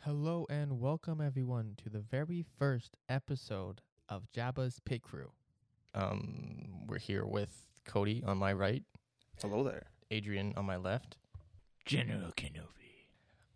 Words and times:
Hello 0.00 0.46
and 0.50 0.80
welcome 0.80 1.20
everyone 1.20 1.74
to 1.84 1.88
the 1.88 2.00
very 2.00 2.44
first 2.58 2.96
episode 3.08 3.80
of 4.08 4.24
Jabba's 4.34 4.80
Pig 4.84 5.02
Crew. 5.02 5.30
Um, 5.94 6.86
we're 6.86 6.98
here 6.98 7.24
with 7.24 7.50
Cody 7.84 8.24
on 8.26 8.38
my 8.38 8.52
right, 8.52 8.82
Hello 9.40 9.62
there. 9.62 9.86
Adrian 10.10 10.54
on 10.56 10.64
my 10.64 10.76
left. 10.76 11.18
General 11.84 12.32
Kenobi. 12.32 13.06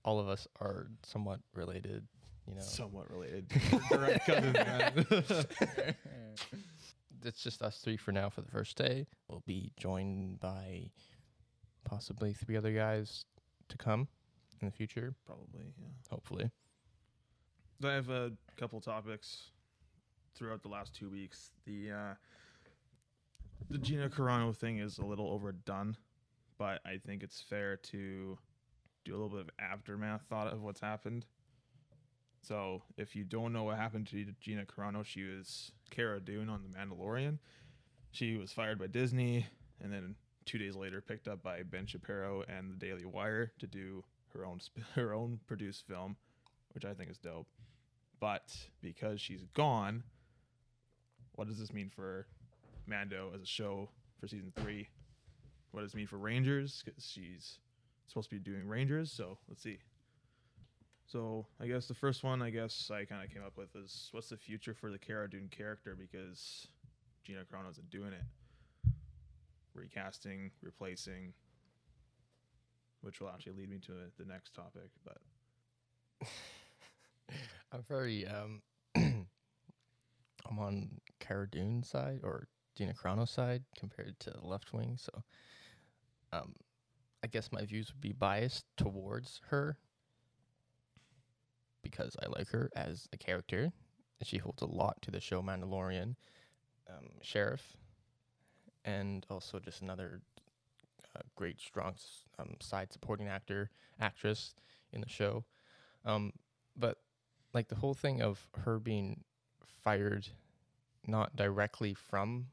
All 0.04 0.20
of 0.20 0.28
us 0.28 0.46
are 0.60 0.86
somewhat 1.02 1.40
related, 1.54 2.06
you 2.46 2.54
know. 2.54 2.60
Somewhat 2.60 3.10
related. 3.10 3.48
Direct 3.90 4.26
cousins, 4.26 4.54
man. 4.54 5.06
it's 7.24 7.42
just 7.42 7.62
us 7.62 7.78
three 7.78 7.96
for 7.96 8.12
now 8.12 8.28
for 8.28 8.42
the 8.42 8.50
first 8.50 8.76
day. 8.76 9.06
We'll 9.28 9.42
be 9.46 9.72
joined 9.76 10.38
by 10.38 10.90
possibly 11.92 12.32
three 12.32 12.56
other 12.56 12.72
guys 12.72 13.26
to 13.68 13.76
come 13.76 14.08
in 14.60 14.66
the 14.66 14.72
future, 14.72 15.14
Probably, 15.26 15.74
yeah. 15.78 15.88
hopefully. 16.08 16.50
So 17.80 17.88
I 17.88 17.92
have 17.94 18.08
a 18.08 18.32
couple 18.56 18.80
topics 18.80 19.50
throughout 20.34 20.62
the 20.62 20.68
last 20.68 20.94
two 20.94 21.10
weeks. 21.10 21.50
The 21.66 21.90
uh, 21.90 22.14
the 23.68 23.76
Gina 23.78 24.08
Carano 24.08 24.56
thing 24.56 24.78
is 24.78 24.98
a 24.98 25.04
little 25.04 25.28
overdone, 25.28 25.96
but 26.58 26.80
I 26.86 26.96
think 27.04 27.22
it's 27.22 27.40
fair 27.42 27.76
to 27.76 28.38
do 29.04 29.12
a 29.12 29.16
little 29.16 29.28
bit 29.28 29.40
of 29.40 29.50
aftermath 29.58 30.22
thought 30.30 30.46
of 30.50 30.62
what's 30.62 30.80
happened. 30.80 31.26
So 32.40 32.82
if 32.96 33.14
you 33.14 33.24
don't 33.24 33.52
know 33.52 33.64
what 33.64 33.76
happened 33.76 34.06
to 34.08 34.24
Gina 34.40 34.64
Carano, 34.64 35.04
she 35.04 35.24
was 35.24 35.72
Cara 35.90 36.20
Dune 36.20 36.48
on 36.48 36.62
The 36.62 36.78
Mandalorian. 36.78 37.38
She 38.12 38.36
was 38.36 38.50
fired 38.52 38.78
by 38.78 38.86
Disney, 38.86 39.46
and 39.82 39.92
then 39.92 40.14
two 40.44 40.58
days 40.58 40.76
later 40.76 41.00
picked 41.00 41.28
up 41.28 41.42
by 41.42 41.62
Ben 41.62 41.86
Shapiro 41.86 42.44
and 42.48 42.70
the 42.70 42.76
Daily 42.76 43.04
Wire 43.04 43.52
to 43.58 43.66
do 43.66 44.04
her 44.34 44.44
own 44.44 44.60
sp- 44.60 44.84
her 44.94 45.12
own 45.12 45.40
produced 45.46 45.86
film, 45.86 46.16
which 46.72 46.84
I 46.84 46.94
think 46.94 47.10
is 47.10 47.18
dope. 47.18 47.46
But 48.20 48.54
because 48.80 49.20
she's 49.20 49.44
gone, 49.54 50.04
what 51.32 51.48
does 51.48 51.58
this 51.58 51.72
mean 51.72 51.90
for 51.90 52.26
Mando 52.86 53.32
as 53.34 53.42
a 53.42 53.46
show 53.46 53.88
for 54.20 54.28
season 54.28 54.52
three? 54.56 54.88
What 55.72 55.82
does 55.82 55.94
it 55.94 55.96
mean 55.96 56.06
for 56.06 56.18
Rangers? 56.18 56.82
Because 56.84 57.04
she's 57.04 57.58
supposed 58.06 58.30
to 58.30 58.36
be 58.36 58.40
doing 58.40 58.68
Rangers, 58.68 59.10
so 59.10 59.38
let's 59.48 59.62
see. 59.62 59.78
So 61.06 61.46
I 61.60 61.66
guess 61.66 61.86
the 61.86 61.94
first 61.94 62.22
one 62.22 62.40
I 62.42 62.50
guess 62.50 62.90
I 62.92 63.04
kind 63.04 63.24
of 63.24 63.30
came 63.30 63.42
up 63.44 63.56
with 63.56 63.74
is 63.74 64.08
what's 64.12 64.28
the 64.28 64.36
future 64.36 64.72
for 64.72 64.90
the 64.90 64.98
Cara 64.98 65.28
Dune 65.28 65.48
character 65.50 65.96
because 65.98 66.68
Gina 67.24 67.40
Carano 67.40 67.70
isn't 67.70 67.90
doing 67.90 68.12
it. 68.12 68.22
Recasting, 69.74 70.50
replacing, 70.62 71.32
which 73.00 73.20
will 73.20 73.28
actually 73.28 73.52
lead 73.52 73.70
me 73.70 73.78
to 73.86 73.92
the 74.18 74.24
next 74.24 74.54
topic. 74.54 74.90
But 75.04 76.28
I'm 77.72 77.82
very 77.88 78.26
um 78.26 78.62
I'm 78.94 80.58
on 80.58 80.90
Cara 81.20 81.48
Dune's 81.48 81.88
side 81.88 82.20
or 82.22 82.48
Gina 82.76 82.94
Carano's 82.94 83.30
side 83.30 83.62
compared 83.78 84.18
to 84.20 84.30
the 84.30 84.46
left 84.46 84.72
wing, 84.72 84.96
so 84.98 85.22
um 86.32 86.54
I 87.24 87.28
guess 87.28 87.52
my 87.52 87.64
views 87.64 87.92
would 87.92 88.00
be 88.00 88.12
biased 88.12 88.64
towards 88.76 89.40
her 89.48 89.78
because 91.82 92.16
I 92.22 92.26
like 92.28 92.48
her 92.48 92.70
as 92.74 93.08
a 93.12 93.16
character 93.16 93.72
she 94.24 94.38
holds 94.38 94.62
a 94.62 94.66
lot 94.66 95.00
to 95.02 95.10
the 95.10 95.20
show 95.20 95.42
Mandalorian, 95.42 96.14
um, 96.88 97.08
Sheriff, 97.22 97.76
and 98.84 99.26
also 99.30 99.58
just 99.58 99.82
another 99.82 100.20
uh, 101.16 101.20
great 101.36 101.60
strong 101.60 101.94
um, 102.38 102.56
side 102.60 102.92
supporting 102.92 103.28
actor 103.28 103.70
actress 104.00 104.54
in 104.92 105.00
the 105.00 105.08
show. 105.08 105.44
Um, 106.04 106.32
but 106.76 106.98
like 107.54 107.68
the 107.68 107.76
whole 107.76 107.94
thing 107.94 108.22
of 108.22 108.48
her 108.64 108.78
being 108.78 109.24
fired 109.82 110.28
not 111.06 111.36
directly 111.36 111.94
from 111.94 112.46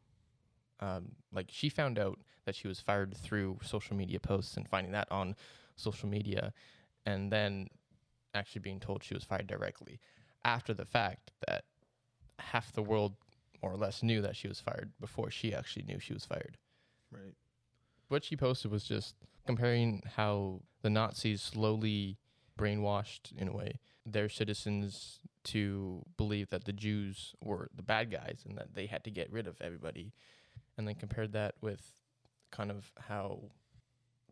um, 0.79 1.11
like 1.31 1.47
she 1.49 1.69
found 1.69 1.99
out 1.99 2.19
that 2.45 2.55
she 2.55 2.67
was 2.67 2.79
fired 2.79 3.15
through 3.15 3.59
social 3.61 3.95
media 3.95 4.19
posts 4.19 4.57
and 4.57 4.67
finding 4.67 4.91
that 4.93 5.07
on 5.11 5.35
social 5.75 6.09
media 6.09 6.53
and 7.05 7.31
then 7.31 7.67
actually 8.33 8.61
being 8.61 8.79
told 8.79 9.03
she 9.03 9.13
was 9.13 9.23
fired 9.23 9.47
directly 9.47 9.99
after 10.45 10.73
the 10.73 10.85
fact 10.85 11.31
that 11.47 11.63
half 12.39 12.71
the 12.73 12.81
world 12.81 13.13
more 13.61 13.71
or 13.71 13.77
less 13.77 14.03
knew 14.03 14.21
that 14.21 14.35
she 14.35 14.47
was 14.47 14.59
fired 14.59 14.91
before 14.99 15.29
she 15.29 15.53
actually 15.53 15.83
knew 15.83 15.99
she 15.99 16.13
was 16.13 16.25
fired 16.25 16.57
right, 17.11 17.35
what 18.07 18.23
she 18.23 18.35
posted 18.35 18.71
was 18.71 18.83
just 18.83 19.15
comparing 19.45 20.03
how 20.15 20.61
the 20.81 20.89
Nazis 20.89 21.41
slowly 21.41 22.17
brainwashed, 22.57 23.31
in 23.37 23.47
a 23.47 23.53
way, 23.53 23.79
their 24.05 24.29
citizens 24.29 25.19
to 25.45 26.03
believe 26.17 26.49
that 26.49 26.65
the 26.65 26.73
Jews 26.73 27.33
were 27.41 27.69
the 27.73 27.83
bad 27.83 28.11
guys 28.11 28.43
and 28.47 28.57
that 28.57 28.73
they 28.73 28.85
had 28.85 29.03
to 29.05 29.11
get 29.11 29.31
rid 29.31 29.47
of 29.47 29.61
everybody. 29.61 30.13
And 30.77 30.87
then 30.87 30.95
compared 30.95 31.31
that 31.33 31.55
with 31.61 31.93
kind 32.51 32.71
of 32.71 32.91
how 33.07 33.39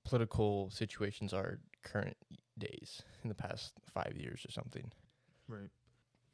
political 0.03 0.69
situations 0.69 1.33
are 1.33 1.59
current 1.83 2.17
days 2.57 3.01
in 3.23 3.29
the 3.29 3.35
past 3.35 3.73
five 3.93 4.13
years 4.15 4.45
or 4.47 4.51
something. 4.51 4.91
right, 5.47 5.69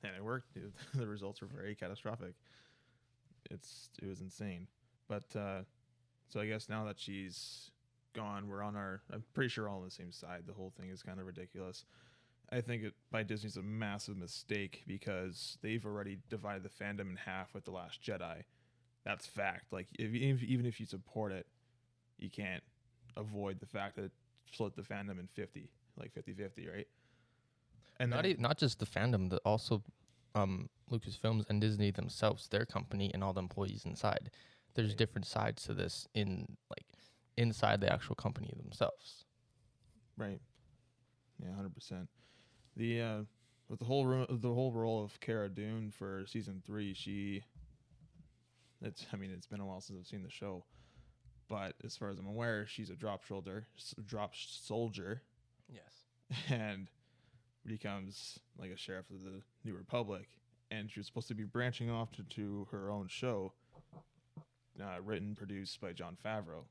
and 0.04 0.16
it 0.16 0.24
worked. 0.24 0.54
Dude. 0.54 0.74
the 0.94 1.08
results 1.08 1.42
were 1.42 1.48
very 1.48 1.76
catastrophic. 1.76 2.36
It's 3.52 3.90
it 4.02 4.08
was 4.08 4.22
insane. 4.22 4.68
But 5.08 5.24
uh, 5.36 5.62
so 6.30 6.40
I 6.40 6.46
guess 6.48 6.70
now 6.70 6.86
that 6.86 7.00
she's 7.00 7.72
gone, 8.14 8.48
we're 8.48 8.64
on 8.64 8.76
our. 8.76 9.02
I'm 9.12 9.24
pretty 9.34 9.50
sure 9.50 9.68
all 9.70 9.80
on 9.80 9.86
the 9.86 9.92
same 9.92 10.12
side. 10.12 10.44
The 10.48 10.54
whole 10.54 10.72
thing 10.80 10.90
is 10.90 11.04
kind 11.04 11.20
of 11.20 11.26
ridiculous. 11.26 11.86
I 12.52 12.62
think 12.62 12.84
it 12.84 12.94
by 13.12 13.24
Disney's 13.24 13.58
a 13.58 13.62
massive 13.64 14.18
mistake 14.18 14.84
because 14.88 15.58
they've 15.62 15.86
already 15.86 16.20
divided 16.30 16.64
the 16.64 16.70
fandom 16.70 17.10
in 17.10 17.16
half 17.16 17.54
with 17.54 17.66
the 17.66 17.72
Last 17.72 18.02
Jedi. 18.02 18.44
That's 19.06 19.26
fact. 19.26 19.72
Like 19.72 19.88
if, 19.98 20.14
if 20.14 20.44
even 20.44 20.66
if 20.66 20.80
you 20.80 20.86
support 20.86 21.32
it, 21.32 21.48
you 22.20 22.30
can't 22.30 22.64
avoid 23.18 23.60
the 23.60 23.66
fact 23.66 23.96
that 23.96 24.06
it 24.06 24.12
split 24.52 24.76
the 24.76 24.82
fandom 24.84 25.20
in 25.20 25.28
50, 25.34 25.68
like 26.00 26.14
50-50, 26.14 26.72
right? 26.74 26.88
And 28.00 28.10
not 28.12 28.24
then- 28.24 28.32
e- 28.34 28.36
not 28.40 28.58
just 28.58 28.80
the 28.80 28.86
fandom, 28.86 29.30
but 29.30 29.42
also 29.46 29.82
um, 30.36 30.70
Lucasfilms 30.92 31.46
and 31.50 31.60
Disney 31.62 31.92
themselves, 31.92 32.48
their 32.48 32.66
company, 32.66 33.12
and 33.14 33.24
all 33.24 33.34
the 33.34 33.42
employees 33.42 33.86
inside. 33.86 34.30
There's 34.76 34.90
Right. 34.90 34.98
different 34.98 35.26
sides 35.28 35.64
to 35.64 35.74
this 35.74 36.08
in 36.14 36.58
like 36.70 36.86
inside 37.38 37.82
the 37.82 37.92
actual 37.92 38.16
company 38.16 38.52
themselves. 38.56 39.26
Right. 40.18 40.42
Yeah, 41.40 41.54
hundred 41.56 41.74
percent. 41.76 42.10
The 42.76 43.02
uh, 43.02 43.22
with 43.70 43.80
the 43.80 43.86
whole 43.86 44.06
ro- 44.06 44.28
the 44.30 44.54
whole 44.54 44.72
role 44.72 45.04
of 45.04 45.20
Cara 45.20 45.50
Dune 45.50 45.92
for 45.92 46.26
season 46.28 46.62
three, 46.66 46.94
she. 46.94 47.44
It's. 48.82 49.06
I 49.14 49.16
mean, 49.18 49.32
it's 49.32 49.48
been 49.48 49.60
a 49.62 49.66
while 49.66 49.82
since 49.82 49.98
I've 50.00 50.08
seen 50.08 50.24
the 50.24 50.30
show, 50.30 50.66
but 51.48 51.76
as 51.84 51.96
far 51.96 52.10
as 52.10 52.20
I'm 52.20 52.28
aware, 52.28 52.66
she's 52.68 52.90
a 52.90 52.96
drop 52.96 53.24
shoulder, 53.24 53.66
s- 53.78 53.96
drop 54.06 54.34
sh- 54.34 54.48
soldier, 54.50 55.22
Yes. 55.72 56.40
and 56.50 56.90
becomes 57.66 58.40
like 58.58 58.72
a 58.72 58.78
sheriff 58.78 59.10
of 59.10 59.24
the 59.24 59.42
New 59.64 59.76
Republic. 59.76 60.28
And 60.72 60.90
she 60.90 61.00
was 61.00 61.08
supposed 61.08 61.28
to 61.28 61.36
be 61.36 61.44
branching 61.44 61.90
off 61.90 62.12
to, 62.14 62.24
to 62.24 62.68
her 62.72 62.90
own 62.90 63.08
show, 63.08 63.54
uh, 64.82 65.02
written, 65.04 65.36
produced 65.36 65.80
by 65.80 65.94
Jon 65.94 66.18
Favreau. 66.26 66.64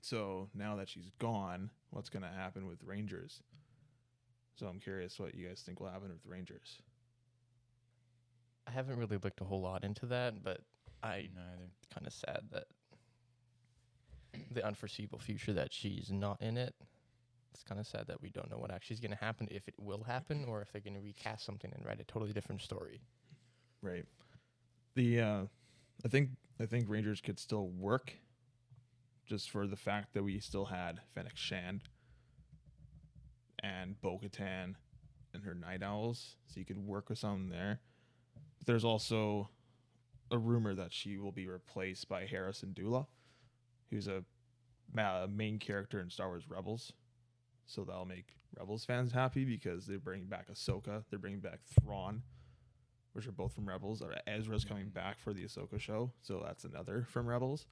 So 0.00 0.48
now 0.54 0.76
that 0.76 0.88
she's 0.88 1.10
gone, 1.18 1.70
what's 1.90 2.08
going 2.08 2.22
to 2.22 2.28
happen 2.28 2.66
with 2.66 2.78
Rangers? 2.84 3.42
So 4.54 4.66
I'm 4.66 4.78
curious 4.78 5.18
what 5.18 5.34
you 5.34 5.48
guys 5.48 5.62
think 5.64 5.80
will 5.80 5.90
happen 5.90 6.08
with 6.08 6.24
Rangers. 6.24 6.78
I 8.66 8.70
haven't 8.70 8.96
really 8.96 9.18
looked 9.22 9.40
a 9.40 9.44
whole 9.44 9.62
lot 9.62 9.82
into 9.82 10.06
that, 10.06 10.42
but 10.44 10.60
I 11.02 11.28
Neither. 11.34 11.70
kind 11.92 12.06
of 12.06 12.12
sad 12.12 12.42
that 12.52 12.64
the 14.50 14.64
unforeseeable 14.64 15.18
future 15.18 15.52
that 15.54 15.72
she's 15.72 16.10
not 16.12 16.40
in 16.42 16.56
it. 16.56 16.74
It's 17.52 17.62
kind 17.62 17.80
of 17.80 17.86
sad 17.86 18.06
that 18.06 18.20
we 18.20 18.30
don't 18.30 18.50
know 18.50 18.58
what 18.58 18.70
actually 18.70 18.94
is 18.94 19.00
going 19.00 19.10
to 19.10 19.24
happen, 19.24 19.48
if 19.50 19.66
it 19.68 19.74
will 19.78 20.04
happen, 20.04 20.44
or 20.46 20.60
if 20.62 20.70
they're 20.70 20.80
going 20.80 20.94
to 20.94 21.00
recast 21.00 21.44
something 21.44 21.72
and 21.74 21.84
write 21.84 22.00
a 22.00 22.04
totally 22.04 22.32
different 22.32 22.62
story. 22.62 23.00
Right. 23.82 24.04
The 24.94 25.20
uh, 25.20 25.42
I 26.04 26.08
think 26.08 26.30
I 26.60 26.66
think 26.66 26.88
Rangers 26.88 27.20
could 27.20 27.38
still 27.38 27.68
work, 27.68 28.12
just 29.26 29.50
for 29.50 29.66
the 29.66 29.76
fact 29.76 30.14
that 30.14 30.22
we 30.22 30.40
still 30.40 30.66
had 30.66 31.00
Fennec 31.14 31.36
Shand 31.36 31.82
and 33.62 34.00
Bo-Katan 34.00 34.74
and 35.34 35.44
her 35.44 35.54
Night 35.54 35.82
Owls, 35.82 36.36
so 36.46 36.60
you 36.60 36.66
could 36.66 36.78
work 36.78 37.08
with 37.08 37.18
something 37.18 37.48
there. 37.48 37.80
But 38.58 38.66
there's 38.66 38.84
also 38.84 39.50
a 40.30 40.38
rumor 40.38 40.74
that 40.74 40.92
she 40.92 41.16
will 41.16 41.32
be 41.32 41.46
replaced 41.46 42.08
by 42.08 42.24
Hera 42.24 42.52
Syndulla, 42.52 43.06
who's 43.90 44.06
a 44.08 44.24
ma- 44.92 45.26
main 45.26 45.58
character 45.58 46.00
in 46.00 46.10
Star 46.10 46.28
Wars 46.28 46.44
Rebels. 46.48 46.92
So 47.68 47.84
that'll 47.84 48.06
make 48.06 48.34
Rebels 48.58 48.84
fans 48.84 49.12
happy 49.12 49.44
because 49.44 49.86
they're 49.86 49.98
bringing 49.98 50.26
back 50.26 50.50
Ahsoka, 50.50 51.04
they're 51.10 51.18
bringing 51.18 51.40
back 51.40 51.60
Thrawn, 51.80 52.22
which 53.12 53.26
are 53.26 53.32
both 53.32 53.54
from 53.54 53.68
Rebels. 53.68 54.02
Or 54.02 54.14
Ezra's 54.26 54.64
coming 54.64 54.88
back 54.88 55.20
for 55.20 55.34
the 55.34 55.44
Ahsoka 55.44 55.78
show, 55.78 56.10
so 56.22 56.42
that's 56.44 56.64
another 56.64 57.06
from 57.08 57.26
Rebels. 57.26 57.66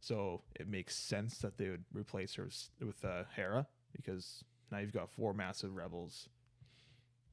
So 0.00 0.42
it 0.58 0.66
makes 0.66 0.96
sense 0.96 1.38
that 1.38 1.58
they 1.58 1.68
would 1.68 1.84
replace 1.92 2.34
her 2.36 2.48
with 2.80 3.04
uh, 3.04 3.24
Hera 3.36 3.66
because 3.94 4.44
now 4.72 4.78
you've 4.78 4.92
got 4.92 5.10
four 5.10 5.34
massive 5.34 5.74
rebels 5.74 6.28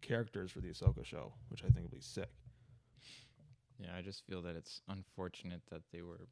characters 0.01 0.51
for 0.51 0.59
the 0.59 0.69
Ahsoka 0.69 1.06
show, 1.06 1.33
which 1.50 1.63
I 1.63 1.68
think 1.68 1.86
will 1.86 1.95
be 1.95 2.01
sick. 2.01 2.30
Yeah, 3.80 3.89
I 3.97 4.01
just 4.01 4.25
feel 4.25 4.42
that 4.42 4.56
it's 4.56 4.81
unfortunate 4.89 5.62
that 5.71 5.83
they 5.92 6.01
were 6.01 6.27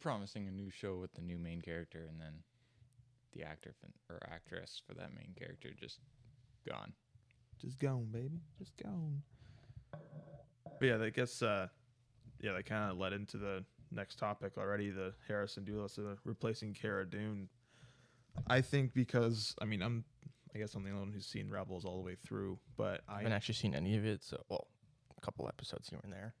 promising 0.00 0.46
a 0.46 0.50
new 0.50 0.70
show 0.70 0.96
with 0.96 1.12
the 1.14 1.22
new 1.22 1.38
main 1.38 1.60
character 1.62 2.06
and 2.08 2.20
then 2.20 2.42
the 3.36 3.44
actor 3.44 3.74
fin- 3.80 3.92
or 4.10 4.20
actress 4.30 4.80
for 4.86 4.94
that 4.94 5.14
main 5.14 5.34
character 5.38 5.70
just 5.78 6.00
gone. 6.68 6.92
Just 7.60 7.78
gone, 7.78 8.08
baby. 8.10 8.40
Just 8.58 8.76
gone. 8.82 9.22
But 9.92 10.86
yeah, 10.86 11.02
I 11.02 11.10
guess 11.10 11.42
uh 11.42 11.68
yeah, 12.40 12.52
that 12.52 12.66
kind 12.66 12.90
of 12.90 12.98
led 12.98 13.12
into 13.12 13.38
the 13.38 13.64
next 13.90 14.18
topic 14.18 14.58
already, 14.58 14.90
the 14.90 15.14
Hera 15.26 15.46
Syndulla's 15.46 15.98
uh, 15.98 16.16
replacing 16.24 16.74
Cara 16.74 17.08
Dune. 17.08 17.48
I 18.46 18.60
think 18.60 18.92
because 18.92 19.54
I 19.60 19.64
mean 19.64 19.82
I'm 19.82 20.04
I 20.54 20.58
guess 20.58 20.74
I'm 20.74 20.84
the 20.84 20.90
only 20.90 21.02
one 21.02 21.12
who's 21.12 21.26
seen 21.26 21.50
Rebels 21.50 21.84
all 21.84 21.96
the 21.96 22.02
way 22.02 22.16
through, 22.26 22.58
but 22.76 23.02
I 23.08 23.14
I 23.14 23.16
haven't 23.18 23.32
actually 23.32 23.54
seen 23.56 23.74
any 23.74 23.96
of 23.96 24.04
it, 24.04 24.22
so 24.22 24.42
well, 24.48 24.68
a 25.16 25.20
couple 25.20 25.46
episodes 25.48 25.88
here 25.88 26.00
and 26.02 26.12
there, 26.12 26.34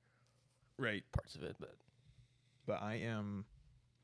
right, 0.78 1.02
parts 1.12 1.34
of 1.34 1.42
it, 1.42 1.56
but 1.58 1.76
but 2.66 2.82
I 2.82 2.96
am 2.96 3.44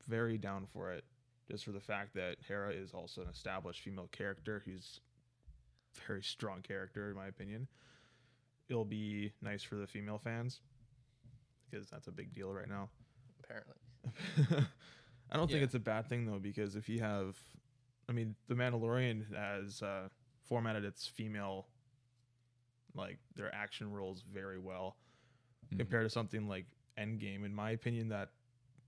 very 0.07 0.37
down 0.37 0.67
for 0.73 0.91
it 0.91 1.03
just 1.49 1.65
for 1.65 1.71
the 1.71 1.79
fact 1.79 2.13
that 2.15 2.37
Hera 2.47 2.71
is 2.71 2.93
also 2.93 3.21
an 3.21 3.27
established 3.29 3.81
female 3.81 4.09
character 4.11 4.61
who's 4.65 4.99
a 5.97 6.07
very 6.07 6.23
strong 6.23 6.61
character 6.61 7.09
in 7.09 7.15
my 7.15 7.27
opinion. 7.27 7.67
It'll 8.69 8.85
be 8.85 9.33
nice 9.41 9.61
for 9.63 9.75
the 9.75 9.87
female 9.87 10.17
fans 10.17 10.61
because 11.69 11.89
that's 11.89 12.07
a 12.07 12.11
big 12.11 12.33
deal 12.33 12.51
right 12.53 12.69
now. 12.69 12.89
apparently. 13.43 14.65
I 15.31 15.37
don't 15.37 15.49
think 15.49 15.63
it's 15.63 15.75
a 15.75 15.79
bad 15.79 16.07
thing 16.07 16.25
though 16.25 16.39
because 16.39 16.75
if 16.75 16.87
you 16.89 16.99
have 16.99 17.37
I 18.09 18.11
mean 18.11 18.35
The 18.47 18.55
Mandalorian 18.55 19.33
has 19.35 19.81
uh, 19.81 20.09
formatted 20.43 20.85
its 20.85 21.07
female 21.07 21.67
like 22.95 23.19
their 23.35 23.53
action 23.53 23.91
roles 23.91 24.23
very 24.31 24.59
well 24.59 24.97
compared 25.77 26.05
to 26.05 26.09
something 26.09 26.47
like 26.47 26.65
Endgame. 26.97 27.43
In 27.45 27.53
my 27.53 27.71
opinion, 27.71 28.09
that 28.09 28.29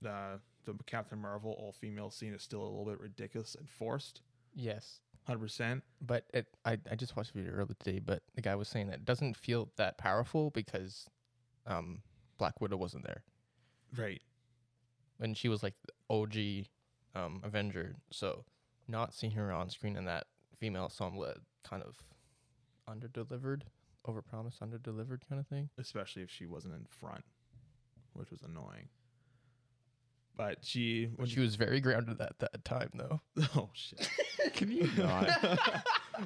uh, 0.06 0.36
the 0.72 0.84
Captain 0.84 1.18
Marvel 1.20 1.52
all 1.58 1.72
female 1.72 2.10
scene 2.10 2.32
is 2.34 2.42
still 2.42 2.62
a 2.62 2.68
little 2.68 2.84
bit 2.86 3.00
ridiculous 3.00 3.54
and 3.54 3.68
forced. 3.68 4.22
Yes, 4.54 5.00
Hundred 5.26 5.40
percent. 5.40 5.82
but 6.00 6.24
it, 6.32 6.46
I 6.64 6.78
I 6.90 6.94
just 6.94 7.16
watched 7.16 7.30
a 7.30 7.34
video 7.34 7.52
earlier 7.52 7.74
today, 7.78 7.98
but 7.98 8.22
the 8.34 8.40
guy 8.42 8.54
was 8.54 8.68
saying 8.68 8.86
that 8.88 8.96
it 8.96 9.04
doesn't 9.04 9.36
feel 9.36 9.70
that 9.76 9.98
powerful 9.98 10.50
because 10.50 11.08
um 11.66 12.02
Black 12.38 12.60
Widow 12.60 12.76
wasn't 12.76 13.04
there 13.04 13.22
Right. 13.96 14.20
and 15.20 15.36
she 15.36 15.48
was 15.48 15.62
like 15.62 15.74
OG 16.10 16.36
um 17.14 17.40
Avenger, 17.44 17.96
so 18.10 18.44
not 18.88 19.14
seeing 19.14 19.32
her 19.32 19.50
on 19.52 19.68
screen 19.70 19.96
in 19.96 20.04
that 20.04 20.26
female 20.58 20.88
somewhat 20.88 21.38
kind 21.64 21.82
of 21.82 21.96
under 22.88 23.08
delivered, 23.08 23.64
over 24.04 24.22
promised, 24.22 24.62
under 24.62 24.78
delivered 24.78 25.22
kind 25.28 25.40
of 25.40 25.46
thing. 25.48 25.68
Especially 25.76 26.22
if 26.22 26.30
she 26.30 26.46
wasn't 26.46 26.72
in 26.74 26.84
front, 26.88 27.24
which 28.12 28.30
was 28.30 28.42
annoying. 28.42 28.88
But 30.36 30.58
she 30.62 31.08
when 31.16 31.28
She 31.28 31.40
was 31.40 31.56
very 31.56 31.80
grounded 31.80 32.20
at 32.20 32.38
that 32.40 32.64
time, 32.64 32.90
though. 32.94 33.20
oh 33.56 33.70
shit. 33.72 34.08
Can 34.54 34.70
you 34.70 34.88
not? 34.96 35.30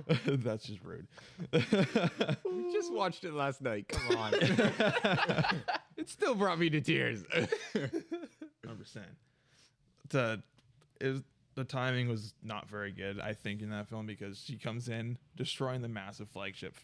That's 0.27 0.65
just 0.65 0.83
rude. 0.83 1.07
we 1.53 2.73
just 2.73 2.93
watched 2.93 3.25
it 3.25 3.35
last 3.35 3.63
night. 3.63 3.89
Come 3.89 4.17
on. 4.17 4.35
it 5.97 6.09
still 6.09 6.35
brought 6.35 6.59
me 6.59 6.71
to 6.71 6.81
tears. 6.81 7.23
Hundred 7.73 8.79
percent. 8.79 9.07
The 10.09 10.43
is 11.01 11.23
the 11.55 11.65
timing 11.65 12.09
was 12.09 12.35
not 12.43 12.69
very 12.69 12.91
good, 12.91 13.21
I 13.21 13.33
think, 13.33 13.63
in 13.63 13.71
that 13.71 13.89
film 13.89 14.07
because 14.07 14.43
she 14.45 14.57
comes 14.57 14.89
in 14.89 15.19
destroying 15.37 15.83
the 15.83 15.89
massive 15.89 16.29
flagship 16.29 16.75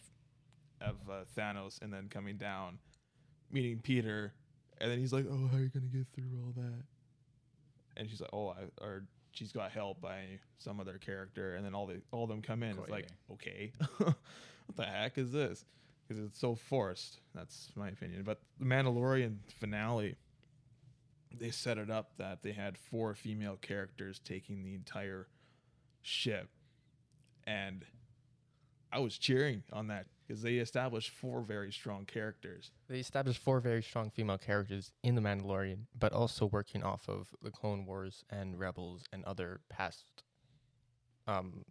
of 0.79 0.95
uh, 1.09 1.23
Thanos, 1.37 1.81
and 1.81 1.91
then 1.91 2.07
coming 2.09 2.37
down, 2.37 2.77
meeting 3.51 3.79
Peter, 3.79 4.33
and 4.79 4.89
then 4.91 4.99
he's 4.99 5.11
like, 5.11 5.25
"Oh, 5.29 5.47
how 5.51 5.57
are 5.57 5.61
you 5.61 5.69
gonna 5.69 5.87
get 5.87 6.07
through 6.13 6.39
all 6.41 6.53
that?" 6.55 6.83
And 7.97 8.09
she's 8.09 8.21
like, 8.21 8.29
"Oh, 8.33 8.49
I 8.49 8.83
or." 8.83 9.03
She's 9.31 9.51
got 9.51 9.69
help 9.69 10.01
by 10.01 10.39
some 10.57 10.79
other 10.79 10.97
character, 10.97 11.53
and 11.57 11.63
then 11.63 11.75
all 11.75 11.85
the 11.85 12.01
all 12.11 12.23
of 12.23 12.29
them 12.29 12.41
come 12.41 12.63
in. 12.63 12.75
It's 12.79 12.89
like, 12.89 13.07
okay, 13.33 13.71
what 13.97 14.15
the 14.75 14.83
heck 14.83 15.19
is 15.19 15.31
this? 15.31 15.63
Because 16.07 16.23
it's 16.23 16.39
so 16.39 16.55
forced. 16.55 17.19
That's 17.35 17.69
my 17.75 17.89
opinion. 17.89 18.23
But 18.23 18.39
the 18.57 18.65
Mandalorian 18.65 19.35
finale, 19.59 20.15
they 21.31 21.51
set 21.51 21.77
it 21.77 21.91
up 21.91 22.13
that 22.17 22.41
they 22.41 22.51
had 22.51 22.79
four 22.79 23.13
female 23.13 23.57
characters 23.61 24.19
taking 24.23 24.63
the 24.63 24.73
entire 24.73 25.27
ship 26.01 26.49
and 27.45 27.85
i 28.91 28.99
was 28.99 29.17
cheering 29.17 29.63
on 29.73 29.87
that 29.87 30.05
because 30.27 30.41
they 30.41 30.55
established 30.55 31.09
four 31.11 31.41
very 31.41 31.71
strong 31.71 32.05
characters 32.05 32.71
They 32.89 32.99
established 32.99 33.41
four 33.41 33.59
very 33.61 33.81
strong 33.81 34.09
female 34.11 34.37
characters 34.37 34.91
in 35.03 35.15
The 35.15 35.21
Mandalorian, 35.21 35.85
but 35.97 36.11
also 36.13 36.45
working 36.47 36.83
off 36.83 37.07
of 37.07 37.29
the 37.41 37.51
Clone 37.51 37.85
Wars 37.85 38.25
and 38.29 38.59
Rebels 38.59 39.03
and 39.13 39.23
other 39.25 39.61
past, 39.69 40.23
um, 41.27 41.63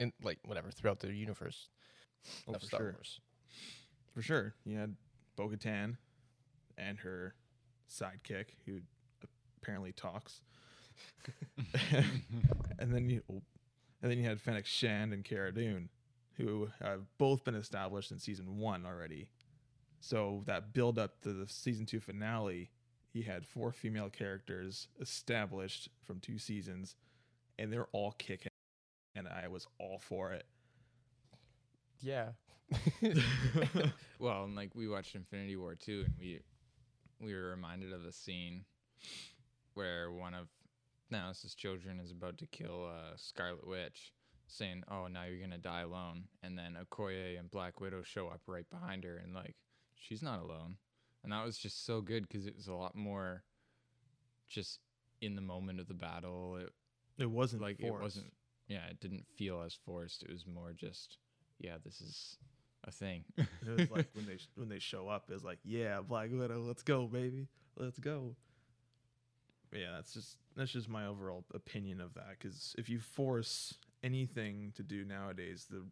in 0.00 0.12
like 0.22 0.38
whatever 0.44 0.70
throughout 0.70 1.00
the 1.00 1.12
universe 1.12 1.68
Oh, 2.48 2.52
of 2.54 2.60
for 2.60 2.66
Star 2.66 2.80
sure. 2.80 2.92
Wars. 2.92 3.20
for 4.14 4.22
sure 4.22 4.54
you 4.64 4.76
had 4.78 4.94
bo-katan 5.36 5.96
and 6.78 6.98
her 7.00 7.34
sidekick 7.90 8.46
who 8.64 8.80
apparently 9.60 9.92
talks 9.92 10.40
and 12.78 12.94
then 12.94 13.08
you 13.08 13.22
and 13.28 14.10
then 14.10 14.18
you 14.18 14.24
had 14.24 14.40
Fennec 14.40 14.66
Shand 14.66 15.12
and 15.12 15.24
Cara 15.24 15.52
Dune, 15.52 15.88
who 16.36 16.68
have 16.80 17.02
both 17.18 17.44
been 17.44 17.54
established 17.54 18.10
in 18.10 18.18
season 18.18 18.58
one 18.58 18.86
already. 18.86 19.28
So 20.00 20.42
that 20.46 20.72
build 20.72 20.98
up 20.98 21.20
to 21.22 21.32
the 21.32 21.48
season 21.48 21.86
two 21.86 22.00
finale, 22.00 22.70
he 23.12 23.22
had 23.22 23.46
four 23.46 23.72
female 23.72 24.10
characters 24.10 24.88
established 25.00 25.88
from 26.04 26.18
two 26.18 26.38
seasons, 26.38 26.96
and 27.58 27.72
they're 27.72 27.88
all 27.92 28.12
kicking, 28.12 28.50
and 29.14 29.28
I 29.28 29.48
was 29.48 29.66
all 29.78 29.98
for 29.98 30.32
it. 30.32 30.46
Yeah. 32.00 32.30
well, 34.18 34.44
and 34.44 34.56
like 34.56 34.74
we 34.74 34.88
watched 34.88 35.14
Infinity 35.14 35.56
War 35.56 35.74
too, 35.74 36.04
and 36.06 36.14
we 36.18 36.40
we 37.20 37.34
were 37.34 37.50
reminded 37.50 37.92
of 37.92 38.04
a 38.04 38.12
scene 38.12 38.64
where 39.74 40.10
one 40.10 40.34
of 40.34 40.48
Thanos' 41.12 41.54
children 41.54 42.00
is 42.00 42.10
about 42.10 42.38
to 42.38 42.46
kill 42.46 42.88
uh, 42.90 43.16
Scarlet 43.16 43.66
Witch, 43.66 44.12
saying, 44.52 44.84
"Oh, 44.90 45.06
now 45.08 45.24
you're 45.24 45.40
gonna 45.40 45.58
die 45.58 45.80
alone," 45.82 46.24
and 46.42 46.58
then 46.58 46.76
Okoye 46.80 47.38
and 47.38 47.50
Black 47.50 47.80
Widow 47.80 48.02
show 48.02 48.28
up 48.28 48.42
right 48.46 48.68
behind 48.70 49.04
her, 49.04 49.16
and 49.16 49.34
like 49.34 49.56
she's 49.96 50.22
not 50.22 50.40
alone, 50.40 50.76
and 51.22 51.32
that 51.32 51.44
was 51.44 51.58
just 51.58 51.84
so 51.86 52.00
good 52.00 52.28
because 52.28 52.46
it 52.46 52.54
was 52.56 52.68
a 52.68 52.74
lot 52.74 52.94
more 52.94 53.44
just 54.48 54.80
in 55.20 55.34
the 55.34 55.42
moment 55.42 55.80
of 55.80 55.88
the 55.88 55.94
battle. 55.94 56.56
It 56.56 56.70
It 57.18 57.30
wasn't 57.30 57.62
like 57.62 57.78
forced. 57.80 57.94
it 58.00 58.02
wasn't 58.02 58.32
yeah 58.68 58.86
it 58.90 59.00
didn't 59.00 59.26
feel 59.36 59.60
as 59.62 59.74
forced 59.74 60.22
it 60.22 60.30
was 60.30 60.46
more 60.46 60.72
just 60.72 61.18
yeah 61.58 61.76
this 61.84 62.00
is 62.00 62.38
a 62.84 62.90
thing 62.92 63.24
It 63.36 63.48
was 63.68 63.90
like 63.90 64.08
when 64.14 64.26
they 64.26 64.38
when 64.54 64.68
they 64.68 64.78
show 64.78 65.08
up, 65.08 65.30
it's 65.30 65.44
like, 65.44 65.58
yeah, 65.64 66.00
Black 66.00 66.30
Widow, 66.32 66.60
let's 66.62 66.82
go, 66.82 67.06
baby, 67.06 67.48
let's 67.76 67.98
go. 67.98 68.36
But 69.70 69.80
yeah, 69.80 69.92
that's 69.94 70.12
just 70.14 70.36
that's 70.56 70.70
just 70.72 70.88
my 70.88 71.06
overall 71.06 71.44
opinion 71.54 72.00
of 72.00 72.14
that. 72.14 72.36
Because 72.38 72.74
if 72.78 72.88
you 72.88 72.98
force 72.98 73.74
anything 74.02 74.72
to 74.76 74.82
do 74.82 75.04
nowadays, 75.04 75.66
the 75.70 75.84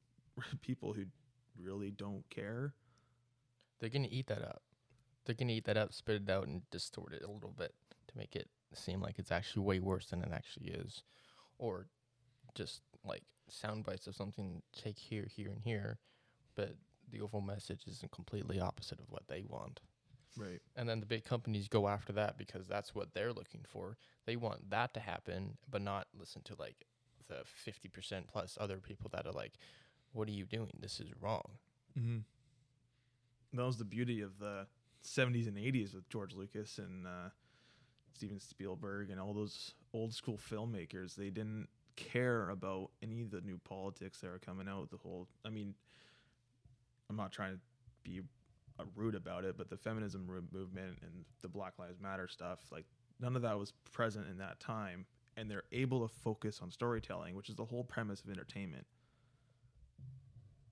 people 0.62 0.93
who 0.93 1.05
really 1.59 1.90
don't 1.90 2.29
care, 2.31 2.75
They're 3.79 3.90
gonna 3.90 4.09
eat 4.11 4.26
that 4.29 4.43
up. 4.43 4.62
They're 5.25 5.35
gonna 5.35 5.52
eat 5.52 5.64
that 5.64 5.76
up, 5.76 5.93
spit 5.93 6.23
it 6.23 6.31
out, 6.31 6.47
and 6.47 6.69
distort 6.71 7.12
it 7.12 7.23
a 7.23 7.31
little 7.31 7.52
bit 7.57 7.75
to 8.09 8.17
make 8.19 8.37
it 8.37 8.49
seem 8.75 9.00
like 9.00 9.19
it's 9.19 9.33
actually 9.33 9.64
way 9.64 9.81
worse 9.81 10.07
than 10.07 10.23
it 10.23 10.33
actually 10.33 10.69
is, 10.71 11.02
or 11.59 11.87
just 12.55 12.83
like 13.05 13.23
sound 13.49 13.85
bites 13.85 14.07
of 14.07 14.14
something 14.17 14.62
take 14.73 14.99
here, 14.99 15.26
here, 15.31 15.50
and 15.50 15.62
here, 15.64 15.99
but 16.55 16.76
the 17.11 17.21
overall 17.21 17.43
message 17.43 17.83
isn't 17.88 18.12
completely 18.12 18.61
opposite 18.61 19.00
of 19.00 19.11
what 19.11 19.26
they 19.29 19.43
want. 19.49 19.81
right? 20.37 20.61
And 20.76 20.88
then 20.88 21.00
the 21.00 21.07
big 21.07 21.25
companies 21.25 21.69
go 21.69 21.88
after 21.88 22.12
that 22.14 22.38
because 22.38 22.67
that's 22.67 22.95
what 22.95 23.14
they're 23.14 23.33
looking 23.33 23.64
for. 23.69 23.97
They 24.26 24.37
want 24.37 24.71
that 24.71 24.95
to 24.95 25.00
happen, 25.00 25.59
but 25.69 25.83
not 25.83 26.09
listen 26.19 26.43
to 26.45 26.57
like 26.59 26.87
the 27.30 27.42
fifty 27.44 27.88
percent 27.88 28.26
plus 28.26 28.58
other 28.60 28.76
people 28.76 29.10
that 29.12 29.26
are 29.26 29.32
like, 29.32 29.54
"What 30.12 30.28
are 30.28 30.32
you 30.32 30.44
doing? 30.44 30.72
This 30.78 31.00
is 31.00 31.08
wrong." 31.20 31.52
Mm-hmm. 31.99 32.18
That 33.54 33.64
was 33.64 33.78
the 33.78 33.84
beauty 33.84 34.20
of 34.20 34.38
the 34.38 34.66
'70s 35.02 35.49
and 35.49 35.56
'80s 35.56 35.94
with 35.94 36.08
George 36.10 36.34
Lucas 36.34 36.78
and 36.78 37.06
uh, 37.06 37.30
Steven 38.14 38.38
Spielberg 38.38 39.10
and 39.10 39.20
all 39.20 39.32
those 39.32 39.75
old 39.94 40.12
school 40.12 40.38
filmmakers. 40.38 41.14
They 41.14 41.30
didn't 41.30 41.68
care 41.96 42.50
about 42.50 42.90
any 43.02 43.22
of 43.22 43.30
the 43.30 43.40
new 43.40 43.58
politics 43.58 44.20
that 44.20 44.30
were 44.30 44.38
coming 44.38 44.68
out. 44.68 44.90
The 44.90 44.96
whole, 44.96 45.28
I 45.44 45.50
mean, 45.50 45.75
I'm 47.08 47.16
not 47.16 47.32
trying 47.32 47.54
to 47.54 47.60
be 48.02 48.20
uh, 48.78 48.84
rude 48.94 49.14
about 49.14 49.44
it, 49.44 49.56
but 49.56 49.68
the 49.68 49.76
feminism 49.76 50.26
movement 50.52 50.99
and 51.02 51.25
the 51.42 51.49
Black 51.49 51.78
Lives 51.78 52.00
Matter 52.00 52.28
stuff, 52.28 52.60
like 52.70 52.87
none 53.20 53.37
of 53.37 53.42
that 53.42 53.58
was 53.58 53.72
present 53.92 54.26
in 54.28 54.38
that 54.38 54.60
time, 54.60 55.06
and 55.37 55.50
they're 55.50 55.64
able 55.72 56.06
to 56.06 56.12
focus 56.12 56.60
on 56.62 56.70
storytelling, 56.70 57.34
which 57.34 57.49
is 57.49 57.56
the 57.56 57.64
whole 57.64 57.84
premise 57.84 58.22
of 58.22 58.30
entertainment. 58.30 58.87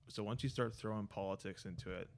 So 0.07 0.23
once 0.23 0.43
you 0.43 0.49
start 0.49 0.75
throwing 0.75 1.07
politics 1.07 1.65
into 1.65 1.91
it, 1.91 2.09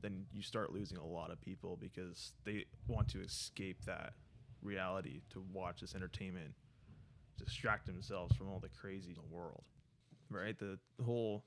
then 0.00 0.26
you 0.32 0.42
start 0.42 0.72
losing 0.72 0.98
a 0.98 1.04
lot 1.06 1.30
of 1.30 1.40
people 1.40 1.78
because 1.80 2.32
they 2.44 2.64
want 2.86 3.08
to 3.08 3.22
escape 3.22 3.84
that 3.86 4.14
reality 4.62 5.20
to 5.30 5.44
watch 5.52 5.80
this 5.80 5.94
entertainment, 5.94 6.54
distract 7.38 7.86
themselves 7.86 8.34
from 8.36 8.48
all 8.48 8.58
the 8.58 8.68
crazy 8.68 9.10
in 9.10 9.16
the 9.16 9.34
world. 9.34 9.64
Right? 10.30 10.58
The, 10.58 10.78
whole 11.04 11.44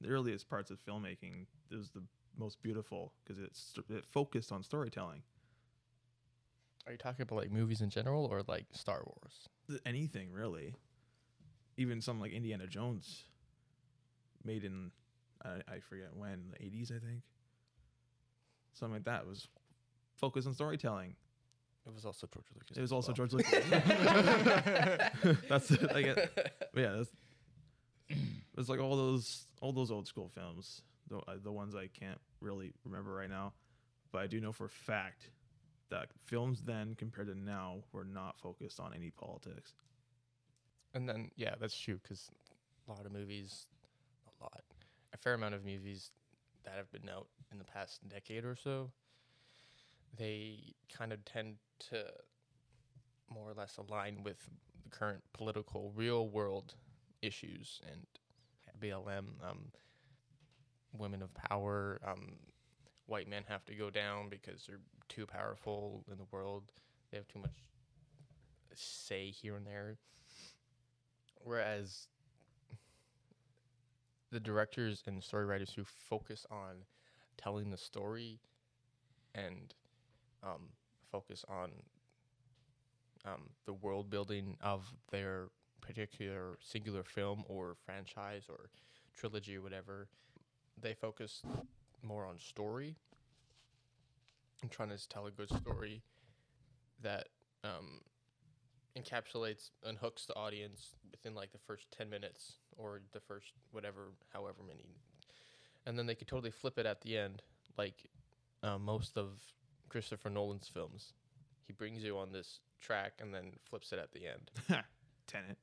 the 0.00 0.08
earliest 0.08 0.48
parts 0.48 0.70
of 0.70 0.78
filmmaking 0.84 1.46
it 1.70 1.76
was 1.76 1.90
the 1.90 2.02
most 2.36 2.62
beautiful 2.62 3.12
because 3.22 3.42
it's 3.42 3.74
it 3.88 4.04
focused 4.06 4.52
on 4.52 4.62
storytelling. 4.62 5.22
Are 6.86 6.92
you 6.92 6.98
talking 6.98 7.22
about 7.22 7.36
like 7.36 7.50
movies 7.50 7.80
in 7.80 7.90
general 7.90 8.26
or 8.26 8.42
like 8.46 8.66
Star 8.72 9.02
Wars? 9.04 9.48
Anything 9.86 10.32
really, 10.32 10.74
even 11.76 12.00
some 12.00 12.20
like 12.20 12.32
Indiana 12.32 12.66
Jones, 12.66 13.24
made 14.44 14.64
in 14.64 14.90
I, 15.44 15.60
I 15.68 15.78
forget 15.80 16.14
when 16.14 16.52
the 16.52 16.64
eighties 16.64 16.90
I 16.90 16.98
think. 17.04 17.22
Something 18.74 18.94
like 18.94 19.04
that 19.04 19.26
was 19.26 19.48
focused 20.16 20.48
on 20.48 20.54
storytelling. 20.54 21.14
It 21.86 21.94
was 21.94 22.04
also 22.04 22.26
George 22.26 22.46
Lucas. 22.54 22.76
It 22.76 22.80
was 22.80 22.92
also 22.92 23.08
well. 23.08 23.16
George 23.16 23.32
Lucas. 23.34 23.64
that's 25.48 25.70
like 25.70 26.06
it. 26.06 26.52
But 26.72 26.80
yeah, 26.80 26.96
that's 26.96 27.10
it's 28.58 28.68
like 28.68 28.80
all 28.80 28.96
those 28.96 29.46
all 29.60 29.72
those 29.72 29.90
old 29.90 30.06
school 30.06 30.28
films, 30.34 30.82
the 31.08 31.18
uh, 31.18 31.36
the 31.42 31.52
ones 31.52 31.74
I 31.74 31.88
can't 31.88 32.20
really 32.40 32.72
remember 32.84 33.14
right 33.14 33.30
now, 33.30 33.52
but 34.12 34.22
I 34.22 34.26
do 34.26 34.40
know 34.40 34.52
for 34.52 34.66
a 34.66 34.70
fact 34.70 35.30
that 35.94 36.08
films 36.26 36.62
then 36.66 36.96
compared 36.98 37.28
to 37.28 37.38
now 37.38 37.76
were 37.92 38.04
not 38.04 38.38
focused 38.40 38.80
on 38.80 38.92
any 38.94 39.10
politics. 39.10 39.72
And 40.92 41.08
then 41.08 41.30
yeah, 41.36 41.54
that's 41.60 41.78
true 41.78 42.00
because 42.02 42.30
a 42.88 42.90
lot 42.90 43.06
of 43.06 43.12
movies, 43.12 43.66
a 44.26 44.42
lot, 44.42 44.62
a 45.12 45.16
fair 45.16 45.34
amount 45.34 45.54
of 45.54 45.64
movies 45.64 46.10
that 46.64 46.74
have 46.76 46.90
been 46.90 47.08
out 47.08 47.28
in 47.52 47.58
the 47.58 47.64
past 47.64 48.00
decade 48.08 48.44
or 48.44 48.56
so, 48.56 48.90
they 50.18 50.58
kind 50.92 51.12
of 51.12 51.24
tend 51.24 51.56
to 51.90 52.04
more 53.32 53.50
or 53.50 53.54
less 53.54 53.76
align 53.76 54.22
with 54.24 54.38
the 54.82 54.90
current 54.90 55.22
political 55.32 55.92
real 55.94 56.28
world 56.28 56.74
issues 57.22 57.80
and 57.90 58.02
BLM, 58.80 59.26
um, 59.48 59.66
women 60.98 61.22
of 61.22 61.32
power, 61.34 62.00
um, 62.06 62.32
white 63.06 63.28
men 63.28 63.44
have 63.48 63.64
to 63.66 63.74
go 63.74 63.90
down 63.90 64.28
because 64.28 64.66
they're 64.66 64.80
too 65.08 65.26
powerful 65.26 66.04
in 66.10 66.18
the 66.18 66.26
world. 66.30 66.64
They 67.10 67.16
have 67.16 67.28
too 67.28 67.40
much 67.40 67.52
say 68.74 69.30
here 69.30 69.56
and 69.56 69.66
there. 69.66 69.96
Whereas 71.42 72.08
the 74.30 74.40
directors 74.40 75.02
and 75.06 75.22
story 75.22 75.44
writers 75.44 75.72
who 75.74 75.84
focus 75.84 76.46
on 76.50 76.84
telling 77.36 77.70
the 77.70 77.76
story 77.76 78.40
and 79.34 79.74
um, 80.42 80.70
focus 81.10 81.44
on 81.48 81.70
um, 83.26 83.42
the 83.64 83.72
world 83.72 84.10
building 84.10 84.56
of 84.62 84.92
their 85.10 85.48
particular 85.80 86.58
singular 86.60 87.04
film 87.04 87.44
or 87.48 87.76
franchise 87.84 88.44
or 88.48 88.70
trilogy 89.16 89.56
or 89.56 89.62
whatever, 89.62 90.08
they 90.80 90.94
focus 90.94 91.42
more 92.02 92.26
on 92.26 92.38
story 92.38 92.96
and 94.64 94.70
trying 94.70 94.88
to 94.88 95.08
tell 95.10 95.26
a 95.26 95.30
good 95.30 95.50
story 95.50 96.00
that 97.02 97.28
um, 97.64 98.00
encapsulates 98.98 99.68
and 99.84 99.98
hooks 99.98 100.24
the 100.24 100.34
audience 100.34 100.94
within 101.10 101.34
like 101.34 101.52
the 101.52 101.58
first 101.58 101.86
10 101.96 102.08
minutes 102.08 102.54
or 102.78 103.02
the 103.12 103.20
first 103.20 103.52
whatever 103.72 104.12
however 104.32 104.62
many. 104.66 104.86
And 105.84 105.98
then 105.98 106.06
they 106.06 106.14
could 106.14 106.28
totally 106.28 106.50
flip 106.50 106.78
it 106.78 106.86
at 106.86 107.02
the 107.02 107.18
end 107.18 107.42
like 107.76 108.08
uh, 108.62 108.78
most 108.78 109.18
of 109.18 109.38
christopher 109.90 110.30
nolan's 110.30 110.66
films. 110.66 111.12
He 111.66 111.74
brings 111.74 112.02
you 112.02 112.16
on 112.16 112.32
this 112.32 112.60
track 112.80 113.12
and 113.20 113.34
then 113.34 113.52
flips 113.68 113.92
it 113.92 113.98
at 113.98 114.12
the 114.12 114.26
end. 114.26 114.50
Tenet, 115.26 115.58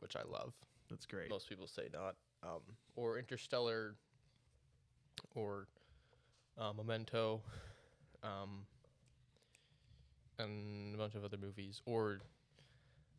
which 0.00 0.16
i 0.16 0.22
love. 0.28 0.52
That's 0.90 1.06
great. 1.06 1.30
most 1.30 1.48
people 1.48 1.68
say 1.68 1.88
not. 1.92 2.16
Um, 2.42 2.60
or 2.96 3.18
interstellar 3.18 3.94
or 5.36 5.68
uh, 6.58 6.72
memento 6.72 7.40
um, 8.24 8.66
and 10.38 10.94
a 10.94 10.98
bunch 10.98 11.14
of 11.14 11.24
other 11.24 11.36
movies 11.36 11.80
or 11.86 12.20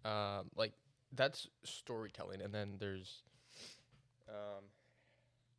um, 0.03 0.49
like 0.55 0.73
that's 1.13 1.47
storytelling. 1.63 2.41
And 2.41 2.53
then 2.53 2.75
there's 2.79 3.21
um, 4.27 4.65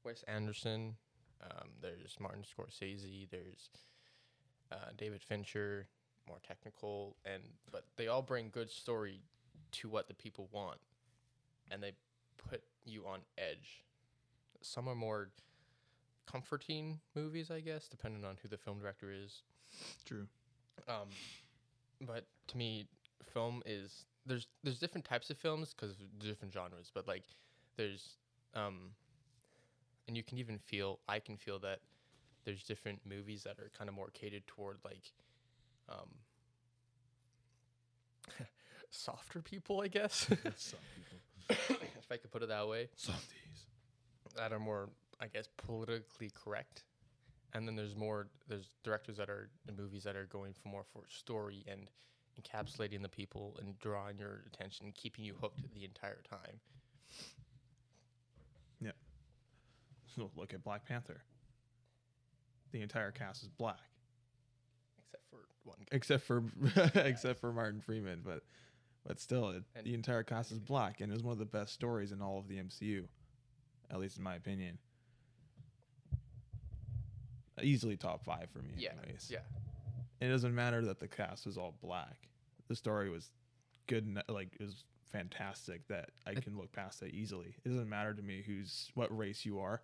wes 0.05 0.23
anderson 0.29 0.97
um, 1.43 1.69
there's 1.81 2.17
martin 2.21 2.43
scorsese 2.43 3.29
there's 3.31 3.71
uh, 4.73 4.91
david 4.97 5.23
fincher 5.23 5.87
more 6.29 6.39
technical 6.47 7.17
and 7.25 7.43
but 7.71 7.85
they 7.97 8.09
all 8.09 8.23
bring 8.23 8.51
good 8.53 8.71
story 8.71 9.21
to 9.71 9.89
what 9.89 10.09
the 10.09 10.15
people 10.15 10.49
want 10.53 10.79
and 11.71 11.83
they 11.83 11.93
put 12.37 12.63
you 12.85 13.07
on 13.07 13.21
edge. 13.39 13.85
Some 14.63 14.89
are 14.89 14.95
more 14.95 15.31
comforting 16.31 17.01
movies 17.15 17.51
i 17.51 17.61
guess 17.61 17.89
depending 17.89 18.25
on 18.25 18.37
who 18.43 18.49
the 18.49 18.57
film 18.59 18.79
director 18.79 19.11
is 19.13 19.43
True. 20.05 20.27
um, 20.89 21.09
but 22.01 22.25
to 22.49 22.57
me, 22.57 22.87
film 23.33 23.63
is 23.67 24.05
there's 24.27 24.47
there's 24.63 24.79
different 24.79 25.05
types 25.05 25.31
of 25.31 25.37
films 25.39 25.75
because 25.75 25.97
different 26.21 26.53
genres. 26.55 26.91
But 26.95 27.09
like 27.09 27.25
there's 27.77 28.17
um, 28.55 28.91
and 30.07 30.17
you 30.17 30.23
can 30.23 30.39
even 30.39 30.59
feel 30.59 31.01
I 31.09 31.19
can 31.19 31.37
feel 31.37 31.59
that 31.61 31.81
there's 32.45 32.63
different 32.63 33.01
movies 33.05 33.43
that 33.45 33.59
are 33.59 33.71
kind 33.77 33.89
of 33.89 33.95
more 33.97 34.11
catered 34.13 34.47
toward 34.47 34.79
like 34.85 35.13
um, 35.89 36.09
softer 38.91 39.41
people, 39.41 39.81
I 39.81 39.89
guess, 39.89 40.13
Some 40.57 40.79
people. 40.95 41.77
if 41.99 42.11
I 42.11 42.17
could 42.17 42.31
put 42.31 42.43
it 42.43 42.49
that 42.49 42.69
way, 42.69 42.89
Softies. 42.97 43.67
that 44.37 44.53
are 44.53 44.59
more 44.61 44.89
I 45.21 45.27
guess 45.29 45.49
politically 45.57 46.31
correct. 46.35 46.85
And 47.55 47.67
then 47.67 47.77
there's 47.77 47.97
more 47.97 48.29
there's 48.49 48.75
directors 48.85 49.17
that 49.17 49.31
are 49.31 49.51
in 49.69 49.77
movies 49.77 50.05
that 50.05 50.17
are 50.17 50.27
going 50.27 50.53
for 50.53 50.69
more 50.69 50.85
for 50.93 51.03
story 51.09 51.65
and 51.67 51.89
encapsulating 52.41 53.01
the 53.03 53.09
people 53.09 53.57
and 53.61 53.79
drawing 53.79 54.19
your 54.19 54.45
attention, 54.53 54.93
keeping 54.95 55.25
you 55.25 55.35
hooked 55.41 55.61
the 55.75 55.85
entire 55.85 56.21
time. 56.29 56.61
Yeah. 58.81 58.91
So 60.15 60.31
look 60.37 60.53
at 60.53 60.63
Black 60.63 60.85
Panther. 60.87 61.23
The 62.73 62.83
entire 62.83 63.11
cast 63.11 63.43
is 63.43 63.49
black, 63.49 63.79
Except 64.99 65.25
for 65.31 65.39
one 65.65 65.79
guy. 65.79 65.97
except 65.97 66.25
for 66.25 66.45
except 67.07 67.41
for 67.41 67.53
Martin 67.53 67.81
Freeman, 67.81 68.21
but 68.23 68.43
but 69.07 69.21
still, 69.21 69.51
it, 69.51 69.63
the 69.85 69.95
entire 69.95 70.25
cast 70.25 70.51
is 70.53 70.59
black, 70.59 71.01
and 71.01 71.11
it 71.11 71.15
was 71.15 71.23
one 71.23 71.33
of 71.33 71.39
the 71.39 71.45
best 71.47 71.73
stories 71.73 72.11
in 72.13 72.21
all 72.21 72.39
of 72.39 72.49
the 72.49 72.57
MCU, 72.57 73.05
at 73.91 74.01
least 74.01 74.19
in 74.19 74.25
my 74.25 74.35
opinion. 74.35 74.79
Easily 77.63 77.97
top 77.97 78.25
five 78.25 78.51
for 78.51 78.59
me, 78.61 78.75
Yeah. 78.77 78.93
anyways. 79.03 79.31
Yeah. 79.31 79.41
It 80.21 80.29
doesn't 80.29 80.55
matter 80.55 80.83
that 80.85 80.99
the 80.99 81.09
cast 81.09 81.47
was 81.47 81.57
all 81.59 81.73
black. 81.81 82.29
The 82.69 82.77
story 82.77 83.11
was 83.11 83.31
good, 83.87 84.19
like 84.29 84.55
it 84.59 84.63
was 84.65 84.85
fantastic 85.05 85.87
that 85.89 86.11
I 86.27 86.35
can 86.35 86.57
look 86.57 86.73
past 86.73 87.01
that 87.01 87.13
easily. 87.15 87.55
It 87.65 87.69
doesn't 87.69 87.89
matter 87.89 88.13
to 88.13 88.23
me 88.23 88.43
who's 88.43 88.91
what 88.95 89.17
race 89.17 89.45
you 89.45 89.59
are, 89.61 89.83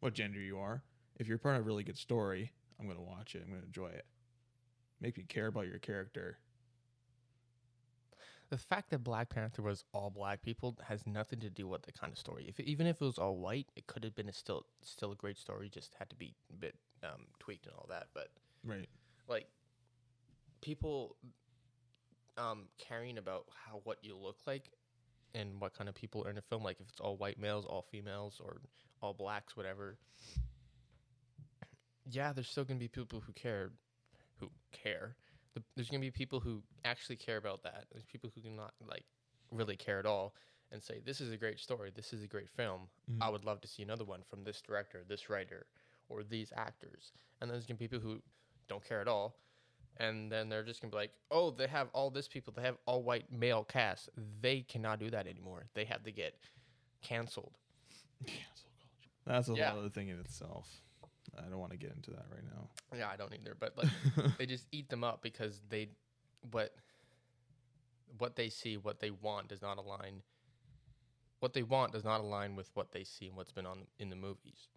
what 0.00 0.14
gender 0.14 0.40
you 0.40 0.58
are. 0.58 0.82
If 1.18 1.28
you're 1.28 1.38
part 1.38 1.56
of 1.56 1.62
a 1.62 1.64
really 1.64 1.84
good 1.84 1.98
story, 1.98 2.52
I'm 2.78 2.86
gonna 2.86 3.02
watch 3.02 3.34
it. 3.34 3.42
I'm 3.44 3.50
gonna 3.50 3.64
enjoy 3.66 3.88
it. 3.88 4.06
Make 5.00 5.18
me 5.18 5.24
care 5.24 5.46
about 5.48 5.66
your 5.66 5.78
character. 5.78 6.38
The 8.48 8.58
fact 8.58 8.90
that 8.90 9.04
Black 9.04 9.28
Panther 9.28 9.62
was 9.62 9.84
all 9.92 10.10
black 10.10 10.42
people 10.42 10.76
has 10.88 11.06
nothing 11.06 11.38
to 11.40 11.50
do 11.50 11.68
with 11.68 11.82
the 11.82 11.92
kind 11.92 12.12
of 12.12 12.18
story. 12.18 12.46
If 12.48 12.58
it, 12.58 12.66
even 12.66 12.86
if 12.86 13.00
it 13.00 13.04
was 13.04 13.18
all 13.18 13.36
white, 13.36 13.68
it 13.76 13.86
could 13.86 14.02
have 14.02 14.14
been 14.16 14.28
a 14.28 14.32
still 14.32 14.66
still 14.82 15.12
a 15.12 15.16
great 15.16 15.38
story. 15.38 15.68
Just 15.68 15.94
had 15.98 16.10
to 16.10 16.16
be 16.16 16.34
a 16.52 16.56
bit 16.56 16.74
um, 17.02 17.26
tweaked 17.38 17.66
and 17.66 17.74
all 17.74 17.86
that. 17.88 18.08
But 18.14 18.30
Right. 18.64 18.88
like 19.28 19.46
people 20.60 21.16
um 22.36 22.68
caring 22.78 23.18
about 23.18 23.46
how 23.66 23.80
what 23.84 23.98
you 24.02 24.16
look 24.16 24.36
like 24.46 24.70
and 25.34 25.60
what 25.60 25.72
kind 25.74 25.88
of 25.88 25.94
people 25.94 26.24
are 26.26 26.30
in 26.30 26.38
a 26.38 26.42
film 26.42 26.62
like 26.62 26.80
if 26.80 26.88
it's 26.88 27.00
all 27.00 27.16
white 27.16 27.38
males 27.38 27.64
all 27.66 27.82
females 27.82 28.40
or 28.42 28.60
all 29.02 29.12
blacks 29.14 29.56
whatever 29.56 29.98
yeah 32.10 32.32
there's 32.32 32.48
still 32.48 32.64
gonna 32.64 32.78
be 32.78 32.88
people 32.88 33.20
who 33.20 33.32
care 33.32 33.70
who 34.38 34.48
care 34.72 35.16
there's 35.76 35.88
gonna 35.90 36.00
be 36.00 36.10
people 36.10 36.40
who 36.40 36.62
actually 36.84 37.16
care 37.16 37.36
about 37.36 37.62
that 37.62 37.84
there's 37.92 38.04
people 38.04 38.30
who 38.34 38.40
do 38.40 38.50
not 38.50 38.72
like 38.86 39.04
really 39.50 39.76
care 39.76 39.98
at 39.98 40.06
all 40.06 40.34
and 40.72 40.82
say 40.82 41.00
this 41.04 41.20
is 41.20 41.32
a 41.32 41.36
great 41.36 41.58
story 41.58 41.90
this 41.94 42.12
is 42.12 42.22
a 42.22 42.26
great 42.26 42.48
film 42.48 42.88
Mhm. 43.10 43.18
i 43.20 43.28
would 43.28 43.44
love 43.44 43.60
to 43.60 43.68
see 43.68 43.82
another 43.82 44.04
one 44.04 44.22
from 44.28 44.44
this 44.44 44.60
director 44.62 45.04
this 45.06 45.28
writer 45.28 45.66
or 46.10 46.22
these 46.22 46.52
actors 46.56 47.12
and 47.40 47.48
then 47.48 47.54
there's 47.54 47.66
gonna 47.66 47.78
be 47.78 47.88
people 47.88 48.00
who 48.00 48.20
don't 48.68 48.84
care 48.86 49.00
at 49.00 49.08
all 49.08 49.36
and 49.96 50.30
then 50.30 50.48
they're 50.48 50.62
just 50.62 50.80
gonna 50.80 50.90
be 50.90 50.96
like, 50.96 51.12
oh, 51.30 51.50
they 51.50 51.66
have 51.66 51.88
all 51.92 52.10
this 52.10 52.28
people, 52.28 52.52
they 52.56 52.62
have 52.62 52.76
all 52.86 53.02
white 53.02 53.30
male 53.32 53.64
cast. 53.64 54.08
They 54.40 54.60
cannot 54.62 54.98
do 54.98 55.10
that 55.10 55.26
anymore. 55.26 55.66
They 55.74 55.84
have 55.84 56.02
to 56.04 56.12
get 56.12 56.34
canceled. 57.02 57.56
Cancel 58.26 58.70
culture. 58.80 59.10
That's 59.26 59.48
a 59.48 59.54
Yeah. 59.54 59.70
whole 59.70 59.80
other 59.80 59.88
thing 59.90 60.08
in 60.08 60.18
itself. 60.20 60.68
I 61.38 61.42
don't 61.48 61.58
want 61.58 61.72
to 61.72 61.78
get 61.78 61.92
into 61.94 62.10
that 62.12 62.26
right 62.30 62.44
now. 62.44 62.68
Yeah, 62.96 63.08
I 63.08 63.16
don't 63.16 63.32
either, 63.34 63.54
but 63.58 63.76
like 63.76 63.88
they 64.38 64.46
just 64.46 64.66
eat 64.72 64.88
them 64.88 65.04
up 65.04 65.22
because 65.22 65.60
they 65.68 65.88
what 66.50 66.74
what 68.18 68.36
they 68.36 68.48
see, 68.48 68.76
what 68.76 69.00
they 69.00 69.10
want 69.10 69.48
does 69.48 69.62
not 69.62 69.78
align 69.78 70.22
what 71.40 71.54
they 71.54 71.62
want 71.62 71.92
does 71.92 72.04
not 72.04 72.20
align 72.20 72.54
with 72.54 72.70
what 72.74 72.92
they 72.92 73.02
see 73.02 73.26
and 73.28 73.36
what's 73.36 73.52
been 73.52 73.64
on 73.66 73.86
in 73.98 74.10
the 74.10 74.16
movies. 74.16 74.68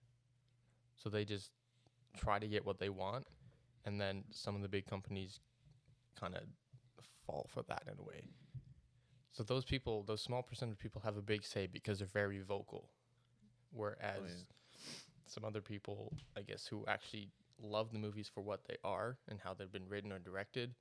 So 0.95 1.09
they 1.09 1.25
just 1.25 1.51
try 2.17 2.39
to 2.39 2.47
get 2.47 2.65
what 2.65 2.79
they 2.79 2.89
want 2.89 3.25
and 3.85 3.99
then 3.99 4.23
some 4.31 4.55
of 4.55 4.61
the 4.61 4.67
big 4.69 4.85
companies 4.85 5.39
kind 6.19 6.35
of 6.35 6.43
fall 7.25 7.47
for 7.53 7.63
that 7.63 7.83
in 7.91 7.99
a 7.99 8.03
way. 8.03 8.23
So 9.31 9.43
those 9.43 9.65
people, 9.65 10.03
those 10.03 10.21
small 10.21 10.43
percentage 10.43 10.73
of 10.73 10.79
people 10.79 11.01
have 11.03 11.17
a 11.17 11.21
big 11.21 11.43
say 11.43 11.67
because 11.67 11.99
they're 11.99 12.07
very 12.07 12.39
vocal. 12.39 12.89
Whereas 13.71 14.45
some 15.25 15.43
other 15.43 15.61
people, 15.61 16.13
I 16.37 16.41
guess, 16.41 16.67
who 16.67 16.85
actually 16.87 17.29
love 17.61 17.91
the 17.91 17.99
movies 17.99 18.29
for 18.33 18.41
what 18.41 18.61
they 18.67 18.77
are 18.83 19.17
and 19.27 19.39
how 19.43 19.53
they've 19.53 19.71
been 19.71 19.87
written 19.89 20.11
or 20.11 20.19
directed, 20.19 20.75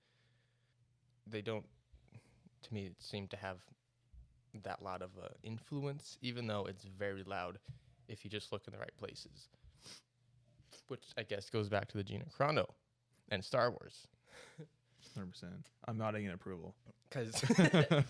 they 1.26 1.40
don't, 1.40 1.64
to 2.62 2.74
me, 2.74 2.90
seem 2.98 3.26
to 3.28 3.36
have 3.36 3.58
that 4.62 4.82
lot 4.82 5.00
of 5.00 5.10
uh, 5.22 5.28
influence, 5.42 6.18
even 6.20 6.46
though 6.46 6.66
it's 6.66 6.84
very 6.84 7.22
loud 7.24 7.58
if 8.08 8.24
you 8.24 8.30
just 8.30 8.52
look 8.52 8.66
in 8.66 8.72
the 8.72 8.78
right 8.78 8.96
places. 8.98 9.48
Which 10.88 11.04
I 11.16 11.22
guess 11.22 11.48
goes 11.50 11.68
back 11.68 11.88
to 11.88 11.96
the 11.96 12.04
Gina 12.04 12.24
Carano 12.38 12.66
and 13.30 13.44
Star 13.44 13.70
Wars. 13.70 14.06
Hundred 15.14 15.30
percent. 15.32 15.66
I'm 15.86 15.98
nodding 15.98 16.24
in 16.26 16.32
approval. 16.32 16.74
Because 17.08 17.32
because 17.40 18.04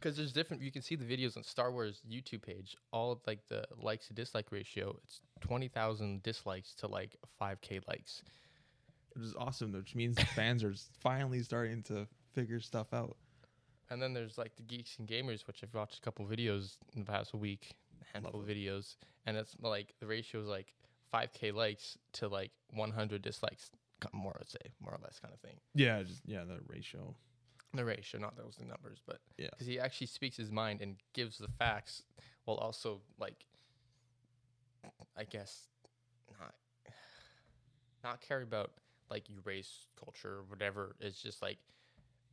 there's 0.16 0.32
different 0.32 0.62
you 0.62 0.70
can 0.70 0.82
see 0.82 0.94
the 0.94 1.04
videos 1.04 1.36
on 1.36 1.42
star 1.42 1.72
wars 1.72 2.00
youtube 2.08 2.42
page 2.42 2.76
all 2.92 3.10
of 3.12 3.18
like 3.26 3.40
the 3.48 3.64
likes 3.80 4.06
to 4.08 4.14
dislike 4.14 4.46
ratio 4.52 4.96
it's 5.02 5.20
20000 5.40 6.22
dislikes 6.22 6.74
to 6.74 6.86
like 6.86 7.16
5k 7.40 7.80
likes 7.88 8.22
Which 9.14 9.24
is 9.24 9.34
awesome, 9.36 9.72
which 9.72 9.94
means 9.96 10.14
the 10.16 10.24
fans 10.24 10.62
are 10.62 10.74
finally 11.00 11.42
starting 11.42 11.82
to 11.84 12.06
figure 12.32 12.60
stuff 12.60 12.92
out. 12.92 13.16
and 13.90 14.00
then 14.00 14.12
there's 14.12 14.38
like 14.38 14.54
the 14.56 14.62
geeks 14.62 14.96
and 14.98 15.08
gamers 15.08 15.44
which 15.48 15.60
i've 15.64 15.74
watched 15.74 15.98
a 15.98 16.00
couple 16.00 16.24
videos 16.26 16.76
in 16.94 17.00
the 17.04 17.10
past 17.10 17.34
week 17.34 17.74
a 18.02 18.12
handful 18.12 18.40
of 18.40 18.46
videos 18.46 18.94
and 19.26 19.36
it's 19.36 19.56
like 19.62 19.94
the 20.00 20.06
ratio 20.06 20.40
is 20.40 20.46
like 20.46 20.74
5k 21.12 21.52
likes 21.52 21.98
to 22.14 22.28
like 22.28 22.50
100 22.70 23.22
dislikes 23.22 23.70
more 24.12 24.36
i'd 24.40 24.48
say 24.48 24.58
more 24.80 24.92
or 24.92 24.98
less 25.04 25.18
kind 25.20 25.32
of 25.32 25.40
thing 25.40 25.56
Yeah, 25.74 26.02
just 26.02 26.22
yeah, 26.24 26.42
the 26.44 26.58
ratio. 26.66 27.14
the 27.74 27.84
ratio 27.84 28.20
not 28.20 28.36
those 28.36 28.56
the 28.58 28.64
numbers 28.64 29.00
but 29.06 29.18
Yeah. 29.38 29.48
because 29.52 29.66
he 29.66 29.78
actually 29.78 30.08
speaks 30.08 30.36
his 30.36 30.50
mind 30.50 30.80
and 30.80 30.96
gives 31.12 31.38
the 31.38 31.48
facts 31.58 32.02
while 32.44 32.56
also 32.56 33.00
like 33.18 33.46
i 35.16 35.24
guess 35.24 35.68
not 36.40 36.54
not 38.02 38.20
care 38.20 38.42
about 38.42 38.72
like 39.10 39.28
you 39.28 39.38
race 39.44 39.86
culture 40.02 40.38
or 40.38 40.42
whatever 40.48 40.96
it's 40.98 41.20
just 41.22 41.42
like 41.42 41.58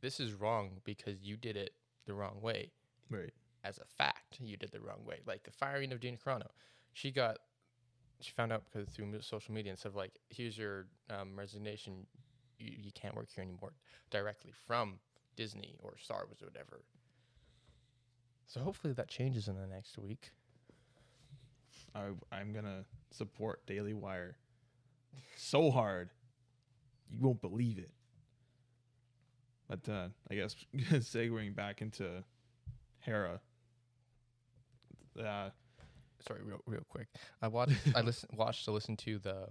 this 0.00 0.18
is 0.18 0.32
wrong 0.32 0.80
because 0.84 1.22
you 1.22 1.36
did 1.36 1.56
it 1.56 1.74
the 2.06 2.14
wrong 2.14 2.40
way 2.40 2.72
Right. 3.10 3.32
as 3.64 3.78
a 3.78 3.84
fact 3.84 4.38
you 4.40 4.56
did 4.56 4.72
the 4.72 4.80
wrong 4.80 5.04
way 5.04 5.20
like 5.26 5.44
the 5.44 5.50
firing 5.52 5.92
of 5.92 6.00
Gina 6.00 6.16
Carano 6.16 6.48
she 6.92 7.10
got 7.12 7.38
she 8.20 8.32
found 8.32 8.52
out 8.52 8.62
because 8.64 8.88
through 8.88 9.20
social 9.20 9.54
media 9.54 9.72
instead 9.72 9.88
of 9.88 9.96
like 9.96 10.12
here's 10.28 10.56
your 10.56 10.86
um, 11.10 11.36
resignation 11.36 12.06
you, 12.58 12.72
you 12.82 12.90
can't 12.92 13.14
work 13.14 13.28
here 13.34 13.42
anymore 13.42 13.72
directly 14.10 14.52
from 14.66 14.98
Disney 15.36 15.76
or 15.80 15.96
Star 15.98 16.24
Wars 16.26 16.42
or 16.42 16.46
whatever 16.46 16.82
so 18.46 18.60
hopefully 18.60 18.92
that 18.94 19.08
changes 19.08 19.48
in 19.48 19.56
the 19.56 19.66
next 19.66 19.98
week 19.98 20.30
I 21.94 22.08
I'm 22.32 22.52
gonna 22.52 22.84
support 23.10 23.66
Daily 23.66 23.94
Wire 23.94 24.36
so 25.36 25.70
hard 25.70 26.10
you 27.10 27.18
won't 27.20 27.40
believe 27.40 27.78
it. 27.78 27.90
But 29.68 29.88
uh, 29.88 30.08
I 30.30 30.34
guess 30.34 30.56
segueing 30.74 31.54
back 31.54 31.82
into 31.82 32.24
Hera. 33.00 33.40
Uh, 35.18 35.50
sorry 36.26 36.40
real 36.44 36.60
real 36.66 36.84
quick. 36.88 37.08
I 37.42 37.48
watched 37.48 37.74
I 37.94 38.00
listen 38.02 38.28
watched 38.32 38.64
to 38.66 38.72
listen 38.72 38.96
to 38.98 39.18
the 39.18 39.48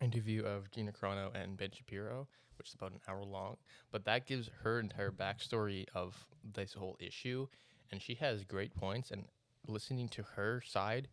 interview 0.00 0.44
of 0.44 0.70
Gina 0.70 0.92
Carano 0.92 1.30
and 1.34 1.56
Ben 1.56 1.70
Shapiro 1.72 2.28
which 2.56 2.68
is 2.68 2.74
about 2.74 2.92
an 2.92 3.00
hour 3.08 3.24
long 3.24 3.56
but 3.92 4.04
that 4.04 4.26
gives 4.26 4.50
her 4.62 4.80
entire 4.80 5.10
backstory 5.10 5.84
of 5.94 6.26
this 6.54 6.72
whole 6.72 6.96
issue 7.00 7.46
and 7.90 8.02
she 8.02 8.14
has 8.14 8.44
great 8.44 8.74
points 8.74 9.10
and 9.10 9.24
listening 9.66 10.08
to 10.08 10.22
her 10.22 10.62
side 10.64 11.08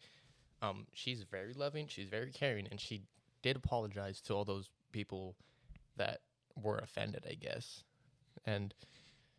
um 0.62 0.86
she's 0.94 1.24
very 1.24 1.54
loving 1.54 1.88
she's 1.88 2.10
very 2.10 2.32
caring 2.32 2.68
and 2.70 2.80
she 2.80 3.04
did 3.42 3.56
apologize 3.56 4.22
to 4.22 4.34
all 4.34 4.46
those 4.46 4.70
people 4.92 5.36
that 5.98 6.22
were 6.56 6.78
offended 6.78 7.24
I 7.30 7.34
guess. 7.34 7.84
And 8.46 8.74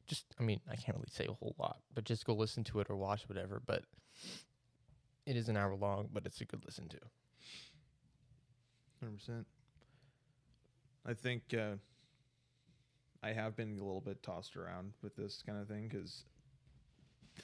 just 0.06 0.26
I 0.38 0.42
mean 0.42 0.60
I 0.70 0.76
can't 0.76 0.96
really 0.96 1.08
say 1.10 1.26
a 1.26 1.32
whole 1.32 1.54
lot 1.58 1.78
but 1.94 2.04
just 2.04 2.24
go 2.24 2.34
listen 2.34 2.62
to 2.64 2.80
it 2.80 2.86
or 2.88 2.96
watch 2.96 3.28
whatever 3.28 3.60
but 3.64 3.82
it 5.26 5.36
is 5.36 5.48
an 5.48 5.56
hour 5.56 5.74
long, 5.74 6.08
but 6.12 6.24
it's 6.24 6.40
a 6.40 6.44
good 6.44 6.64
listen 6.64 6.88
to. 6.88 6.98
Hundred 9.00 9.18
percent. 9.18 9.46
I 11.04 11.14
think 11.14 11.42
uh, 11.52 11.76
I 13.22 13.32
have 13.32 13.56
been 13.56 13.78
a 13.78 13.84
little 13.84 14.00
bit 14.00 14.22
tossed 14.22 14.56
around 14.56 14.92
with 15.02 15.16
this 15.16 15.42
kind 15.44 15.60
of 15.60 15.68
thing 15.68 15.88
because 15.88 16.24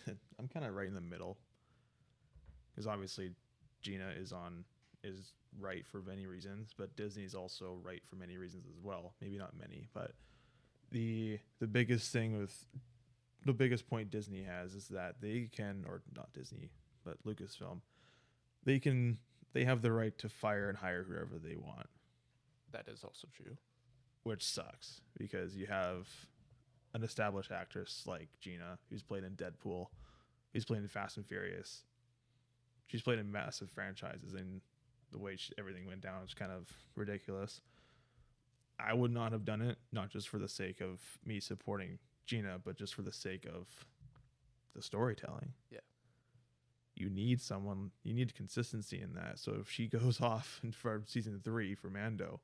I'm 0.38 0.48
kind 0.48 0.64
of 0.64 0.74
right 0.74 0.88
in 0.88 0.94
the 0.94 1.00
middle. 1.00 1.38
Because 2.70 2.86
obviously, 2.86 3.32
Gina 3.82 4.10
is 4.16 4.32
on 4.32 4.64
is 5.04 5.32
right 5.60 5.86
for 5.86 6.00
many 6.00 6.26
reasons, 6.26 6.72
but 6.76 6.96
Disney's 6.96 7.34
also 7.34 7.78
right 7.82 8.02
for 8.08 8.16
many 8.16 8.38
reasons 8.38 8.64
as 8.66 8.80
well. 8.82 9.14
Maybe 9.20 9.36
not 9.36 9.58
many, 9.58 9.88
but 9.92 10.12
the 10.90 11.38
the 11.58 11.66
biggest 11.66 12.12
thing 12.12 12.38
with 12.38 12.66
the 13.44 13.52
biggest 13.52 13.88
point 13.88 14.10
Disney 14.10 14.44
has 14.44 14.74
is 14.74 14.88
that 14.88 15.16
they 15.20 15.48
can, 15.52 15.84
or 15.86 16.02
not 16.14 16.32
Disney, 16.32 16.70
but 17.04 17.22
Lucasfilm, 17.24 17.80
they 18.64 18.78
can 18.78 19.18
they 19.52 19.64
have 19.64 19.82
the 19.82 19.92
right 19.92 20.16
to 20.18 20.28
fire 20.28 20.68
and 20.68 20.78
hire 20.78 21.04
whoever 21.04 21.38
they 21.38 21.56
want, 21.56 21.88
That 22.72 22.88
is 22.88 23.04
also 23.04 23.28
true. 23.36 23.56
which 24.22 24.44
sucks 24.44 25.00
because 25.18 25.54
you 25.56 25.66
have 25.66 26.08
an 26.94 27.02
established 27.02 27.50
actress 27.52 28.04
like 28.06 28.28
Gina 28.40 28.78
who's 28.88 29.02
played 29.02 29.24
in 29.24 29.32
Deadpool, 29.36 29.86
who's 30.52 30.64
played 30.64 30.82
in 30.82 30.88
Fast 30.88 31.16
and 31.16 31.26
Furious. 31.26 31.82
She's 32.86 33.02
played 33.02 33.18
in 33.18 33.30
massive 33.32 33.70
franchises, 33.70 34.34
and 34.34 34.60
the 35.10 35.18
way 35.18 35.36
she, 35.36 35.52
everything 35.58 35.86
went 35.86 36.00
down 36.02 36.22
is 36.24 36.34
kind 36.34 36.52
of 36.52 36.68
ridiculous. 36.94 37.60
I 38.78 38.92
would 38.94 39.12
not 39.12 39.32
have 39.32 39.44
done 39.44 39.62
it, 39.62 39.78
not 39.92 40.10
just 40.10 40.28
for 40.28 40.38
the 40.38 40.48
sake 40.48 40.80
of 40.80 41.00
me 41.24 41.40
supporting 41.40 41.98
Gina, 42.26 42.58
but 42.62 42.76
just 42.76 42.94
for 42.94 43.02
the 43.02 43.12
sake 43.12 43.46
of 43.46 43.66
the 44.74 44.82
storytelling. 44.82 45.52
Yeah. 45.70 45.78
You 47.02 47.10
need 47.10 47.40
someone, 47.40 47.90
you 48.04 48.14
need 48.14 48.34
consistency 48.34 49.00
in 49.00 49.14
that. 49.14 49.38
So 49.38 49.56
if 49.60 49.68
she 49.68 49.86
goes 49.98 50.20
off 50.20 50.60
in 50.62 50.72
for 50.72 51.02
season 51.06 51.40
three 51.42 51.74
for 51.74 51.90
Mando, 51.90 52.40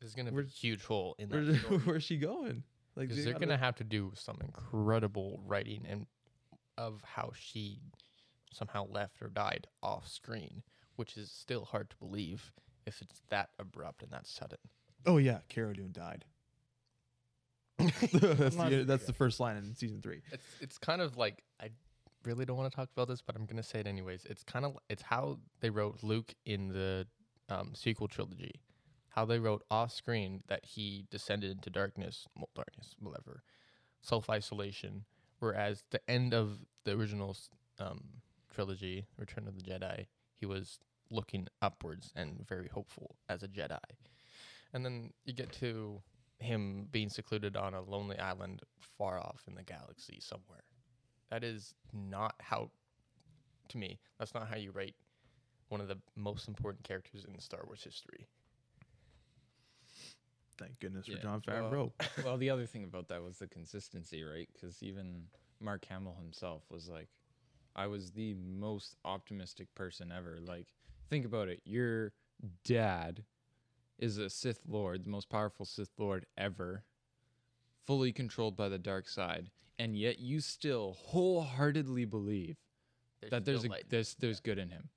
There's 0.00 0.14
gonna 0.14 0.32
be 0.32 0.42
a 0.42 0.46
huge 0.46 0.84
hole 0.84 1.14
in 1.18 1.30
that 1.30 1.68
where, 1.68 1.78
where's 1.84 2.04
she 2.04 2.18
going? 2.18 2.62
Like 2.94 3.08
they 3.08 3.22
they're 3.22 3.38
gonna 3.38 3.56
have 3.56 3.76
to 3.76 3.84
do 3.84 4.12
some 4.14 4.36
incredible 4.42 5.40
writing 5.46 5.86
and 5.88 6.06
of 6.76 7.02
how 7.04 7.32
she 7.34 7.80
somehow 8.52 8.86
left 8.90 9.22
or 9.22 9.28
died 9.28 9.66
off 9.82 10.06
screen, 10.08 10.62
which 10.96 11.16
is 11.16 11.30
still 11.30 11.64
hard 11.64 11.88
to 11.90 11.96
believe 11.96 12.52
if 12.86 13.00
it's 13.00 13.22
that 13.30 13.50
abrupt 13.58 14.02
and 14.02 14.12
that 14.12 14.26
sudden. 14.26 14.58
Oh 15.06 15.16
yeah, 15.16 15.38
Cara 15.48 15.74
Dune 15.74 15.92
died. 15.92 16.26
that's 17.78 18.56
the 18.56 18.84
that's 18.86 19.06
the 19.06 19.12
first 19.12 19.40
line 19.40 19.56
in 19.56 19.74
season 19.74 20.00
three. 20.00 20.22
It's 20.30 20.46
it's 20.60 20.78
kind 20.78 21.00
of 21.00 21.16
like 21.16 21.42
I 21.60 21.70
really 22.24 22.44
don't 22.44 22.56
want 22.56 22.70
to 22.70 22.76
talk 22.76 22.90
about 22.94 23.08
this, 23.08 23.22
but 23.22 23.36
I'm 23.36 23.46
gonna 23.46 23.62
say 23.62 23.80
it 23.80 23.86
anyways. 23.86 24.26
It's 24.28 24.44
kind 24.44 24.64
of 24.64 24.78
it's 24.88 25.02
how 25.02 25.38
they 25.60 25.70
wrote 25.70 26.02
Luke 26.02 26.34
in 26.44 26.68
the 26.68 27.06
um, 27.48 27.72
sequel 27.74 28.08
trilogy, 28.08 28.60
how 29.10 29.24
they 29.24 29.38
wrote 29.38 29.64
off 29.70 29.92
screen 29.92 30.42
that 30.48 30.64
he 30.64 31.04
descended 31.10 31.50
into 31.50 31.70
darkness, 31.70 32.26
well, 32.36 32.48
darkness, 32.54 32.94
whatever, 33.00 33.42
self 34.02 34.30
isolation. 34.30 35.04
Whereas 35.38 35.84
the 35.90 36.00
end 36.08 36.34
of 36.34 36.58
the 36.84 36.92
original 36.92 37.36
um, 37.80 38.04
trilogy, 38.54 39.06
Return 39.18 39.48
of 39.48 39.56
the 39.56 39.62
Jedi, 39.62 40.06
he 40.36 40.46
was 40.46 40.78
looking 41.10 41.48
upwards 41.60 42.12
and 42.14 42.46
very 42.48 42.68
hopeful 42.68 43.16
as 43.28 43.42
a 43.42 43.48
Jedi. 43.48 43.78
And 44.72 44.84
then 44.84 45.12
you 45.24 45.32
get 45.32 45.52
to 45.54 46.00
him 46.38 46.88
being 46.90 47.08
secluded 47.08 47.56
on 47.56 47.74
a 47.74 47.82
lonely 47.82 48.18
island 48.18 48.62
far 48.98 49.18
off 49.18 49.42
in 49.46 49.54
the 49.54 49.62
galaxy 49.62 50.18
somewhere. 50.20 50.62
That 51.32 51.44
is 51.44 51.74
not 51.94 52.34
how, 52.40 52.68
to 53.70 53.78
me, 53.78 53.98
that's 54.18 54.34
not 54.34 54.48
how 54.48 54.56
you 54.56 54.70
write 54.70 54.94
one 55.70 55.80
of 55.80 55.88
the 55.88 55.96
most 56.14 56.46
important 56.46 56.84
characters 56.84 57.24
in 57.24 57.40
Star 57.40 57.62
Wars 57.64 57.82
history. 57.82 58.26
Thank 60.58 60.78
goodness 60.78 61.08
Yeah. 61.08 61.16
for 61.16 61.22
Jon 61.22 61.42
Well, 61.46 61.70
Favreau. 61.70 61.92
well, 62.24 62.36
the 62.36 62.50
other 62.50 62.66
thing 62.66 62.84
about 62.84 63.08
that 63.08 63.22
was 63.22 63.38
the 63.38 63.46
consistency, 63.46 64.22
right? 64.22 64.46
Because 64.52 64.82
even 64.82 65.22
Mark 65.58 65.86
Hamill 65.86 66.16
himself 66.20 66.64
was 66.70 66.86
like, 66.86 67.08
I 67.74 67.86
was 67.86 68.10
the 68.10 68.34
most 68.34 68.96
optimistic 69.06 69.74
person 69.74 70.12
ever. 70.12 70.38
Like, 70.46 70.66
think 71.08 71.24
about 71.24 71.48
it. 71.48 71.62
Your 71.64 72.12
dad 72.62 73.24
is 73.98 74.18
a 74.18 74.28
Sith 74.28 74.60
Lord, 74.68 75.04
the 75.04 75.10
most 75.10 75.30
powerful 75.30 75.64
Sith 75.64 75.92
Lord 75.96 76.26
ever, 76.36 76.84
fully 77.86 78.12
controlled 78.12 78.56
by 78.56 78.68
the 78.68 78.78
dark 78.78 79.08
side. 79.08 79.50
And 79.78 79.96
yet 79.96 80.18
you 80.18 80.40
still 80.40 80.96
wholeheartedly 80.98 82.04
believe 82.04 82.56
that 83.30 83.44
there's 83.44 83.58
a 83.58 83.60
still 83.60 83.70
light. 83.72 83.84
there's 83.88 84.14
there's 84.14 84.40
good 84.40 84.58
in 84.58 84.68
him. 84.68 84.88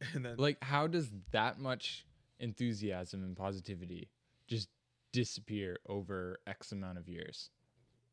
and 0.14 0.24
then 0.24 0.36
Like, 0.36 0.62
how 0.62 0.86
does 0.86 1.10
that 1.32 1.58
much 1.58 2.06
enthusiasm 2.40 3.22
and 3.22 3.36
positivity 3.36 4.08
just 4.46 4.68
disappear 5.12 5.78
over 5.88 6.38
X 6.46 6.72
amount 6.72 6.98
of 6.98 7.08
years? 7.08 7.50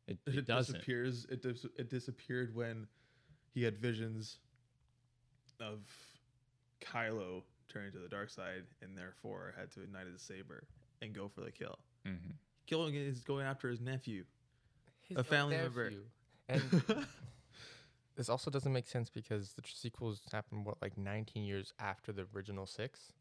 It, 0.08 0.18
it, 0.26 0.34
it 0.36 0.46
doesn't. 0.46 0.74
disappears. 0.74 1.26
It 1.30 1.42
dis- 1.42 1.66
it 1.76 1.90
disappeared 1.90 2.54
when 2.54 2.86
he 3.54 3.62
had 3.62 3.78
visions 3.78 4.38
of 5.60 5.80
Kylo 6.80 7.42
turning 7.68 7.92
to 7.92 7.98
the 7.98 8.08
dark 8.08 8.30
side, 8.30 8.64
and 8.82 8.96
therefore 8.96 9.54
had 9.58 9.70
to 9.72 9.82
ignite 9.82 10.06
his 10.06 10.22
saber 10.22 10.64
and 11.02 11.12
go 11.12 11.28
for 11.28 11.40
the 11.40 11.50
kill. 11.50 11.78
Mhm. 12.06 12.34
Killing 12.66 12.94
is 12.94 13.20
going 13.20 13.46
after 13.46 13.68
his 13.68 13.80
nephew. 13.80 14.24
His 15.02 15.16
a 15.16 15.20
own 15.20 15.24
family 15.24 15.56
member. 15.56 15.84
nephew. 15.84 16.02
And 16.48 16.62
this 18.16 18.28
also 18.28 18.50
doesn't 18.50 18.72
make 18.72 18.86
sense 18.86 19.10
because 19.10 19.52
the 19.52 19.62
tr- 19.62 19.72
sequels 19.74 20.20
happened 20.32 20.64
what 20.66 20.76
like 20.82 20.96
19 20.96 21.44
years 21.44 21.72
after 21.78 22.12
the 22.12 22.26
original 22.34 22.66
six, 22.66 23.12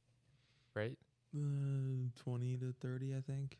right? 0.76 0.98
Uh, 1.36 2.10
Twenty 2.24 2.56
to 2.58 2.74
thirty, 2.80 3.14
I 3.16 3.20
think, 3.22 3.58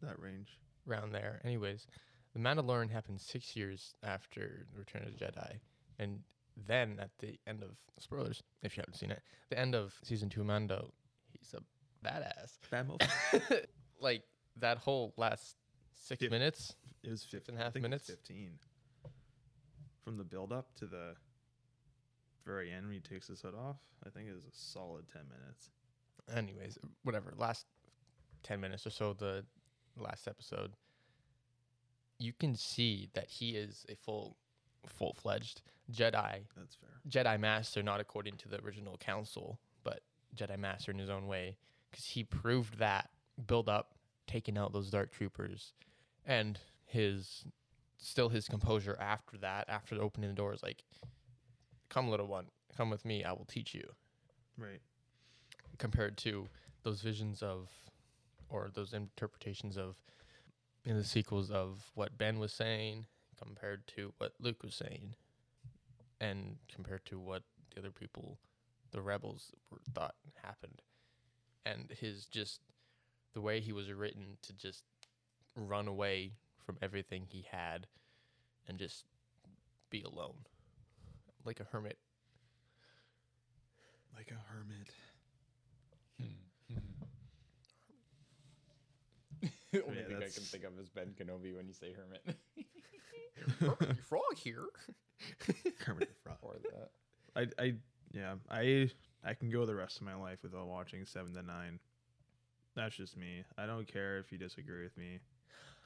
that 0.00 0.20
range. 0.20 0.58
Around 0.88 1.12
there. 1.12 1.40
Anyways, 1.44 1.86
the 2.34 2.38
Mandalorian 2.38 2.90
happened 2.90 3.20
six 3.20 3.56
years 3.56 3.94
after 4.04 4.66
Return 4.76 5.02
of 5.02 5.18
the 5.18 5.24
Jedi, 5.24 5.58
and 5.98 6.20
then 6.66 6.98
at 7.00 7.10
the 7.18 7.38
end 7.48 7.62
of 7.64 7.70
spoilers, 7.98 8.42
if 8.62 8.76
you 8.76 8.82
haven't 8.82 8.94
seen 8.96 9.10
it, 9.10 9.22
the 9.50 9.58
end 9.58 9.74
of 9.74 9.94
season 10.04 10.28
two, 10.28 10.44
Mando, 10.44 10.92
he's 11.32 11.52
a 11.54 12.06
badass. 12.06 12.58
Bad 12.70 12.88
mofo. 12.88 13.64
like 14.00 14.22
that 14.56 14.78
whole 14.78 15.12
last 15.16 15.56
six 15.94 16.20
Fif- 16.20 16.30
minutes. 16.30 16.74
It 17.02 17.10
was 17.10 17.22
Six 17.22 17.30
fif- 17.32 17.48
and 17.48 17.58
a 17.58 17.62
half 17.62 17.72
think 17.72 17.84
it 17.84 17.88
was 17.88 17.90
minutes? 17.90 18.06
Fifteen. 18.10 18.58
From 20.04 20.16
the 20.16 20.24
build 20.24 20.52
up 20.52 20.74
to 20.76 20.86
the 20.86 21.14
very 22.44 22.72
end 22.72 22.86
when 22.86 22.94
he 22.94 23.00
takes 23.00 23.26
his 23.28 23.40
hood 23.40 23.54
off, 23.54 23.76
I 24.04 24.10
think 24.10 24.28
it 24.28 24.34
was 24.34 24.44
a 24.44 24.52
solid 24.52 25.06
ten 25.12 25.22
minutes. 25.28 25.70
anyways, 26.34 26.78
whatever. 27.04 27.32
Last 27.36 27.66
ten 28.42 28.60
minutes 28.60 28.86
or 28.86 28.90
so, 28.90 29.12
the 29.12 29.44
last 29.96 30.26
episode, 30.28 30.72
you 32.18 32.32
can 32.32 32.54
see 32.56 33.08
that 33.14 33.28
he 33.28 33.50
is 33.56 33.84
a 33.88 33.94
full, 33.94 34.36
full 34.86 35.14
fledged 35.14 35.62
Jedi, 35.92 36.40
That's 36.56 36.76
fair. 36.76 36.90
Jedi 37.08 37.38
Master, 37.40 37.82
not 37.82 38.00
according 38.00 38.36
to 38.38 38.48
the 38.48 38.60
original 38.62 38.96
Council, 38.98 39.58
but 39.84 40.00
Jedi 40.36 40.58
Master 40.58 40.92
in 40.92 40.98
his 40.98 41.10
own 41.10 41.26
way, 41.26 41.56
because 41.90 42.06
he 42.06 42.24
proved 42.24 42.78
that 42.78 43.10
build 43.46 43.68
up, 43.68 43.94
taking 44.30 44.56
out 44.56 44.72
those 44.72 44.90
Dark 44.90 45.12
Troopers, 45.12 45.72
and 46.24 46.58
his 46.86 47.44
still 47.98 48.28
his 48.28 48.48
composure 48.48 48.96
after 49.00 49.36
that, 49.38 49.68
after 49.68 50.00
opening 50.00 50.30
the 50.30 50.36
doors, 50.36 50.62
like, 50.62 50.84
come 51.88 52.08
little 52.08 52.26
one, 52.26 52.46
come 52.76 52.88
with 52.90 53.04
me, 53.04 53.24
I 53.24 53.32
will 53.32 53.44
teach 53.44 53.74
you 53.74 53.94
Right. 54.56 54.80
compared 55.78 56.16
to 56.18 56.48
those 56.82 57.02
visions 57.02 57.42
of 57.42 57.68
or 58.48 58.70
those 58.72 58.92
interpretations 58.94 59.76
of 59.76 59.96
in 60.84 60.96
the 60.96 61.04
sequels 61.04 61.50
of 61.50 61.90
what 61.94 62.16
Ben 62.16 62.38
was 62.38 62.52
saying 62.52 63.06
compared 63.36 63.86
to 63.88 64.12
what 64.18 64.32
Luke 64.40 64.62
was 64.62 64.74
saying 64.74 65.14
and 66.20 66.56
compared 66.74 67.04
to 67.06 67.18
what 67.18 67.42
the 67.74 67.80
other 67.80 67.90
people 67.90 68.38
the 68.92 69.00
rebels 69.02 69.52
were, 69.70 69.78
thought 69.94 70.14
happened 70.42 70.82
and 71.64 71.90
his 72.00 72.26
just 72.26 72.60
the 73.32 73.40
way 73.40 73.60
he 73.60 73.72
was 73.72 73.92
written 73.92 74.36
to 74.42 74.52
just 74.52 74.84
run 75.56 75.88
away 75.88 76.32
from 76.64 76.76
everything 76.82 77.26
he 77.28 77.46
had 77.50 77.86
and 78.68 78.78
just 78.78 79.04
be 79.90 80.02
alone 80.02 80.34
like 81.44 81.60
a 81.60 81.64
hermit 81.64 81.98
Like 84.16 84.30
a 84.30 84.40
hermit. 84.52 84.90
The 86.18 86.24
hmm. 86.24 86.78
hmm. 89.72 89.82
only 89.88 89.98
Yeah, 89.98 90.06
thing 90.08 90.16
I 90.16 90.20
can 90.20 90.42
think 90.44 90.64
of 90.64 90.78
is 90.78 90.88
Ben 90.88 91.14
Kenobi 91.18 91.56
when 91.56 91.66
you 91.66 91.72
say 91.72 91.92
hermit. 91.92 92.36
Hermit 93.58 93.96
frog 94.04 94.36
here 94.36 94.66
Kermit 95.78 96.08
the 96.08 96.14
Frog. 96.22 96.38
or 96.42 96.56
that. 96.72 96.90
I, 97.34 97.62
I, 97.62 97.74
yeah, 98.12 98.34
I, 98.50 98.90
I 99.24 99.34
can 99.34 99.50
go 99.50 99.64
the 99.64 99.74
rest 99.74 99.96
of 99.96 100.02
my 100.02 100.14
life 100.14 100.40
without 100.42 100.66
watching 100.66 101.06
Seven 101.06 101.32
to 101.34 101.42
Nine. 101.42 101.78
That's 102.76 102.94
just 102.96 103.16
me. 103.16 103.44
I 103.58 103.66
don't 103.66 103.86
care 103.86 104.18
if 104.18 104.30
you 104.32 104.38
disagree 104.38 104.82
with 104.82 104.96
me, 104.96 105.20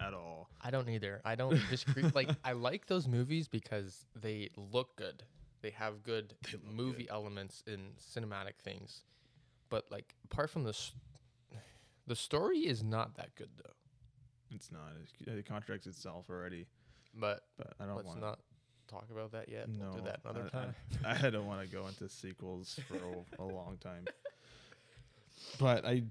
at 0.01 0.15
all. 0.15 0.49
I 0.61 0.71
don't 0.71 0.89
either. 0.89 1.21
I 1.25 1.35
don't 1.35 1.59
disagree. 1.71 2.05
like 2.15 2.31
I 2.45 2.53
like 2.53 2.87
those 2.87 3.09
movies 3.09 3.49
because 3.49 4.07
they 4.15 4.51
look 4.57 4.97
good. 4.97 5.23
They 5.63 5.71
have 5.71 6.03
good 6.03 6.35
They 6.51 6.59
movie 6.71 7.09
elements 7.09 7.63
and 7.67 7.97
cinematic 7.97 8.57
things. 8.63 9.03
But 9.71 9.91
like 9.91 10.15
apart 10.25 10.51
from 10.51 10.65
the 10.65 10.71
s- 10.71 10.93
the 12.07 12.17
story 12.17 12.59
is 12.59 12.83
not 12.83 13.15
that 13.15 13.35
good 13.35 13.51
though. 13.57 13.73
It's 14.55 14.71
not. 14.71 14.93
It 15.27 15.47
contradicts 15.47 15.87
itself 15.87 16.27
already. 16.29 16.67
But 17.15 17.45
But 17.57 17.73
I 17.81 17.87
don't 17.87 17.97
let's 17.97 18.09
want. 18.09 18.21
not 18.21 18.41
talk 18.89 19.07
about 19.11 19.33
that 19.33 19.49
yet. 19.49 19.69
No, 19.69 19.87
we'll 19.87 20.03
do 20.03 20.03
that 20.03 20.21
another 20.25 20.51
I, 20.53 20.57
time. 20.59 20.75
I, 21.05 21.27
I 21.27 21.31
don't 21.31 21.47
want 21.47 21.63
to 21.63 21.75
go 21.75 21.87
into 21.87 22.09
sequels 22.09 22.79
for 22.87 22.97
a, 22.97 23.43
a 23.43 23.47
long 23.47 23.79
time. 23.79 24.05
But 25.59 25.85
I, 25.85 26.03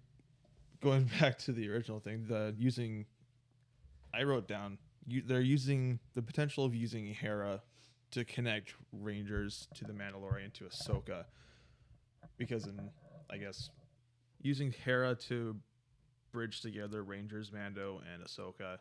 going 0.83 1.09
back 1.19 1.37
to 1.39 1.51
the 1.51 1.69
original 1.69 1.99
thing, 1.99 2.25
the 2.27 2.53
using, 2.57 3.05
I 4.13 4.23
wrote 4.23 4.47
down 4.47 4.77
you, 5.07 5.21
they're 5.25 5.41
using 5.41 5.99
the 6.13 6.21
potential 6.21 6.65
of 6.65 6.75
using 6.75 7.05
Hera 7.07 7.61
to 8.11 8.23
connect 8.25 8.75
Rangers 8.91 9.67
to 9.75 9.85
the 9.85 9.93
Mandalorian 9.93 10.53
to 10.53 10.65
Ahsoka, 10.65 11.25
because 12.37 12.65
in 12.65 12.89
I 13.31 13.37
guess 13.37 13.69
using 14.41 14.71
Hera 14.71 15.15
to 15.15 15.55
bridge 16.31 16.61
together 16.61 17.03
Rangers, 17.03 17.51
Mando, 17.51 18.01
and 18.13 18.23
Ahsoka. 18.23 18.77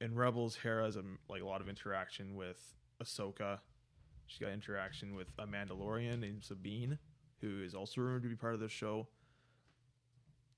In 0.00 0.14
Rebels, 0.14 0.54
Hera 0.54 0.84
has 0.84 0.96
a, 0.96 1.02
like 1.28 1.42
a 1.42 1.46
lot 1.46 1.60
of 1.60 1.68
interaction 1.68 2.36
with 2.36 2.74
Ahsoka. 3.02 3.58
She's 4.26 4.38
got 4.38 4.50
interaction 4.50 5.14
with 5.14 5.28
a 5.38 5.46
Mandalorian 5.46 6.20
named 6.20 6.44
Sabine, 6.44 6.98
who 7.40 7.62
is 7.64 7.74
also 7.74 8.00
rumored 8.00 8.22
to 8.22 8.28
be 8.28 8.36
part 8.36 8.54
of 8.54 8.60
the 8.60 8.68
show. 8.68 9.08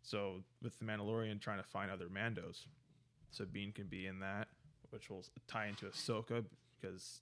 So, 0.02 0.42
with 0.62 0.78
the 0.78 0.84
Mandalorian 0.84 1.40
trying 1.40 1.58
to 1.62 1.68
find 1.68 1.90
other 1.90 2.08
Mandos, 2.08 2.66
Sabine 3.30 3.72
can 3.72 3.86
be 3.86 4.06
in 4.06 4.20
that, 4.20 4.48
which 4.90 5.10
will 5.10 5.24
tie 5.46 5.66
into 5.66 5.86
Ahsoka 5.86 6.44
because 6.80 7.20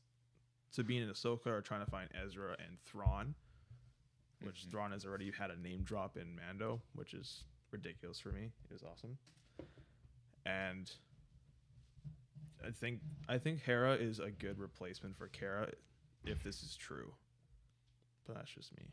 Sabine 0.71 1.03
and 1.03 1.13
Ahsoka 1.13 1.47
are 1.49 1.61
trying 1.61 1.85
to 1.85 1.91
find 1.91 2.09
Ezra 2.15 2.57
and 2.67 2.79
Thrawn, 2.85 3.35
which 4.43 4.65
Mhm. 4.67 4.71
Thrawn 4.71 4.93
has 4.93 5.05
already 5.05 5.31
had 5.31 5.51
a 5.51 5.57
name 5.57 5.83
drop 5.83 6.17
in 6.17 6.37
Mando, 6.37 6.81
which 6.95 7.15
is 7.15 7.45
ridiculous 7.71 8.21
for 8.21 8.33
me. 8.33 8.53
It 8.71 8.73
was 8.73 8.83
awesome. 8.85 9.19
And 10.47 10.91
I 12.65 12.71
think 12.71 13.03
I 13.29 13.39
think 13.39 13.61
Hera 13.61 13.95
is 13.95 14.19
a 14.19 14.31
good 14.31 14.59
replacement 14.59 15.17
for 15.17 15.29
Cara 15.29 15.73
if 16.25 16.43
this 16.43 16.63
is 16.63 16.77
true. 16.77 17.15
But 18.25 18.37
that's 18.37 18.51
just 18.51 18.75
me. 18.77 18.93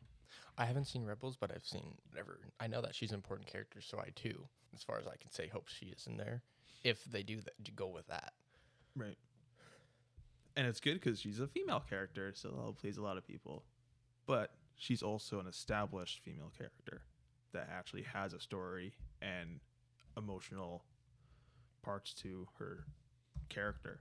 I 0.58 0.66
haven't 0.66 0.86
seen 0.86 1.04
Rebels, 1.04 1.38
but 1.40 1.52
I've 1.52 1.66
seen 1.66 1.96
whatever. 2.10 2.40
I 2.60 2.68
know 2.68 2.82
that 2.82 2.96
she's 2.96 3.12
an 3.12 3.16
important 3.16 3.48
character, 3.48 3.82
so 3.82 4.00
I 4.00 4.10
too, 4.16 4.48
as 4.74 4.84
far 4.84 5.00
as 5.00 5.08
I 5.08 5.18
can 5.18 5.32
say, 5.32 5.48
hope 5.48 5.68
she 5.68 5.88
is 5.88 6.08
in 6.08 6.18
there. 6.18 6.44
If 6.84 7.04
they 7.06 7.24
do 7.24 7.42
that, 7.42 7.76
go 7.76 7.88
with 7.88 8.08
that. 8.08 8.34
Right. 8.96 9.18
And 10.56 10.68
it's 10.68 10.80
good 10.80 10.94
because 10.94 11.20
she's 11.20 11.40
a 11.40 11.48
female 11.48 11.84
character, 11.88 12.32
so 12.34 12.50
that'll 12.50 12.74
please 12.74 12.98
a 12.98 13.02
lot 13.02 13.18
of 13.18 13.28
people. 13.28 13.64
But 14.26 14.52
she's 14.78 15.04
also 15.04 15.40
an 15.40 15.48
established 15.48 16.22
female 16.24 16.52
character 16.58 17.02
that 17.54 17.70
actually 17.72 18.04
has 18.04 18.34
a 18.34 18.40
story 18.40 18.94
and 19.22 19.60
emotional 20.18 20.86
parts 21.84 22.14
to 22.14 22.48
her 22.60 22.86
character. 23.50 24.00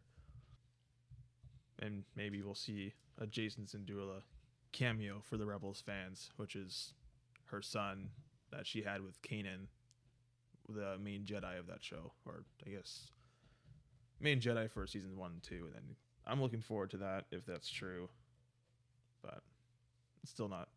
And 1.80 2.04
maybe 2.16 2.42
we'll 2.42 2.54
see 2.54 2.94
a 3.18 3.26
Jason 3.26 3.64
Sindula 3.64 4.22
cameo 4.74 5.20
for 5.22 5.38
the 5.38 5.46
Rebels 5.46 5.82
fans, 5.84 6.30
which 6.36 6.56
is 6.56 6.92
her 7.46 7.62
son 7.62 8.10
that 8.50 8.66
she 8.66 8.82
had 8.82 9.00
with 9.00 9.22
Kanan, 9.22 9.68
the 10.68 10.98
main 10.98 11.24
Jedi 11.24 11.58
of 11.58 11.66
that 11.68 11.82
show, 11.82 12.12
or 12.26 12.44
I 12.66 12.70
guess 12.70 13.08
main 14.20 14.40
Jedi 14.40 14.68
for 14.70 14.86
seasons 14.86 15.16
one 15.16 15.32
and 15.32 15.42
two, 15.42 15.64
and 15.66 15.74
then 15.74 15.96
I'm 16.26 16.42
looking 16.42 16.60
forward 16.60 16.90
to 16.90 16.96
that 16.98 17.24
if 17.30 17.46
that's 17.46 17.70
true. 17.70 18.08
But 19.22 19.42
it's 20.22 20.32
still 20.32 20.48
not 20.48 20.68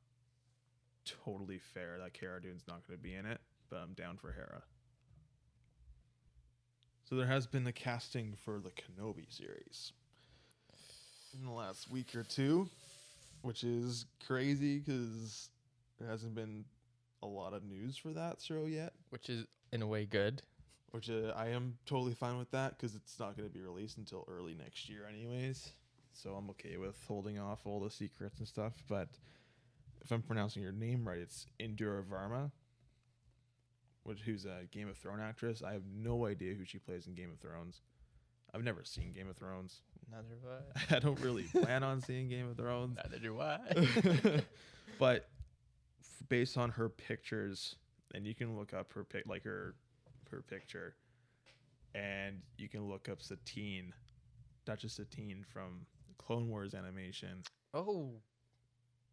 totally 1.26 1.60
fair 1.60 1.98
that 2.02 2.14
Cara 2.14 2.42
Dune's 2.42 2.64
not 2.68 2.88
going 2.88 2.98
to 2.98 3.04
be 3.04 3.16
in 3.16 3.26
it, 3.26 3.40
but 3.70 3.78
I'm 3.78 3.94
down 3.94 4.18
for 4.18 4.32
Hera. 4.32 4.64
So 7.10 7.16
there 7.16 7.28
has 7.28 7.48
been 7.48 7.66
a 7.66 7.72
casting 7.72 8.36
for 8.36 8.60
the 8.60 8.72
Kenobi 8.72 9.26
series 9.30 9.94
in 11.38 11.46
the 11.46 11.52
last 11.52 11.90
week 11.90 12.16
or 12.16 12.24
two, 12.24 12.70
which 13.42 13.64
is 13.64 14.06
crazy 14.26 14.80
because 14.80 15.50
there 16.00 16.10
hasn't 16.10 16.36
been 16.36 16.66
a 17.24 17.28
lot 17.28 17.54
of 17.54 17.64
news 17.64 17.98
for 17.98 18.10
that 18.10 18.42
show 18.42 18.66
yet. 18.66 18.94
which 19.10 19.30
is 19.30 19.46
in 19.72 19.82
a 19.82 19.88
way 19.88 20.06
good. 20.06 20.42
Which 20.92 21.10
uh, 21.10 21.34
I 21.36 21.50
am 21.50 21.78
totally 21.86 22.14
fine 22.14 22.38
with 22.38 22.52
that 22.52 22.78
because 22.78 22.96
it's 22.96 23.20
not 23.20 23.36
going 23.36 23.48
to 23.48 23.54
be 23.54 23.62
released 23.62 23.98
until 23.98 24.26
early 24.30 24.56
next 24.56 24.90
year, 24.90 25.06
anyways. 25.08 25.72
So 26.14 26.32
I'm 26.32 26.50
okay 26.52 26.78
with 26.78 26.98
holding 27.08 27.38
off 27.38 27.60
all 27.66 27.80
the 27.80 27.90
secrets 27.90 28.40
and 28.40 28.48
stuff. 28.48 28.74
But 28.88 29.10
if 30.02 30.12
I'm 30.12 30.22
pronouncing 30.22 30.64
your 30.64 30.72
name 30.72 31.08
right, 31.08 31.20
it's 31.20 31.46
Indira 31.60 32.04
Varma, 32.04 32.52
which 34.04 34.22
who's 34.22 34.46
a 34.46 34.66
Game 34.72 34.88
of 34.88 34.98
Thrones 34.98 35.22
actress. 35.22 35.62
I 35.62 35.74
have 35.74 35.84
no 35.94 36.26
idea 36.26 36.54
who 36.54 36.66
she 36.66 36.80
plays 36.80 37.06
in 37.06 37.14
Game 37.14 37.32
of 37.32 37.40
Thrones. 37.40 37.82
I've 38.54 38.64
never 38.64 38.84
seen 38.84 39.12
Game 39.12 39.30
of 39.30 39.36
Thrones. 39.36 39.82
Neither 40.12 40.28
have 40.30 40.92
I. 40.92 40.96
I 40.98 41.00
don't 41.00 41.20
really 41.20 41.44
plan 41.44 41.84
on 41.84 42.02
seeing 42.02 42.30
Game 42.30 42.50
of 42.50 42.58
Thrones. 42.58 42.98
Neither 43.04 43.20
do 43.20 43.40
I. 43.42 43.60
but 45.00 45.28
f- 46.00 46.30
based 46.30 46.58
on 46.58 46.70
her 46.72 46.90
pictures, 46.90 47.76
and 48.14 48.26
you 48.26 48.34
can 48.34 48.58
look 48.58 48.74
up 48.74 48.94
her 48.94 49.04
pic, 49.04 49.24
like 49.28 49.44
her 49.44 49.76
her 50.32 50.42
picture, 50.42 50.96
and 51.96 52.42
you 52.58 52.70
can 52.70 52.88
look 52.88 53.10
up 53.10 53.22
Satine, 53.22 53.94
Duchess 54.66 54.94
Satine 54.94 55.46
from 55.52 55.86
Clone 56.18 56.50
Wars 56.50 56.74
animation, 56.74 57.44
oh, 57.74 58.12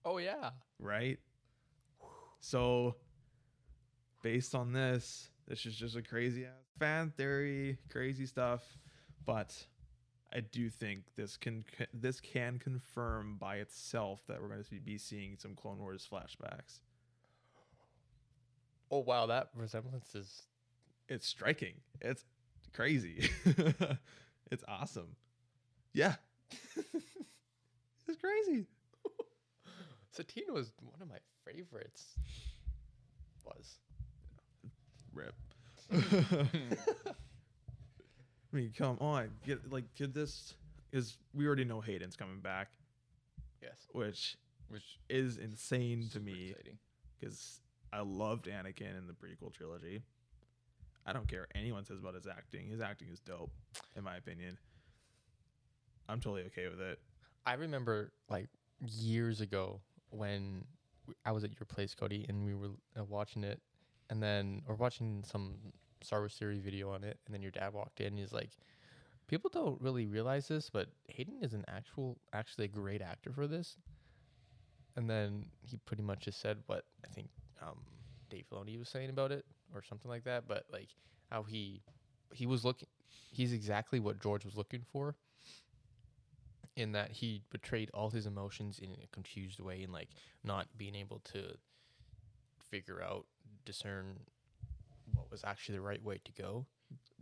oh 0.04 0.18
yeah. 0.18 0.50
right? 0.78 1.18
So, 2.40 2.96
based 4.22 4.54
on 4.54 4.72
this, 4.72 5.30
this 5.48 5.64
is 5.66 5.74
just 5.74 5.96
a 5.96 6.02
crazy 6.02 6.44
ass 6.44 6.50
fan 6.78 7.12
theory, 7.16 7.78
crazy 7.90 8.26
stuff, 8.26 8.62
but 9.24 9.56
I 10.34 10.40
do 10.40 10.68
think 10.68 11.04
this 11.16 11.36
can 11.36 11.64
this 11.92 12.20
can 12.20 12.58
confirm 12.58 13.36
by 13.38 13.56
itself 13.56 14.22
that 14.26 14.42
we're 14.42 14.48
going 14.48 14.64
to 14.64 14.80
be 14.80 14.98
seeing 14.98 15.36
some 15.38 15.54
Clone 15.54 15.78
Wars 15.78 16.08
flashbacks. 16.10 16.80
Oh 18.90 18.98
wow, 18.98 19.26
that 19.26 19.50
resemblance 19.54 20.14
is 20.14 20.42
It's 21.08 21.26
striking. 21.26 21.74
It's 22.00 22.24
crazy. 22.72 23.30
it's 24.50 24.64
awesome. 24.66 25.14
Yeah. 25.92 26.14
it's 28.08 28.20
crazy. 28.20 28.66
Satine 30.10 30.52
was 30.52 30.72
one 30.80 31.00
of 31.00 31.08
my 31.08 31.18
favorites. 31.44 32.16
Was 33.44 33.78
Rip. 35.12 35.34
I 38.54 38.56
mean, 38.56 38.72
come 38.76 38.98
on. 39.00 39.30
Get 39.44 39.72
like 39.72 39.84
could 39.96 40.14
this 40.14 40.54
is 40.92 41.18
we 41.34 41.46
already 41.46 41.64
know 41.64 41.80
Hayden's 41.80 42.16
coming 42.16 42.40
back, 42.40 42.68
yes, 43.60 43.88
which 43.92 44.36
which 44.68 44.98
is 45.10 45.38
insane 45.38 46.02
to 46.02 46.08
super 46.08 46.24
me 46.24 46.50
exciting. 46.50 46.78
because 47.18 47.60
I 47.92 48.00
loved 48.00 48.46
Anakin 48.46 48.96
in 48.96 49.06
the 49.06 49.12
prequel 49.12 49.52
trilogy. 49.52 50.02
I 51.06 51.12
don't 51.12 51.28
care 51.28 51.40
what 51.40 51.50
anyone 51.54 51.84
says 51.84 51.98
about 51.98 52.14
his 52.14 52.26
acting. 52.26 52.68
His 52.68 52.80
acting 52.80 53.08
is 53.12 53.20
dope, 53.20 53.50
in 53.96 54.04
my 54.04 54.16
opinion. 54.16 54.56
I'm 56.08 56.20
totally 56.20 56.44
okay 56.44 56.68
with 56.68 56.80
it. 56.80 56.98
I 57.44 57.54
remember 57.54 58.12
like 58.30 58.48
years 58.86 59.40
ago 59.40 59.80
when 60.10 60.64
w- 61.06 61.16
I 61.26 61.32
was 61.32 61.44
at 61.44 61.58
your 61.58 61.66
place, 61.66 61.94
Cody, 61.94 62.24
and 62.28 62.44
we 62.44 62.54
were 62.54 62.70
uh, 62.98 63.04
watching 63.04 63.44
it, 63.44 63.60
and 64.10 64.22
then 64.22 64.62
or 64.68 64.76
watching 64.76 65.24
some 65.26 65.56
Star 66.04 66.20
Wars 66.20 66.34
series 66.34 66.60
video 66.60 66.90
on 66.90 67.04
it, 67.04 67.18
and 67.26 67.34
then 67.34 67.42
your 67.42 67.50
dad 67.50 67.72
walked 67.72 68.00
in. 68.00 68.08
and 68.08 68.18
He's 68.18 68.32
like, 68.32 68.50
"People 69.26 69.50
don't 69.52 69.80
really 69.80 70.06
realize 70.06 70.48
this, 70.48 70.70
but 70.70 70.88
Hayden 71.08 71.38
is 71.42 71.54
an 71.54 71.64
actual, 71.68 72.18
actually 72.32 72.66
a 72.66 72.68
great 72.68 73.02
actor 73.02 73.32
for 73.32 73.46
this." 73.46 73.76
And 74.96 75.10
then 75.10 75.46
he 75.62 75.76
pretty 75.78 76.02
much 76.02 76.20
just 76.20 76.40
said 76.40 76.58
what 76.66 76.84
I 77.04 77.08
think 77.08 77.28
um, 77.60 77.80
Dave 78.30 78.44
Filoni 78.50 78.78
was 78.78 78.88
saying 78.88 79.10
about 79.10 79.32
it, 79.32 79.44
or 79.74 79.82
something 79.82 80.10
like 80.10 80.24
that. 80.24 80.46
But 80.46 80.64
like 80.72 80.88
how 81.30 81.42
he 81.42 81.82
he 82.32 82.46
was 82.46 82.64
looking, 82.64 82.88
he's 83.32 83.52
exactly 83.52 84.00
what 84.00 84.20
George 84.20 84.44
was 84.44 84.56
looking 84.56 84.82
for 84.92 85.16
in 86.76 86.92
that 86.92 87.10
he 87.12 87.42
betrayed 87.50 87.90
all 87.94 88.10
his 88.10 88.26
emotions 88.26 88.80
in 88.80 88.90
a 89.02 89.06
confused 89.12 89.60
way 89.60 89.82
and 89.82 89.92
like 89.92 90.08
not 90.42 90.66
being 90.76 90.94
able 90.94 91.20
to 91.20 91.56
figure 92.58 93.00
out 93.02 93.26
discern 93.64 94.18
what 95.12 95.30
was 95.30 95.44
actually 95.44 95.76
the 95.76 95.82
right 95.82 96.02
way 96.02 96.20
to 96.24 96.32
go. 96.32 96.66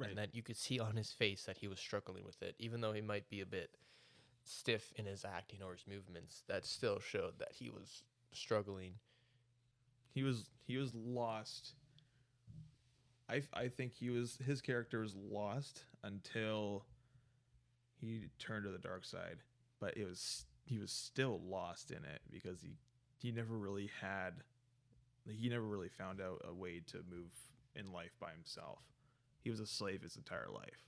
And 0.00 0.18
that 0.18 0.34
you 0.34 0.42
could 0.42 0.56
see 0.56 0.80
on 0.80 0.96
his 0.96 1.12
face 1.12 1.44
that 1.44 1.58
he 1.58 1.68
was 1.68 1.78
struggling 1.78 2.24
with 2.24 2.42
it 2.42 2.56
even 2.58 2.80
though 2.80 2.92
he 2.92 3.00
might 3.00 3.28
be 3.28 3.40
a 3.40 3.46
bit 3.46 3.70
stiff 4.44 4.92
in 4.96 5.06
his 5.06 5.24
acting 5.24 5.60
or 5.62 5.72
his 5.72 5.84
movements 5.86 6.42
that 6.48 6.64
still 6.64 6.98
showed 6.98 7.38
that 7.38 7.52
he 7.52 7.70
was 7.70 8.04
struggling. 8.32 8.94
He 10.10 10.22
was 10.22 10.50
he 10.66 10.76
was 10.76 10.94
lost. 10.94 11.74
I 13.28 13.42
I 13.52 13.68
think 13.68 13.92
he 13.92 14.10
was 14.10 14.38
his 14.44 14.60
character 14.60 15.00
was 15.00 15.14
lost 15.14 15.84
until 16.02 16.84
he 18.00 18.28
turned 18.38 18.64
to 18.64 18.70
the 18.70 18.78
dark 18.78 19.04
side, 19.04 19.38
but 19.80 19.96
it 19.96 20.04
was 20.04 20.46
he 20.64 20.78
was 20.78 20.90
still 20.90 21.40
lost 21.44 21.90
in 21.90 22.04
it 22.04 22.20
because 22.30 22.60
he 22.62 22.76
he 23.16 23.30
never 23.30 23.56
really 23.56 23.90
had 24.00 24.42
he 25.28 25.48
never 25.48 25.64
really 25.64 25.88
found 25.88 26.20
out 26.20 26.42
a 26.48 26.52
way 26.52 26.80
to 26.88 26.98
move 27.08 27.30
in 27.76 27.92
life 27.92 28.12
by 28.20 28.30
himself. 28.32 28.80
He 29.42 29.50
was 29.50 29.60
a 29.60 29.66
slave 29.66 30.02
his 30.02 30.16
entire 30.16 30.48
life. 30.52 30.86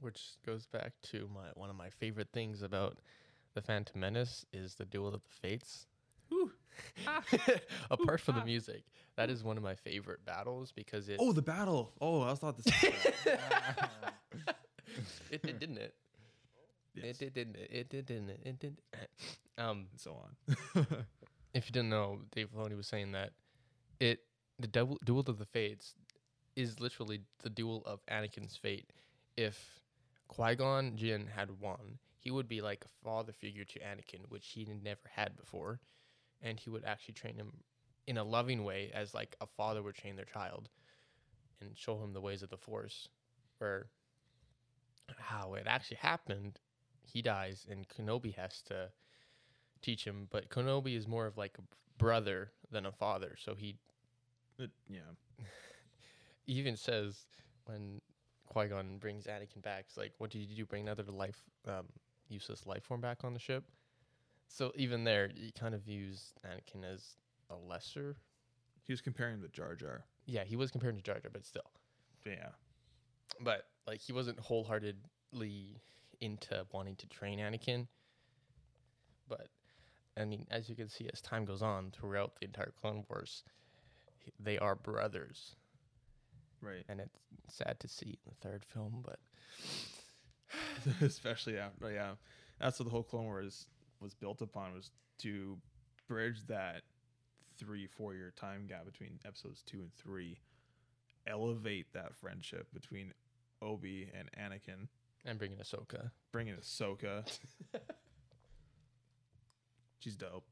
which 0.00 0.20
goes 0.44 0.66
back 0.66 0.92
to 1.02 1.28
my 1.32 1.48
one 1.54 1.70
of 1.70 1.76
my 1.76 1.88
favorite 1.90 2.28
things 2.32 2.62
about 2.62 2.98
the 3.54 3.62
Phantom 3.62 4.00
Menace 4.00 4.44
is 4.52 4.74
the 4.74 4.84
Duel 4.84 5.08
of 5.08 5.12
the 5.14 5.20
Fates. 5.40 5.86
Apart 7.90 8.20
from 8.20 8.34
the 8.36 8.44
music, 8.44 8.82
that 9.16 9.30
is 9.30 9.44
one 9.44 9.56
of 9.56 9.62
my 9.62 9.74
favorite 9.76 10.24
battles 10.24 10.72
because 10.72 11.08
it 11.08 11.18
Oh, 11.20 11.32
the 11.32 11.42
battle! 11.42 11.92
Oh, 12.00 12.22
I 12.22 12.34
thought 12.34 12.56
this. 12.56 12.66
it 15.30 15.42
did, 15.42 15.58
didn't 15.60 15.78
it? 15.78 15.94
yes, 16.94 17.04
It 17.04 17.18
did, 17.18 17.34
didn't 17.34 17.56
it? 17.56 17.70
It 17.72 17.88
did, 17.88 18.06
didn't 18.06 18.30
it? 18.30 18.40
It 18.44 18.58
did. 18.58 18.80
um, 19.58 19.86
and 19.90 20.00
so 20.00 20.16
on. 20.16 20.86
if 21.54 21.66
you 21.68 21.72
didn't 21.72 21.90
know, 21.90 22.20
Dave 22.34 22.48
Filoni 22.52 22.76
was 22.76 22.86
saying 22.86 23.12
that 23.12 23.30
it 24.00 24.20
the 24.58 24.66
Duel, 24.66 24.98
Duel 25.04 25.20
of 25.26 25.38
the 25.38 25.44
Fates 25.46 25.94
is 26.56 26.80
literally 26.80 27.20
the 27.42 27.50
duel 27.50 27.82
of 27.86 28.04
Anakin's 28.06 28.56
fate. 28.56 28.90
If 29.36 29.80
Qui 30.28 30.54
Gon 30.54 30.96
Jinn 30.96 31.26
had 31.26 31.60
won, 31.60 31.98
he 32.18 32.30
would 32.30 32.48
be 32.48 32.60
like 32.60 32.84
a 32.84 33.04
father 33.04 33.32
figure 33.32 33.64
to 33.64 33.78
Anakin, 33.80 34.28
which 34.28 34.46
he 34.48 34.66
never 34.82 35.08
had 35.10 35.36
before, 35.36 35.80
and 36.42 36.58
he 36.58 36.70
would 36.70 36.84
actually 36.84 37.14
train 37.14 37.36
him 37.36 37.52
in 38.06 38.18
a 38.18 38.24
loving 38.24 38.64
way, 38.64 38.90
as 38.94 39.14
like 39.14 39.36
a 39.40 39.46
father 39.46 39.82
would 39.82 39.94
train 39.94 40.16
their 40.16 40.24
child, 40.26 40.68
and 41.60 41.76
show 41.76 42.02
him 42.02 42.12
the 42.12 42.20
ways 42.20 42.42
of 42.42 42.50
the 42.50 42.56
Force. 42.56 43.08
Where 43.58 43.86
how 45.18 45.54
it 45.54 45.66
actually 45.66 45.98
happened, 45.98 46.60
he 47.02 47.22
dies, 47.22 47.66
and 47.70 47.88
Kenobi 47.88 48.34
has 48.34 48.62
to 48.62 48.90
teach 49.82 50.04
him. 50.04 50.28
But 50.30 50.48
Kenobi 50.48 50.96
is 50.96 51.06
more 51.06 51.26
of 51.26 51.36
like 51.36 51.56
a 51.58 51.62
brother 51.98 52.50
than 52.70 52.86
a 52.86 52.92
father, 52.92 53.36
so 53.38 53.54
he 53.54 53.76
It- 54.58 54.70
yeah, 54.88 55.00
he 56.46 56.54
even 56.54 56.76
says 56.76 57.26
when 57.66 58.00
Qui 58.46 58.68
Gon 58.68 58.98
brings 58.98 59.26
Anakin 59.26 59.62
back, 59.62 59.86
it's 59.88 59.96
like, 59.96 60.12
"What 60.18 60.30
did 60.30 60.38
you 60.40 60.56
do? 60.56 60.66
Bring 60.66 60.82
another 60.82 61.04
life, 61.04 61.42
um, 61.66 61.86
useless 62.28 62.66
life 62.66 62.84
form 62.84 63.00
back 63.00 63.24
on 63.24 63.32
the 63.32 63.40
ship?" 63.40 63.64
So 64.48 64.72
even 64.76 65.04
there, 65.04 65.28
he 65.28 65.52
kind 65.52 65.74
of 65.74 65.82
views 65.82 66.34
Anakin 66.44 66.84
as 66.84 67.16
a 67.50 67.56
lesser. 67.56 68.16
he 68.82 68.92
was 68.92 69.00
comparing 69.00 69.40
the 69.40 69.48
Jar 69.48 69.74
Jar. 69.74 70.04
Yeah, 70.26 70.44
he 70.44 70.56
was 70.56 70.70
compared 70.70 70.96
to 70.96 71.02
Jar 71.02 71.18
Jar, 71.20 71.30
but 71.32 71.44
still, 71.44 71.70
Yeah, 72.26 72.50
but 73.40 73.66
like 73.86 74.00
he 74.00 74.12
wasn't 74.12 74.38
wholeheartedly 74.38 75.80
into 76.20 76.66
wanting 76.72 76.96
to 76.96 77.06
train 77.08 77.38
Anakin. 77.38 77.88
But 79.28 79.48
I 80.16 80.24
mean, 80.24 80.46
as 80.50 80.68
you 80.68 80.76
can 80.76 80.88
see, 80.88 81.08
as 81.12 81.20
time 81.20 81.44
goes 81.44 81.62
on 81.62 81.90
throughout 81.90 82.36
the 82.36 82.44
entire 82.46 82.72
Clone 82.80 83.04
Wars, 83.08 83.44
they 84.38 84.58
are 84.58 84.74
brothers. 84.74 85.56
Right. 86.64 86.84
and 86.88 87.00
it's 87.00 87.18
sad 87.48 87.78
to 87.80 87.88
see 87.88 88.18
in 88.24 88.32
the 88.32 88.48
third 88.48 88.64
film, 88.64 89.04
but 89.04 89.18
especially 91.02 91.58
after 91.58 91.92
yeah. 91.92 92.12
That's 92.60 92.78
what 92.78 92.84
the 92.84 92.90
whole 92.90 93.02
clone 93.02 93.24
wars 93.24 93.66
was 94.00 94.14
built 94.14 94.40
upon 94.40 94.74
was 94.74 94.90
to 95.18 95.58
bridge 96.08 96.46
that 96.48 96.82
three 97.58 97.86
four 97.86 98.14
year 98.14 98.32
time 98.36 98.66
gap 98.66 98.84
between 98.84 99.18
episodes 99.24 99.62
two 99.64 99.78
and 99.78 99.92
three 99.94 100.38
elevate 101.26 101.92
that 101.92 102.14
friendship 102.14 102.68
between 102.72 103.12
obi 103.62 104.10
and 104.18 104.30
anakin. 104.38 104.88
And 105.24 105.38
bringing 105.38 105.58
Ahsoka. 105.58 106.10
bring 106.32 106.48
in 106.48 106.56
ahsoka. 106.56 107.24
She's 110.00 110.16
dope. 110.16 110.44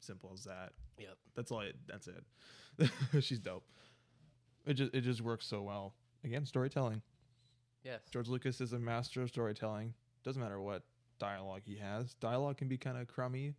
Simple 0.00 0.30
as 0.34 0.44
that. 0.44 0.72
Yep. 0.98 1.16
that's 1.34 1.50
all 1.50 1.60
I, 1.60 1.72
that's 1.86 2.06
it. 2.08 2.90
She's 3.24 3.38
dope 3.38 3.64
it 4.68 4.74
just 4.74 4.94
it 4.94 5.00
just 5.00 5.20
works 5.20 5.46
so 5.46 5.62
well 5.62 5.94
again 6.22 6.46
storytelling 6.46 7.02
Yes. 7.84 8.00
George 8.10 8.28
Lucas 8.28 8.60
is 8.60 8.72
a 8.72 8.78
master 8.78 9.22
of 9.22 9.28
storytelling. 9.28 9.94
Doesn't 10.24 10.42
matter 10.42 10.60
what 10.60 10.82
dialogue 11.18 11.62
he 11.64 11.76
has. 11.76 12.14
Dialogue 12.14 12.58
can 12.58 12.68
be 12.68 12.76
kind 12.76 12.98
of 12.98 13.06
crummy, 13.06 13.54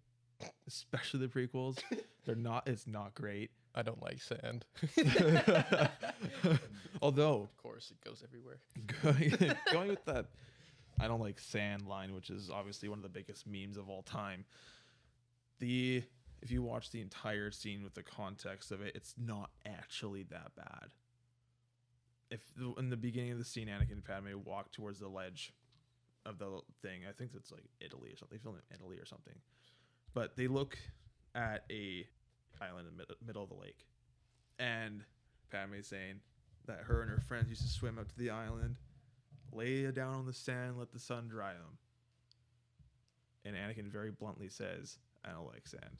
especially 0.67 1.21
the 1.21 1.27
prequels. 1.27 1.81
They're 2.25 2.35
not. 2.35 2.67
It's 2.67 2.85
not 2.85 3.15
great. 3.15 3.51
I 3.73 3.81
don't 3.81 4.01
like 4.03 4.21
sand. 4.21 4.65
Although 7.01 7.41
of 7.41 7.57
course, 7.57 7.91
it 7.91 8.07
goes 8.07 8.23
everywhere. 8.23 8.59
going, 9.01 9.55
going 9.71 9.87
with 9.89 10.05
that, 10.05 10.27
I 10.99 11.07
don't 11.07 11.21
like 11.21 11.39
sand 11.39 11.87
line, 11.87 12.13
which 12.13 12.29
is 12.29 12.49
obviously 12.49 12.89
one 12.89 12.99
of 12.99 13.03
the 13.03 13.09
biggest 13.09 13.47
memes 13.47 13.77
of 13.77 13.89
all 13.89 14.03
time. 14.03 14.45
The 15.59 16.03
if 16.41 16.51
you 16.51 16.61
watch 16.61 16.91
the 16.91 17.01
entire 17.01 17.51
scene 17.51 17.83
with 17.83 17.95
the 17.95 18.03
context 18.03 18.71
of 18.71 18.81
it, 18.81 18.93
it's 18.95 19.13
not 19.17 19.49
actually 19.65 20.23
that 20.23 20.55
bad. 20.55 20.89
If 22.31 22.41
the, 22.55 22.73
in 22.77 22.89
the 22.89 22.97
beginning 22.97 23.31
of 23.31 23.39
the 23.39 23.45
scene, 23.45 23.67
Anakin 23.67 23.91
and 23.91 24.05
Padme 24.05 24.27
walk 24.45 24.71
towards 24.71 24.99
the 24.99 25.07
ledge 25.07 25.53
of 26.25 26.37
the 26.37 26.61
thing, 26.81 27.01
I 27.09 27.11
think 27.11 27.31
it's 27.35 27.51
like 27.51 27.65
Italy 27.79 28.11
or 28.11 28.17
something. 28.17 28.37
They 28.37 28.43
film 28.43 28.55
in 28.55 28.75
Italy 28.75 28.97
or 28.97 29.05
something, 29.05 29.35
but 30.13 30.35
they 30.35 30.47
look 30.47 30.77
at 31.35 31.65
a 31.71 32.07
island 32.61 32.87
in 32.87 32.97
the 32.97 33.05
mid- 33.07 33.17
middle 33.25 33.43
of 33.43 33.49
the 33.49 33.55
lake, 33.55 33.85
and 34.59 35.03
Padme 35.49 35.81
saying 35.81 36.19
that 36.67 36.79
her 36.81 37.01
and 37.01 37.09
her 37.09 37.21
friends 37.21 37.49
used 37.49 37.63
to 37.63 37.67
swim 37.67 37.97
up 37.97 38.07
to 38.09 38.17
the 38.17 38.29
island, 38.29 38.77
lay 39.51 39.89
down 39.91 40.13
on 40.13 40.25
the 40.25 40.33
sand, 40.33 40.77
let 40.77 40.91
the 40.91 40.99
sun 40.99 41.27
dry 41.27 41.53
them. 41.53 41.77
And 43.45 43.55
Anakin 43.55 43.89
very 43.89 44.11
bluntly 44.11 44.49
says, 44.49 44.99
"I 45.25 45.31
don't 45.31 45.47
like 45.47 45.67
sand." 45.67 45.97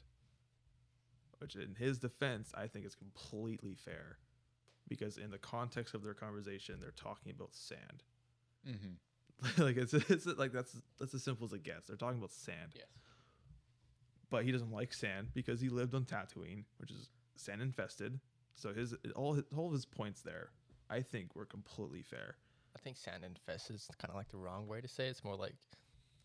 Which, 1.40 1.56
in 1.56 1.74
his 1.76 1.98
defense, 1.98 2.52
I 2.54 2.66
think 2.66 2.84
is 2.86 2.94
completely 2.94 3.74
fair, 3.74 4.18
because 4.88 5.16
in 5.18 5.30
the 5.30 5.38
context 5.38 5.94
of 5.94 6.02
their 6.04 6.14
conversation, 6.14 6.76
they're 6.80 6.90
talking 6.92 7.32
about 7.32 7.54
sand. 7.54 8.02
Mm-hmm. 8.68 9.62
like 9.62 9.76
it's, 9.78 9.94
it's 9.94 10.26
like 10.26 10.52
that's 10.52 10.76
that's 10.98 11.14
as 11.14 11.22
simple 11.22 11.46
as 11.46 11.52
it 11.54 11.62
gets. 11.62 11.86
They're 11.86 11.96
talking 11.96 12.18
about 12.18 12.30
sand 12.32 12.72
Yes. 12.74 12.84
but 14.30 14.44
he 14.44 14.52
doesn't 14.52 14.70
like 14.70 14.92
sand 14.92 15.28
because 15.34 15.60
he 15.60 15.68
lived 15.68 15.94
on 15.94 16.04
Tatooine, 16.04 16.64
which 16.78 16.90
is 16.90 17.08
sand 17.36 17.62
infested. 17.62 18.20
So 18.54 18.74
his 18.74 18.94
all 19.16 19.32
his, 19.34 19.44
all 19.56 19.66
of 19.68 19.72
his 19.72 19.86
points 19.86 20.20
there, 20.20 20.50
I 20.90 21.00
think, 21.00 21.34
were 21.34 21.46
completely 21.46 22.02
fair. 22.02 22.36
I 22.76 22.78
think 22.80 22.96
sand 22.98 23.24
infest 23.24 23.70
is 23.70 23.88
kind 23.98 24.10
of 24.10 24.16
like 24.16 24.28
the 24.28 24.36
wrong 24.36 24.66
way 24.68 24.80
to 24.80 24.88
say 24.88 25.06
it. 25.06 25.10
It's 25.10 25.24
more 25.24 25.36
like 25.36 25.54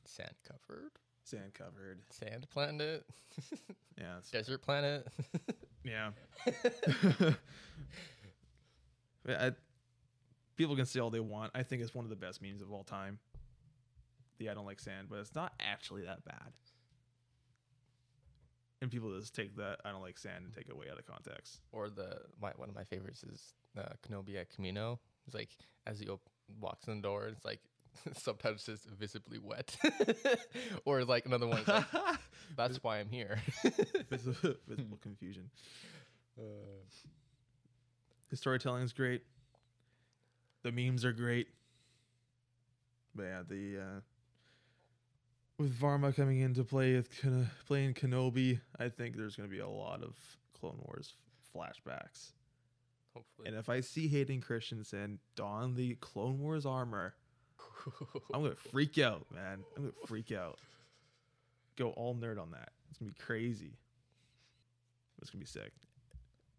sand 0.04 0.34
covered, 0.46 0.92
Sand 1.26 1.56
covered, 1.56 2.02
sand 2.12 2.48
planet, 2.52 3.04
yeah, 3.98 4.20
desert 4.32 4.62
planet. 4.62 5.08
yeah. 5.84 6.12
I, 9.28 9.52
people 10.56 10.76
can 10.76 10.86
say 10.86 11.00
all 11.00 11.10
they 11.10 11.20
want. 11.20 11.52
I 11.56 11.64
think 11.64 11.82
it's 11.82 11.96
one 11.96 12.06
of 12.06 12.10
the 12.12 12.16
best 12.16 12.44
memes 12.44 12.62
of 12.62 12.72
all 12.72 12.84
time. 12.84 13.18
The 14.38 14.52
I 14.52 14.54
don't 14.54 14.68
like 14.68 14.80
sand, 14.80 15.08
but 15.10 15.18
it's 15.18 15.34
not 15.34 15.54
actually 15.60 16.04
that 16.04 16.24
bad. 16.26 16.54
And 18.84 18.92
people 18.92 19.18
just 19.20 19.34
take 19.34 19.56
that 19.56 19.80
I 19.84 19.92
don't 19.92 20.04
like 20.04 20.20
sand 20.20 20.46
and 20.46 20.54
take 20.54 20.70
it 20.70 20.78
way 20.78 20.88
out 20.92 21.00
of 21.00 21.08
context. 21.08 21.60
or 21.72 21.90
the 21.90 22.20
my, 22.40 22.52
one 22.56 22.70
of 22.70 22.76
my 22.76 22.84
favorites 22.84 23.24
is 23.24 23.56
uh, 23.76 23.94
Kenobi 24.08 24.36
at 24.40 24.50
Kamino. 24.52 25.00
It's 25.26 25.34
like 25.34 25.50
as 25.88 25.98
he 26.00 26.08
op- 26.08 26.30
walks 26.60 26.88
in 26.88 26.98
the 26.98 27.02
door, 27.02 27.26
it's 27.26 27.44
like 27.46 27.62
sometimes 28.14 28.62
it 28.62 28.66
says 28.66 28.88
visibly 29.00 29.40
wet, 29.40 29.76
or 30.86 31.04
like 31.04 31.26
another 31.26 31.48
one. 31.48 31.64
Like, 31.68 31.86
That's 32.56 32.82
why 32.84 33.00
I'm 33.00 33.10
here. 33.10 33.40
visible, 34.10 34.56
visible 34.68 34.98
confusion. 35.02 35.50
His 38.30 38.40
storytelling 38.40 38.84
is 38.84 38.94
great. 38.94 39.24
The 40.64 40.72
memes 40.72 41.06
are 41.06 41.14
great. 41.14 41.48
But 43.14 43.24
yeah, 43.24 43.42
the 43.48 43.78
uh, 43.80 44.00
with 45.58 45.80
Varma 45.80 46.14
coming 46.16 46.40
into 46.40 46.64
play 46.64 46.96
with 46.96 47.10
Ken- 47.22 47.50
playing 47.68 47.94
Kenobi, 47.94 48.60
I 48.78 48.90
think 48.90 49.16
there's 49.16 49.36
going 49.36 49.50
to 49.50 49.54
be 49.56 49.62
a 49.62 49.68
lot 49.68 50.04
of 50.04 50.16
Clone 50.60 50.80
Wars 50.86 51.14
flashbacks. 51.56 52.32
Hopefully, 53.14 53.48
And 53.48 53.56
if 53.56 53.70
I 53.70 53.80
see 53.80 54.10
Hayden 54.10 54.42
Christensen 54.42 55.20
don 55.38 55.76
the 55.76 55.96
Clone 55.96 56.40
Wars 56.40 56.66
armor, 56.66 57.14
I'm 58.34 58.44
gonna 58.44 58.56
freak 58.56 58.98
out, 58.98 59.26
man. 59.34 59.64
I'm 59.76 59.84
gonna 59.84 59.94
freak 60.08 60.32
out. 60.32 60.60
Go 61.78 61.90
all 61.92 62.16
nerd 62.16 62.42
on 62.42 62.52
that. 62.52 62.70
It's 62.90 62.98
gonna 63.00 63.12
be 63.12 63.18
crazy. 63.24 63.78
It's 65.22 65.30
gonna 65.30 65.42
be 65.42 65.46
sick. 65.48 65.72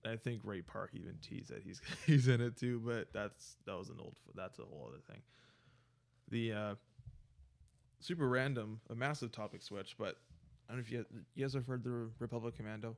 I 0.05 0.17
think 0.17 0.43
Ray 0.45 0.63
Park 0.63 0.91
even 0.95 1.17
teased 1.21 1.51
that 1.51 1.63
he's 1.63 1.81
he's 2.07 2.29
in 2.29 2.41
it 2.41 2.57
too, 2.57 2.81
but 2.85 3.13
that's 3.13 3.57
that 3.67 3.77
was 3.77 3.89
an 3.89 3.97
old 4.01 4.17
that's 4.35 4.59
a 4.59 4.63
whole 4.63 4.87
other 4.89 5.03
thing. 5.11 5.23
The 6.29 6.53
uh 6.53 6.75
super 8.01 8.29
random, 8.29 8.81
a 8.91 8.95
massive 8.95 9.33
topic 9.33 9.63
switch, 9.63 9.97
but 9.99 10.17
I 10.69 10.73
don't 10.73 10.79
know 10.79 10.85
if 10.87 10.91
you 10.93 11.05
you 11.35 11.45
guys 11.45 11.55
have 11.55 11.67
heard 11.67 11.83
the 11.85 12.09
Republic 12.19 12.57
Commando. 12.57 12.97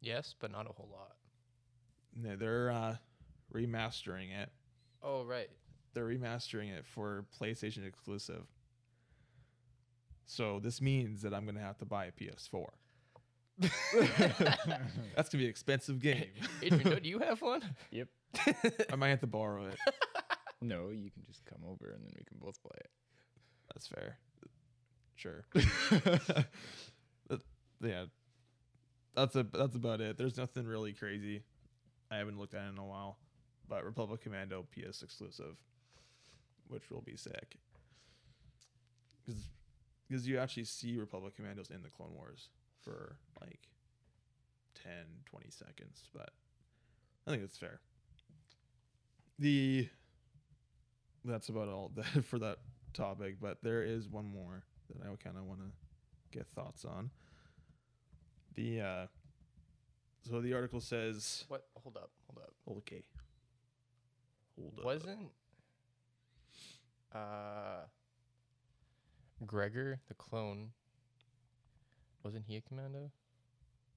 yes, 0.00 0.34
but 0.40 0.50
not 0.50 0.66
a 0.68 0.72
whole 0.72 0.88
lot. 0.92 1.16
No, 2.16 2.36
they're 2.36 2.70
uh 2.70 2.96
remastering 3.52 4.32
it. 4.36 4.50
Oh 5.02 5.24
right, 5.24 5.50
they're 5.94 6.06
remastering 6.06 6.76
it 6.76 6.84
for 6.86 7.24
PlayStation 7.40 7.86
exclusive. 7.86 8.44
So 10.26 10.60
this 10.60 10.80
means 10.80 11.22
that 11.22 11.34
I'm 11.34 11.46
gonna 11.46 11.60
have 11.60 11.78
to 11.78 11.84
buy 11.84 12.06
a 12.06 12.12
PS4. 12.12 12.66
That's 15.14 15.28
gonna 15.28 15.40
be 15.40 15.44
an 15.44 15.50
expensive 15.50 16.00
game. 16.00 16.26
Adrian, 16.62 17.02
do 17.02 17.08
you 17.08 17.18
have 17.20 17.40
one? 17.40 17.62
Yep. 17.90 18.08
I 18.92 18.96
might 18.96 19.08
have 19.08 19.20
to 19.20 19.26
borrow 19.26 19.66
it. 19.66 19.78
No, 20.60 20.88
you 20.88 21.10
can 21.10 21.24
just 21.26 21.44
come 21.44 21.58
over 21.62 21.90
and 21.90 22.02
then 22.02 22.12
we 22.16 22.24
can 22.24 22.38
both 22.40 22.58
play 22.62 22.78
it. 22.78 22.90
That's 23.74 23.86
fair. 23.86 24.16
Sure. 25.14 25.44
But, 27.28 27.40
yeah. 27.82 28.04
That's 29.14 29.36
a 29.36 29.42
that's 29.42 29.76
about 29.76 30.00
it. 30.00 30.16
There's 30.16 30.38
nothing 30.38 30.66
really 30.66 30.94
crazy. 30.94 31.42
I 32.10 32.16
haven't 32.16 32.38
looked 32.38 32.54
at 32.54 32.64
it 32.64 32.70
in 32.70 32.78
a 32.78 32.84
while. 32.84 33.18
But 33.68 33.84
Republic 33.84 34.22
Commando 34.22 34.66
PS 34.72 35.02
exclusive, 35.02 35.56
which 36.68 36.90
will 36.90 37.02
be 37.02 37.16
sick. 37.16 37.56
Because 40.08 40.28
you 40.28 40.38
actually 40.38 40.64
see 40.64 40.96
Republic 40.98 41.34
Commandos 41.36 41.70
in 41.70 41.82
the 41.82 41.88
Clone 41.88 42.14
Wars 42.14 42.48
for 42.82 43.16
like 43.40 43.60
10, 44.82 44.92
20 45.26 45.46
seconds. 45.50 46.02
But 46.12 46.30
I 47.26 47.30
think 47.30 47.42
it's 47.42 47.56
fair. 47.56 47.80
The 49.38 49.88
that's 51.24 51.48
about 51.48 51.68
all 51.68 51.90
that 51.96 52.24
for 52.24 52.38
that 52.38 52.58
topic, 52.92 53.36
but 53.40 53.58
there 53.62 53.82
is 53.82 54.08
one 54.08 54.26
more 54.26 54.62
that 54.88 55.02
I 55.02 55.06
kind 55.22 55.36
of 55.36 55.44
want 55.44 55.60
to 55.60 56.36
get 56.36 56.46
thoughts 56.54 56.84
on. 56.84 57.10
The 58.54 58.80
uh 58.80 59.06
so 60.28 60.40
the 60.40 60.54
article 60.54 60.80
says 60.80 61.44
What? 61.48 61.66
Hold 61.82 61.96
up, 61.96 62.10
hold 62.26 62.44
up. 62.44 62.52
okay. 62.78 63.02
Hold 64.60 64.78
up. 64.78 64.84
Uh 67.14 67.86
Gregor 69.46 70.00
the 70.08 70.14
clone? 70.14 70.70
Wasn't 72.22 72.44
he 72.46 72.56
a 72.56 72.60
commando? 72.60 73.10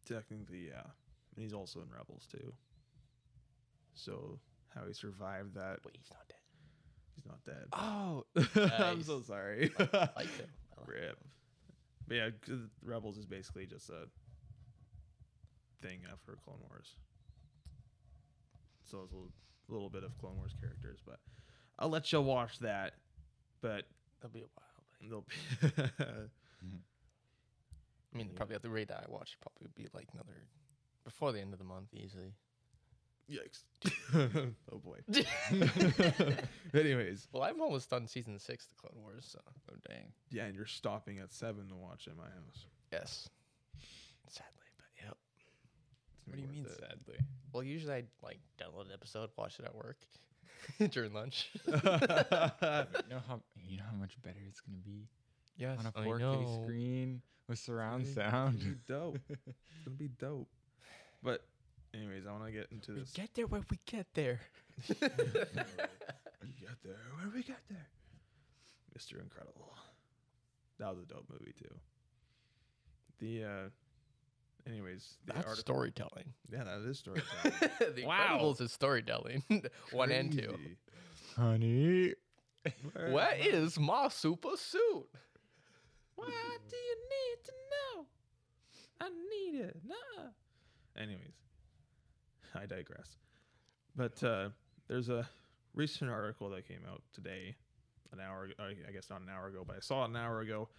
technically 0.05 0.67
yeah. 0.69 0.83
And 1.35 1.43
he's 1.43 1.51
also 1.53 1.81
in 1.81 1.89
Rebels 1.95 2.25
too. 2.31 2.53
So 3.93 4.39
how 4.73 4.85
he 4.87 4.93
survived 4.93 5.55
that 5.55 5.79
Wait, 5.85 5.97
he's 5.97 6.09
not 6.09 6.27
dead. 6.29 6.37
he's 7.15 7.25
not 7.25 7.43
dead. 7.43 7.65
Oh, 7.73 8.79
I'm 8.89 9.03
so 9.03 9.21
sorry. 9.21 9.71
I 9.79 10.09
like 10.15 10.33
him. 10.37 10.47
I 10.77 10.79
like 10.81 10.87
Rip. 10.87 11.17
But 12.07 12.15
yeah, 12.15 12.29
Rebels 12.83 13.17
is 13.17 13.25
basically 13.25 13.65
just 13.65 13.89
a 13.89 14.05
thing 15.85 15.99
after 16.11 16.37
Clone 16.43 16.59
Wars. 16.69 16.95
So 18.83 19.01
it's 19.03 19.11
a 19.11 19.15
little, 19.15 19.31
little 19.67 19.89
bit 19.89 20.03
of 20.05 20.17
Clone 20.17 20.37
Wars 20.37 20.55
characters, 20.59 20.99
but 21.05 21.19
I'll 21.77 21.89
let 21.89 22.11
you 22.13 22.21
watch 22.21 22.59
that. 22.59 22.93
But 23.61 23.85
It'll 24.19 24.29
be 24.31 24.41
a 24.41 24.43
while. 24.55 24.83
But 24.99 25.09
they'll 25.09 25.21
be 25.21 26.03
I 28.13 28.17
mean, 28.17 28.27
Yeah. 28.27 28.33
probably 28.35 28.55
at 28.55 28.61
the 28.61 28.69
rate 28.69 28.87
that 28.87 29.03
I 29.07 29.11
watch, 29.11 29.33
it 29.33 29.41
probably 29.41 29.63
would 29.63 29.75
be 29.75 29.87
like 29.93 30.07
another 30.13 30.33
before 31.03 31.31
the 31.31 31.39
end 31.41 31.53
of 31.53 31.59
the 31.59 31.65
month 31.65 31.93
easily. 31.93 32.33
yikes. 33.29 33.63
oh 34.71 34.77
boy. 34.79 34.99
Anyways, 36.73 37.27
Well, 37.31 37.43
I'm 37.43 37.61
almost 37.61 37.89
done 37.89 38.07
season 38.07 38.39
six, 38.39 38.65
of 38.65 38.69
the 38.71 38.75
Clone 38.89 39.03
Wars. 39.03 39.27
So 39.31 39.39
Oh 39.71 39.75
dang. 39.87 40.11
yeah, 40.31 40.45
and 40.45 40.55
you're 40.55 40.65
stopping 40.65 41.19
at 41.19 41.33
seven 41.33 41.67
to 41.69 41.75
watch 41.75 42.07
at 42.07 42.17
my 42.17 42.23
house. 42.25 42.65
yes, 42.91 43.29
sadly, 44.29 44.51
but 44.77 44.85
yep. 45.05 45.17
What 46.25 46.35
do 46.37 46.41
you 46.41 46.47
mean 46.47 46.65
it. 46.65 46.77
sadly? 46.79 47.19
Well, 47.53 47.63
usually 47.63 47.93
I 47.93 48.03
like 48.23 48.39
download 48.59 48.85
an 48.87 48.91
episode, 48.93 49.29
watch 49.37 49.59
it 49.59 49.65
at 49.65 49.75
work 49.75 49.97
during 50.91 51.13
lunch. 51.13 51.49
You 51.65 51.73
know 51.73 53.21
how 53.27 53.41
you 53.65 53.77
know 53.77 53.83
how 53.89 53.97
much 53.97 54.21
better 54.21 54.39
it's 54.47 54.61
gonna 54.61 54.77
be 54.85 55.07
yes, 55.57 55.79
on 55.79 55.85
a 55.87 55.91
4K 55.91 56.19
know. 56.19 56.61
screen 56.63 57.21
with 57.47 57.59
surround 57.59 58.03
It's 58.03 58.13
sound. 58.15 58.59
be 58.59 58.75
dope. 58.87 59.19
It's 59.29 59.83
gonna 59.85 59.97
be 59.97 60.09
dope. 60.19 60.49
But 61.23 61.43
anyways, 61.93 62.25
I 62.27 62.31
want 62.31 62.45
to 62.45 62.51
get 62.51 62.67
into 62.71 62.93
We 62.93 62.99
this. 63.01 63.11
get 63.11 63.33
there 63.33 63.47
when 63.47 63.65
we 63.69 63.79
get 63.85 64.05
there. 64.13 64.39
You 64.89 64.95
got 64.95 66.77
there. 66.83 66.97
Where 67.15 67.25
did 67.25 67.33
we 67.33 67.43
get 67.43 67.59
there? 67.69 67.87
Mr. 68.97 69.21
Incredible. 69.21 69.73
That 70.79 70.89
was 70.89 70.99
a 70.99 71.05
dope 71.05 71.25
movie 71.31 71.53
too. 71.57 71.73
The 73.19 73.43
uh 73.43 73.69
anyways, 74.67 75.17
the 75.25 75.33
That's 75.33 75.47
arti- 75.47 75.59
storytelling. 75.61 76.33
Yeah, 76.51 76.63
that 76.63 76.79
is 76.87 76.99
storytelling. 77.03 77.53
the 77.95 78.05
Wow. 78.05 78.37
Incredibles 78.39 78.61
is 78.61 78.71
storytelling. 78.71 79.43
One 79.91 80.11
and 80.11 80.31
two. 80.31 80.47
Crazy. 80.47 80.77
Honey. 81.35 82.13
Where- 82.93 83.11
What 83.11 83.37
is 83.39 83.79
my 83.79 84.09
super 84.09 84.55
suit? 84.57 85.05
What 86.15 86.27
do 86.69 86.75
you 86.75 86.95
need 87.09 87.43
to 87.45 87.51
know? 87.71 88.05
I 88.99 89.09
need 89.09 89.59
it. 89.61 89.77
Nah. 89.85 90.29
Anyways, 90.99 91.35
I 92.55 92.65
digress. 92.65 93.17
But 93.95 94.21
uh, 94.23 94.49
there's 94.87 95.09
a 95.09 95.27
recent 95.75 96.09
article 96.09 96.49
that 96.49 96.67
came 96.67 96.81
out 96.91 97.03
today, 97.13 97.55
an 98.11 98.19
hour. 98.19 98.49
I 98.59 98.73
I 98.87 98.91
guess 98.91 99.09
not 99.11 99.21
an 99.21 99.27
hour 99.29 99.47
ago, 99.47 99.63
but 99.65 99.75
I 99.77 99.79
saw 99.79 100.03
it 100.05 100.09
an 100.09 100.15
hour 100.15 100.41
ago. 100.41 100.69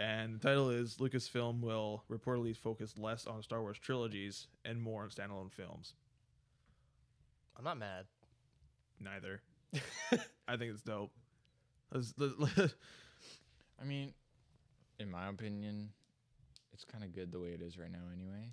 And 0.00 0.34
the 0.34 0.38
title 0.38 0.70
is 0.70 0.96
Lucasfilm 0.96 1.60
will 1.60 2.04
reportedly 2.10 2.56
focus 2.56 2.94
less 2.96 3.26
on 3.26 3.42
Star 3.42 3.60
Wars 3.60 3.76
trilogies 3.78 4.46
and 4.64 4.80
more 4.80 5.02
on 5.02 5.10
standalone 5.10 5.52
films. 5.52 5.92
I'm 7.54 7.64
not 7.64 7.76
mad. 7.76 8.06
Neither. 8.98 9.42
I 10.48 10.56
think 10.56 10.72
it's 10.72 10.80
dope. 10.80 11.12
I 11.94 13.84
mean, 13.84 14.14
in 14.98 15.10
my 15.10 15.28
opinion, 15.28 15.90
it's 16.72 16.84
kind 16.84 17.04
of 17.04 17.14
good 17.14 17.30
the 17.30 17.38
way 17.38 17.48
it 17.48 17.60
is 17.60 17.76
right 17.78 17.92
now, 17.92 18.08
anyway. 18.10 18.52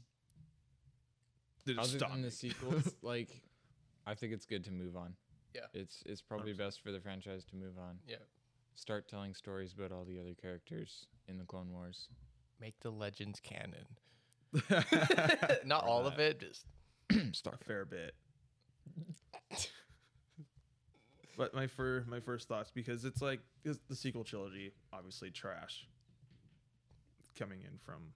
Dude, 1.65 1.79
Other 1.79 1.97
stop 1.97 2.11
than 2.11 2.23
the 2.23 2.31
sequels, 2.31 2.93
like, 3.01 3.29
I 4.05 4.15
think 4.15 4.33
it's 4.33 4.45
good 4.45 4.65
to 4.65 4.71
move 4.71 4.97
on. 4.97 5.13
Yeah. 5.55 5.61
It's 5.73 6.03
it's 6.05 6.21
probably 6.21 6.53
100%. 6.53 6.57
best 6.57 6.83
for 6.83 6.91
the 6.91 6.99
franchise 6.99 7.45
to 7.45 7.55
move 7.55 7.77
on. 7.79 7.99
Yeah. 8.05 8.17
Start 8.77 9.09
telling 9.09 9.33
stories 9.33 9.73
about 9.73 9.91
all 9.91 10.05
the 10.05 10.19
other 10.19 10.35
characters 10.39 11.07
in 11.27 11.39
the 11.39 11.43
Clone 11.45 11.73
Wars. 11.73 12.09
Make 12.61 12.79
the 12.81 12.91
legends 12.91 13.41
canon. 13.41 13.87
not 15.65 15.83
all 15.83 16.05
of 16.05 16.19
it, 16.19 16.39
just 16.39 16.65
a 17.47 17.57
fair 17.65 17.85
bit. 17.85 18.13
but 21.37 21.55
my 21.55 21.65
fir- 21.65 22.05
my 22.07 22.19
first 22.19 22.47
thoughts 22.47 22.69
because 22.73 23.03
it's 23.03 23.21
like 23.21 23.39
'cause 23.65 23.79
the 23.89 23.95
sequel 23.95 24.23
trilogy 24.23 24.71
obviously 24.93 25.31
trash 25.31 25.87
coming 27.37 27.61
in 27.61 27.79
from 27.79 28.13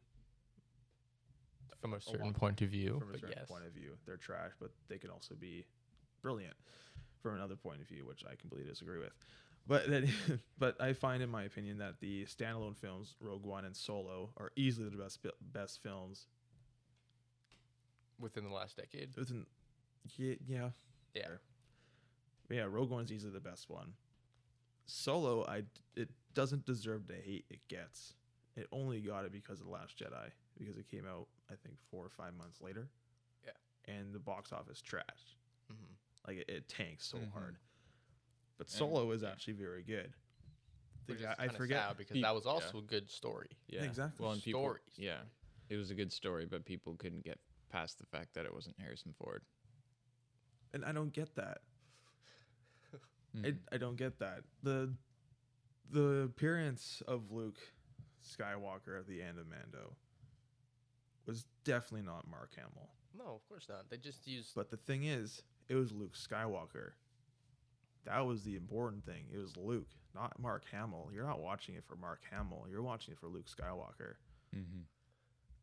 from 1.81 1.91
a 1.91 1.95
long 1.95 2.01
certain 2.01 2.33
point 2.33 2.61
of 2.61 2.69
view. 2.69 2.99
from 2.99 3.13
a 3.15 3.17
certain 3.17 3.35
yes. 3.37 3.47
point 3.47 3.65
of 3.65 3.73
view 3.73 3.97
they're 4.05 4.17
trash 4.17 4.51
but 4.59 4.71
they 4.87 4.97
can 4.97 5.09
also 5.09 5.35
be 5.35 5.65
brilliant 6.21 6.55
from 7.21 7.35
another 7.35 7.55
point 7.55 7.81
of 7.81 7.87
view 7.87 8.05
which 8.05 8.23
I 8.25 8.35
completely 8.35 8.69
disagree 8.69 8.99
with 8.99 9.13
but 9.67 9.89
that, 9.89 10.09
but 10.59 10.79
I 10.81 10.93
find 10.93 11.21
in 11.23 11.29
my 11.29 11.43
opinion 11.43 11.77
that 11.79 11.99
the 11.99 12.25
standalone 12.25 12.75
films 12.77 13.15
Rogue 13.19 13.45
One 13.45 13.65
and 13.65 13.75
Solo 13.75 14.31
are 14.37 14.51
easily 14.55 14.89
the 14.89 14.97
best 14.97 15.19
best 15.53 15.81
films 15.83 16.27
Within 18.19 18.43
the 18.43 18.51
last 18.51 18.77
decade. 18.77 19.09
within 19.17 19.45
yeah, 20.17 20.35
yeah 20.47 20.69
Yeah. 21.15 21.27
But 22.47 22.57
yeah, 22.57 22.67
Rogue 22.69 22.89
One's 22.91 23.11
easily 23.11 23.31
the 23.33 23.39
best 23.39 23.69
one. 23.69 23.93
Solo, 24.85 25.45
I 25.45 25.63
it 25.95 26.09
doesn't 26.33 26.65
deserve 26.65 27.07
the 27.07 27.15
hate 27.15 27.45
it 27.49 27.59
gets. 27.67 28.13
It 28.55 28.67
only 28.71 28.99
got 28.99 29.25
it 29.25 29.31
because 29.31 29.59
of 29.59 29.65
the 29.65 29.71
Last 29.71 29.97
Jedi 29.97 30.29
because 30.57 30.77
it 30.77 30.87
came 30.89 31.05
out 31.07 31.27
I 31.49 31.55
think 31.63 31.77
four 31.89 32.05
or 32.05 32.09
five 32.09 32.33
months 32.35 32.61
later. 32.61 32.89
Yeah. 33.43 33.93
And 33.95 34.13
the 34.13 34.19
box 34.19 34.51
office 34.51 34.81
trash. 34.81 35.37
hmm 35.69 35.75
Like 36.27 36.37
it, 36.37 36.49
it 36.49 36.67
tanks 36.67 37.05
so 37.07 37.17
Mhm. 37.17 37.31
hard. 37.31 37.57
But 38.61 38.67
And- 38.67 38.77
Solo 38.77 39.09
is 39.09 39.23
yeah. 39.23 39.31
actually 39.31 39.53
very 39.53 39.81
good. 39.81 40.13
The 41.07 41.13
Which 41.13 41.21
guy- 41.23 41.31
is 41.31 41.39
I 41.39 41.43
kinda 41.47 41.57
forget 41.57 41.87
sad 41.87 41.97
because 41.97 42.13
Pe- 42.13 42.21
that 42.21 42.35
was 42.35 42.45
yeah. 42.45 42.51
also 42.51 42.77
a 42.77 42.81
good 42.83 43.09
story. 43.09 43.49
Yeah, 43.67 43.81
Exactly. 43.85 44.21
Well, 44.23 44.33
and 44.33 44.43
people, 44.43 44.61
Stories. 44.61 44.83
yeah, 44.99 45.23
it 45.69 45.77
was 45.77 45.89
a 45.89 45.95
good 45.95 46.11
story, 46.13 46.45
but 46.45 46.63
people 46.63 46.95
couldn't 46.95 47.23
get 47.25 47.39
past 47.69 47.97
the 47.97 48.05
fact 48.05 48.35
that 48.35 48.45
it 48.45 48.53
wasn't 48.53 48.79
Harrison 48.79 49.13
Ford. 49.13 49.43
and 50.73 50.85
I 50.85 50.91
don't 50.91 51.09
get 51.11 51.33
that. 51.35 51.63
Mhm. 53.35 53.59
I, 53.71 53.75
I 53.75 53.77
don't 53.79 53.95
get 53.97 54.19
that. 54.19 54.43
The 54.61 54.95
the 55.89 56.21
appearance 56.21 57.01
of 57.07 57.31
Luke 57.31 57.59
Skywalker 58.23 58.97
at 58.99 59.07
the 59.07 59.21
end 59.23 59.37
of 59.39 59.47
Mando 59.47 59.97
was 61.25 61.45
definitely 61.65 62.05
not 62.05 62.27
Mark 62.27 62.53
Hamill. 62.55 62.93
No, 63.13 63.33
of 63.35 63.45
course 63.49 63.67
not. 63.67 63.89
They 63.89 63.97
just 63.97 64.27
used 64.27 64.53
But 64.55 64.69
the 64.69 64.77
thing 64.77 65.03
is, 65.05 65.43
it 65.67 65.73
was 65.75 65.91
Luke 65.91 66.13
Skywalker. 66.15 66.93
That 68.05 68.25
was 68.25 68.43
the 68.43 68.55
important 68.55 69.05
thing. 69.05 69.25
It 69.33 69.37
was 69.37 69.55
Luke, 69.57 69.89
not 70.15 70.39
Mark 70.39 70.63
Hamill. 70.71 71.09
You're 71.13 71.25
not 71.27 71.39
watching 71.41 71.75
it 71.75 71.83
for 71.85 71.95
Mark 71.95 72.21
Hamill. 72.31 72.65
You're 72.69 72.81
watching 72.81 73.11
it 73.13 73.19
for 73.19 73.27
Luke 73.27 73.45
Skywalker. 73.47 74.15
Mhm. 74.55 74.85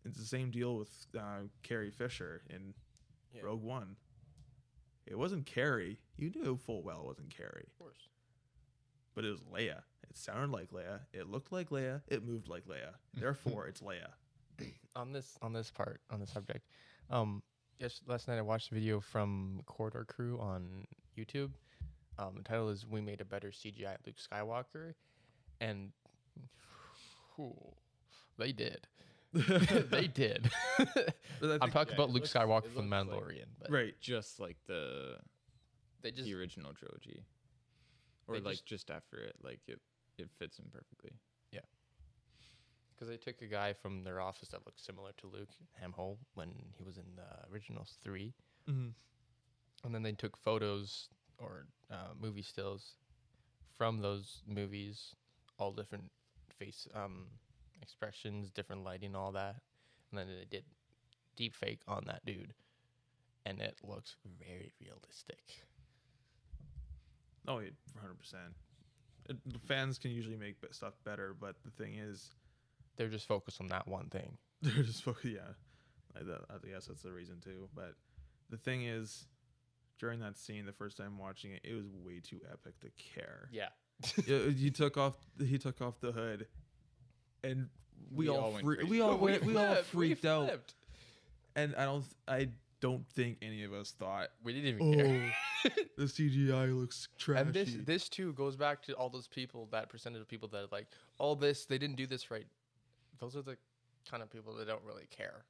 It's 0.05 0.19
the 0.19 0.25
same 0.27 0.51
deal 0.51 0.77
with 0.77 0.91
uh, 1.19 1.43
Carrie 1.63 1.91
Fisher 1.91 2.43
in 2.49 2.75
Yeah. 3.33 3.43
Rogue 3.43 3.63
One. 3.63 3.97
It 5.07 5.17
wasn't 5.19 5.47
Carrie. 5.47 5.99
You 6.17 6.31
knew 6.31 6.57
full 6.57 6.83
well 6.83 7.01
it 7.01 7.07
wasn't 7.07 7.31
Carrie, 7.31 7.65
of 7.67 7.79
course. 7.79 8.09
but 9.15 9.25
it 9.25 9.31
was 9.31 9.43
Leia. 9.43 9.83
It 10.09 10.17
sounded 10.17 10.51
like 10.51 10.71
Leia. 10.71 11.01
It 11.13 11.27
looked 11.29 11.51
like 11.51 11.71
Leia. 11.71 12.03
It 12.07 12.23
moved 12.25 12.49
like 12.49 12.67
Leia. 12.67 12.95
Therefore, 13.15 13.67
it's 13.67 13.81
Leia. 13.81 14.13
on 14.95 15.13
this 15.13 15.37
on 15.43 15.53
this 15.53 15.71
part 15.71 16.01
on 16.11 16.19
the 16.19 16.27
subject 16.27 16.67
um 17.11 17.41
yes 17.79 18.01
last 18.09 18.27
night 18.27 18.39
i 18.39 18.43
watched 18.43 18.73
a 18.73 18.75
video 18.75 18.99
from 18.99 19.61
corridor 19.67 20.05
crew 20.05 20.37
on 20.41 20.85
youtube 21.17 21.53
um 22.19 22.35
the 22.37 22.43
title 22.43 22.69
is 22.69 22.87
we 22.87 23.01
made 23.01 23.21
a 23.21 23.25
better 23.25 23.49
cgi 23.51 23.97
luke 24.07 24.17
skywalker 24.19 24.95
and 25.61 25.93
whew, 27.37 27.55
they 28.39 28.53
did 28.53 28.87
they 29.33 30.07
did 30.07 30.51
But 30.79 31.15
I 31.43 31.59
i'm 31.61 31.71
talking 31.71 31.91
yeah, 31.91 31.95
about 31.97 32.11
luke 32.11 32.23
looks- 32.23 32.33
skywalker 32.33 32.71
from 32.73 32.89
the 32.91 32.97
looks 32.97 33.11
like- 33.11 33.21
mandalorian 33.23 33.47
but 33.61 33.71
right. 33.71 33.95
Just 34.01 34.41
like 34.41 34.57
the 34.67 35.17
they 36.03 36.11
just 36.13 36.25
the 36.25 36.35
original 36.35 36.73
trilogy, 36.73 37.25
or 38.29 38.37
like 38.39 38.55
just- 38.55 38.67
just, 38.67 38.91
after 38.91 39.19
it, 39.19 39.35
like 39.43 39.61
it 39.67 39.81
it 40.17 40.29
fits 40.39 40.57
him 40.59 40.67
perfectly. 40.73 41.11
Yeah, 41.53 41.61
because 42.95 43.09
they 43.09 43.17
took 43.17 43.43
a 43.43 43.47
guy 43.47 43.73
from 43.73 44.05
their 44.05 44.21
office 44.21 44.49
that 44.51 44.65
looked 44.65 44.81
similar 44.81 45.11
to 45.19 45.27
luke 45.27 45.51
Hamill 45.81 46.19
when 46.35 46.51
he 46.77 46.83
was 46.85 46.97
in 46.99 47.05
the 47.17 47.53
originals 47.53 47.99
three 48.03 48.33
Mhm. 48.71 48.93
and 49.85 49.95
then 49.95 50.03
they 50.03 50.13
took 50.13 50.37
photos 50.37 51.09
or 51.39 51.67
uh, 51.91 52.13
movie 52.21 52.43
stills 52.43 52.95
from 53.77 54.01
those 54.01 54.43
movies, 54.47 55.15
all 55.59 55.73
different 55.73 56.11
face 56.59 56.89
um, 56.95 57.27
expressions, 57.83 58.51
different 58.51 58.85
lighting, 58.85 59.15
all 59.15 59.33
that, 59.33 59.57
and 60.11 60.19
then 60.19 60.27
they 60.29 60.45
did 60.51 60.65
deep 61.37 61.55
fake 61.55 61.81
on 61.89 62.05
that 62.07 62.25
dude, 62.25 62.55
and 63.47 63.61
it 63.61 63.79
looks 63.83 64.17
very 64.41 64.73
realistic. 64.81 65.41
Oh, 67.47 67.61
yeah, 67.61 67.71
hundred 68.01 68.19
percent. 68.19 68.55
Fans 69.67 69.99
can 69.99 70.11
usually 70.11 70.37
make 70.37 70.57
stuff 70.73 70.95
better, 71.05 71.35
but 71.39 71.57
the 71.65 71.71
thing 71.71 71.95
is, 71.97 72.31
They're 72.97 73.09
just 73.09 73.27
focused 73.27 73.61
on 73.61 73.69
that 73.69 73.87
one 73.89 74.09
thing. 74.09 74.39
they're 74.63 74.83
just 74.83 75.03
focused. 75.05 75.27
Yeah, 75.27 75.53
I, 76.17 76.21
I 76.55 76.69
guess 76.69 76.87
that's 76.87 77.03
the 77.03 77.13
reason 77.13 77.41
too. 77.41 77.69
But 77.75 77.95
the 78.51 78.57
thing 78.57 78.85
is, 78.85 79.27
during 79.99 80.21
that 80.21 80.37
scene, 80.37 80.67
the 80.67 80.73
first 80.73 80.97
time 80.97 81.19
watching 81.19 81.53
it, 81.53 81.61
it 81.65 81.75
was 81.75 81.87
way 82.05 82.21
too 82.21 82.41
epic 82.53 82.79
to 82.81 82.89
care. 83.15 83.49
Yeah, 83.53 83.69
you, 84.27 84.37
uh, 84.37 84.39
you 84.51 84.71
took 84.71 84.97
off. 84.97 85.17
He 85.45 85.59
took 85.59 85.81
off 85.81 86.01
the 86.01 86.13
hood, 86.13 86.47
and 87.43 87.69
we, 88.15 88.25
We 88.25 88.29
all, 88.29 88.55
all 88.55 88.61
crazy. 88.61 88.85
we 88.85 89.01
all 89.01 89.17
went, 89.19 89.45
we 89.45 89.57
all 89.57 89.67
flipped, 89.75 89.95
we 89.95 90.09
freaked 90.09 90.25
out. 90.25 90.75
And 91.57 91.75
I 91.77 91.85
don't 91.85 92.05
I 92.29 92.49
don't 92.81 93.05
think 93.09 93.39
any 93.43 93.65
of 93.65 93.73
us 93.73 93.91
thought 93.91 94.29
We 94.45 94.53
didn't 94.53 94.69
even 94.81 94.95
care. 94.95 95.35
Oh, 95.67 95.71
the 95.97 96.05
CGI 96.05 96.79
looks 96.79 97.09
trashy. 97.19 97.41
And 97.43 97.53
this 97.53 97.77
this 97.85 98.09
too 98.09 98.33
goes 98.35 98.55
back 98.55 98.83
to 98.85 98.93
all 98.93 99.09
those 99.09 99.27
people, 99.27 99.67
that 99.73 99.89
percentage 99.89 100.21
of 100.21 100.29
people 100.29 100.49
that 100.51 100.59
are 100.59 100.69
like, 100.71 100.87
all 101.19 101.35
this 101.35 101.65
they 101.65 101.79
didn't 101.79 101.97
do 101.97 102.07
this 102.07 102.31
right. 102.31 102.47
Those 103.19 103.35
are 103.35 103.43
the 103.43 103.57
kind 104.09 104.23
of 104.23 104.31
people 104.31 104.55
that 104.55 104.69
don't 104.69 104.85
really 104.85 105.09
care. 105.11 105.45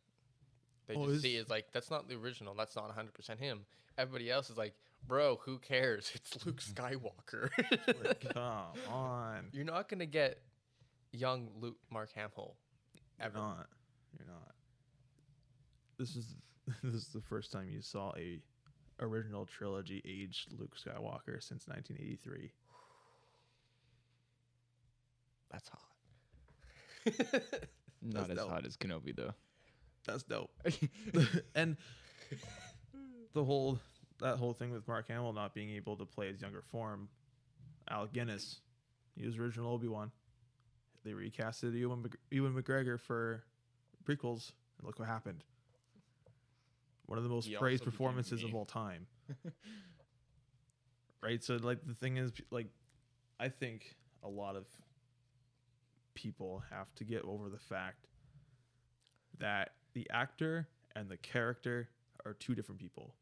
They 0.88 0.94
Oh, 0.94 1.04
just 1.04 1.16
is- 1.16 1.22
see 1.22 1.36
it 1.36 1.42
as 1.42 1.48
like 1.48 1.70
that's 1.72 1.90
not 1.90 2.08
the 2.08 2.16
original. 2.16 2.54
That's 2.54 2.74
not 2.74 2.86
100 2.86 3.14
percent 3.14 3.38
him. 3.38 3.60
Everybody 3.96 4.30
else 4.30 4.48
is 4.50 4.56
like, 4.56 4.74
bro, 5.06 5.38
who 5.44 5.58
cares? 5.58 6.10
It's 6.14 6.44
Luke 6.44 6.60
Skywalker. 6.62 7.50
Like, 8.04 8.20
come 8.34 8.72
on. 8.90 9.46
You're 9.52 9.64
not 9.64 9.88
gonna 9.88 10.06
get 10.06 10.40
young 11.12 11.48
Luke 11.60 11.76
Mark 11.90 12.10
Hamill. 12.14 12.56
You're 13.20 13.30
not. 13.32 13.66
You're 14.18 14.26
not. 14.28 14.54
This 15.98 16.16
is 16.16 16.34
this 16.82 16.94
is 16.94 17.08
the 17.08 17.20
first 17.20 17.50
time 17.52 17.68
you 17.70 17.82
saw 17.82 18.12
a 18.16 18.40
original 19.00 19.46
trilogy 19.46 20.02
aged 20.04 20.52
Luke 20.58 20.74
Skywalker 20.76 21.42
since 21.42 21.66
1983. 21.68 22.50
That's 25.50 25.68
hot. 25.68 25.80
Not 28.02 28.30
as 28.30 28.36
dope. 28.36 28.50
hot 28.50 28.66
as 28.66 28.76
Kenobi 28.76 29.14
though. 29.16 29.32
That's 30.08 30.22
dope. 30.22 30.50
and 31.54 31.76
the 33.34 33.44
whole 33.44 33.78
that 34.20 34.38
whole 34.38 34.54
thing 34.54 34.72
with 34.72 34.88
Mark 34.88 35.08
Hamill 35.08 35.32
not 35.34 35.54
being 35.54 35.70
able 35.70 35.96
to 35.96 36.06
play 36.06 36.28
his 36.28 36.40
younger 36.40 36.62
form. 36.62 37.08
Alec 37.90 38.12
Guinness, 38.12 38.60
he 39.16 39.26
was 39.26 39.36
original 39.36 39.72
Obi 39.72 39.86
Wan. 39.86 40.10
They 41.04 41.12
recasted 41.12 41.74
Ewan, 41.74 42.02
Mc- 42.02 42.18
Ewan 42.30 42.54
McGregor 42.54 42.98
for 42.98 43.44
prequels, 44.04 44.52
and 44.78 44.86
look 44.86 44.98
what 44.98 45.08
happened. 45.08 45.44
One 47.06 47.18
of 47.18 47.24
the 47.24 47.30
most 47.30 47.46
He 47.46 47.54
praised 47.54 47.84
performances 47.84 48.44
of 48.44 48.54
all 48.54 48.66
time. 48.66 49.06
right. 51.22 51.42
So 51.42 51.56
like 51.56 51.86
the 51.86 51.94
thing 51.94 52.16
is, 52.16 52.32
like, 52.50 52.66
I 53.38 53.48
think 53.48 53.94
a 54.22 54.28
lot 54.28 54.56
of 54.56 54.66
people 56.14 56.62
have 56.70 56.92
to 56.96 57.04
get 57.04 57.22
over 57.24 57.48
the 57.48 57.58
fact 57.58 58.08
that 59.38 59.70
the 59.98 60.08
actor 60.14 60.68
and 60.94 61.08
the 61.08 61.16
character 61.16 61.88
are 62.24 62.34
two 62.34 62.54
different 62.54 62.80
people. 62.80 63.14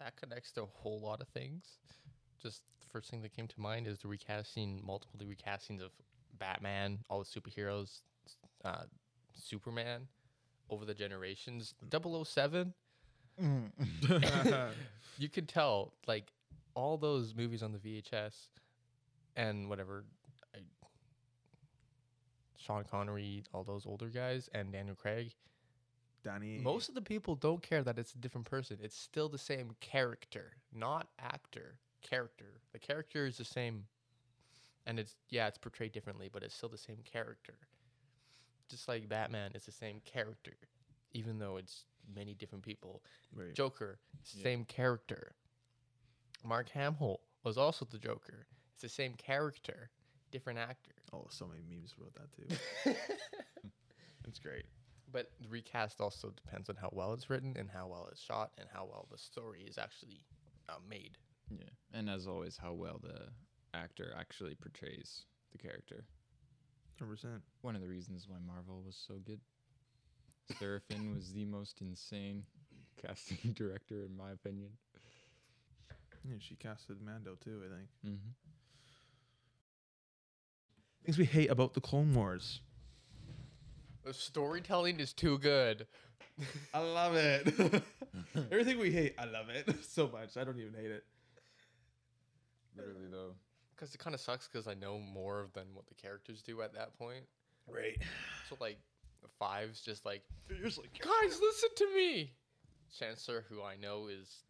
That 0.00 0.16
connects 0.16 0.50
to 0.52 0.62
a 0.64 0.66
whole 0.66 1.00
lot 1.00 1.20
of 1.20 1.28
things. 1.28 1.78
Just 2.42 2.62
the 2.80 2.86
first 2.92 3.08
thing 3.08 3.22
that 3.22 3.32
came 3.34 3.46
to 3.46 3.60
mind 3.60 3.86
is 3.86 4.00
the 4.00 4.08
recasting, 4.08 4.82
multiple 4.84 5.20
recastings 5.24 5.80
of 5.80 5.92
Batman, 6.40 6.98
all 7.08 7.20
the 7.20 7.24
superheroes, 7.24 8.00
uh, 8.64 8.82
Superman, 9.32 10.08
over 10.70 10.84
the 10.84 10.92
generations. 10.94 11.74
007, 11.88 12.74
you 15.18 15.28
could 15.28 15.48
tell, 15.48 15.92
like, 16.08 16.32
all 16.74 16.98
those 16.98 17.32
movies 17.34 17.62
on 17.62 17.72
the 17.72 17.78
VHS 17.78 18.48
and 19.36 19.68
whatever. 19.68 20.04
I, 20.52 20.58
Sean 22.58 22.82
Connery, 22.90 23.44
all 23.54 23.62
those 23.62 23.86
older 23.86 24.08
guys, 24.08 24.50
and 24.52 24.72
Daniel 24.72 24.96
Craig. 24.96 25.32
Danny. 26.26 26.58
Most 26.58 26.88
of 26.88 26.94
the 26.96 27.00
people 27.02 27.36
don't 27.36 27.62
care 27.62 27.84
that 27.84 27.98
it's 27.98 28.12
a 28.14 28.18
different 28.18 28.46
person. 28.50 28.78
It's 28.82 28.96
still 28.98 29.28
the 29.28 29.38
same 29.38 29.70
character, 29.80 30.56
not 30.74 31.06
actor. 31.20 31.78
Character. 32.02 32.60
The 32.72 32.80
character 32.80 33.26
is 33.26 33.38
the 33.38 33.44
same. 33.44 33.84
And 34.86 34.98
it's, 34.98 35.14
yeah, 35.30 35.46
it's 35.46 35.56
portrayed 35.58 35.92
differently, 35.92 36.28
but 36.32 36.42
it's 36.42 36.54
still 36.54 36.68
the 36.68 36.78
same 36.78 36.98
character. 37.04 37.54
Just 38.68 38.88
like 38.88 39.08
Batman, 39.08 39.52
it's 39.54 39.66
the 39.66 39.72
same 39.72 40.00
character, 40.04 40.54
even 41.12 41.38
though 41.38 41.56
it's 41.58 41.84
many 42.12 42.34
different 42.34 42.64
people. 42.64 43.02
Right. 43.32 43.54
Joker, 43.54 43.98
Yeah. 44.34 44.42
same 44.42 44.64
character. 44.64 45.32
Mark 46.44 46.68
Hamill 46.70 47.20
was 47.44 47.56
also 47.56 47.84
the 47.84 47.98
Joker. 47.98 48.46
It's 48.74 48.82
the 48.82 48.88
same 48.88 49.14
character, 49.14 49.90
different 50.32 50.58
actor. 50.58 50.92
Oh, 51.12 51.26
so 51.30 51.46
many 51.46 51.62
memes 51.68 51.94
about 51.96 52.14
that 52.14 52.32
too. 52.32 52.92
it's 54.26 54.40
great. 54.40 54.66
But 55.16 55.30
the 55.40 55.48
recast 55.48 56.02
also 56.02 56.28
depends 56.28 56.68
on 56.68 56.76
how 56.76 56.90
well 56.92 57.14
it's 57.14 57.30
written 57.30 57.56
and 57.58 57.70
how 57.70 57.86
well 57.86 58.06
it's 58.12 58.20
shot 58.20 58.50
and 58.58 58.68
how 58.70 58.84
well 58.84 59.08
the 59.10 59.16
story 59.16 59.64
is 59.66 59.78
actually 59.78 60.20
uh, 60.68 60.74
made. 60.90 61.16
Yeah, 61.50 61.70
and 61.94 62.10
as 62.10 62.26
always, 62.26 62.58
how 62.58 62.74
well 62.74 63.00
the 63.02 63.28
actor 63.72 64.12
actually 64.14 64.56
portrays 64.56 65.24
the 65.52 65.56
character. 65.56 66.04
Hundred 66.98 67.12
percent. 67.12 67.42
One 67.62 67.74
of 67.74 67.80
the 67.80 67.88
reasons 67.88 68.26
why 68.28 68.36
Marvel 68.46 68.82
was 68.84 69.02
so 69.08 69.14
good. 69.24 69.40
Sarah 70.58 70.80
Finn 70.80 71.14
was 71.14 71.32
the 71.32 71.46
most 71.46 71.80
insane 71.80 72.42
casting 73.02 73.54
director, 73.54 74.04
in 74.04 74.14
my 74.14 74.32
opinion. 74.32 74.68
Yeah, 76.28 76.36
she 76.40 76.56
casted 76.56 77.00
Mando 77.00 77.38
too. 77.42 77.62
I 77.64 77.74
think. 77.74 77.88
Mm-hmm. 78.04 78.32
Things 81.06 81.16
we 81.16 81.24
hate 81.24 81.50
about 81.50 81.72
the 81.72 81.80
Clone 81.80 82.14
Wars. 82.14 82.60
The 84.06 84.14
storytelling 84.14 85.00
is 85.00 85.12
too 85.12 85.36
good. 85.38 85.88
I 86.72 86.78
love 86.78 87.16
it. 87.16 87.82
Everything 88.52 88.78
we 88.78 88.92
hate, 88.92 89.16
I 89.18 89.24
love 89.24 89.48
it 89.48 89.68
so 89.88 90.08
much. 90.12 90.36
I 90.36 90.44
don't 90.44 90.60
even 90.60 90.74
hate 90.80 90.92
it. 90.92 91.04
Literally, 92.76 93.08
though. 93.10 93.34
Because 93.74 93.92
it 93.96 93.98
kind 93.98 94.14
of 94.14 94.20
sucks 94.20 94.46
because 94.46 94.68
I 94.68 94.74
know 94.74 95.00
more 95.00 95.48
than 95.54 95.64
what 95.74 95.88
the 95.88 95.94
characters 95.94 96.40
do 96.40 96.62
at 96.62 96.72
that 96.74 96.96
point. 96.96 97.24
Right. 97.68 98.00
So, 98.48 98.56
like, 98.60 98.78
the 99.22 99.28
five's 99.40 99.80
just 99.80 100.06
like, 100.06 100.22
You're 100.48 100.66
just 100.66 100.78
like, 100.78 100.96
guys, 101.00 101.40
listen 101.40 101.70
to 101.74 101.96
me. 101.96 102.30
Chancellor, 102.96 103.44
who 103.48 103.60
I 103.60 103.74
know 103.74 104.06
is 104.06 104.44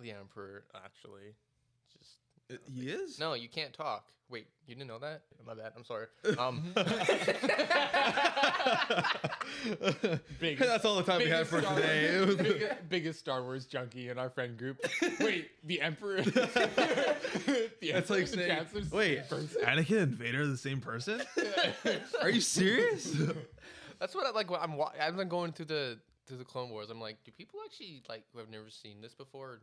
the 0.00 0.12
Emperor, 0.12 0.64
actually. 0.74 1.34
Just 2.50 2.60
"Uh, 2.60 2.70
he 2.72 2.88
is. 2.88 3.18
No, 3.18 3.34
you 3.34 3.48
can't 3.48 3.72
talk. 3.72 4.06
Wait, 4.30 4.46
you 4.66 4.74
didn't 4.74 4.88
know 4.88 4.98
that? 4.98 5.22
My 5.46 5.54
bad. 5.54 5.72
I'm 5.76 5.84
sorry. 5.84 6.06
Um, 6.38 6.72
Big- 10.40 10.58
That's 10.58 10.84
all 10.84 10.96
the 10.96 11.02
time 11.04 11.18
we 11.20 11.28
have 11.28 11.48
for 11.48 11.60
Star 11.60 11.76
today. 11.76 12.18
Wars, 12.20 12.36
biggest, 12.36 12.88
biggest 12.88 13.18
Star 13.20 13.42
Wars 13.42 13.66
junkie 13.66 14.08
in 14.08 14.18
our 14.18 14.30
friend 14.30 14.56
group. 14.56 14.78
Wait, 15.20 15.50
the 15.64 15.80
Emperor. 15.80 16.22
the 16.22 16.30
It's 17.80 18.10
Emperor 18.10 18.16
like 18.16 18.18
and 18.20 18.26
the 18.26 18.26
saying, 18.26 18.48
Chancellor's 18.56 18.90
the 18.90 18.96
wait, 18.96 19.28
person? 19.28 19.62
Anakin 19.62 20.02
and 20.02 20.12
Vader 20.14 20.42
are 20.42 20.46
the 20.46 20.56
same 20.56 20.80
person? 20.80 21.22
Are 22.20 22.30
you 22.30 22.40
serious? 22.40 23.14
that's 24.00 24.14
what 24.14 24.26
I 24.26 24.30
like. 24.30 24.50
When 24.50 24.60
I'm 24.60 24.76
wa- 24.76 24.92
as 24.98 25.14
I'm 25.18 25.28
going 25.28 25.52
through 25.52 25.66
the 25.66 25.98
through 26.26 26.38
the 26.38 26.44
Clone 26.44 26.70
Wars. 26.70 26.88
I'm 26.90 27.00
like, 27.00 27.18
do 27.24 27.30
people 27.32 27.60
actually 27.64 28.02
like 28.08 28.24
who 28.32 28.38
have 28.38 28.48
never 28.48 28.70
seen 28.70 29.00
this 29.02 29.14
before 29.14 29.60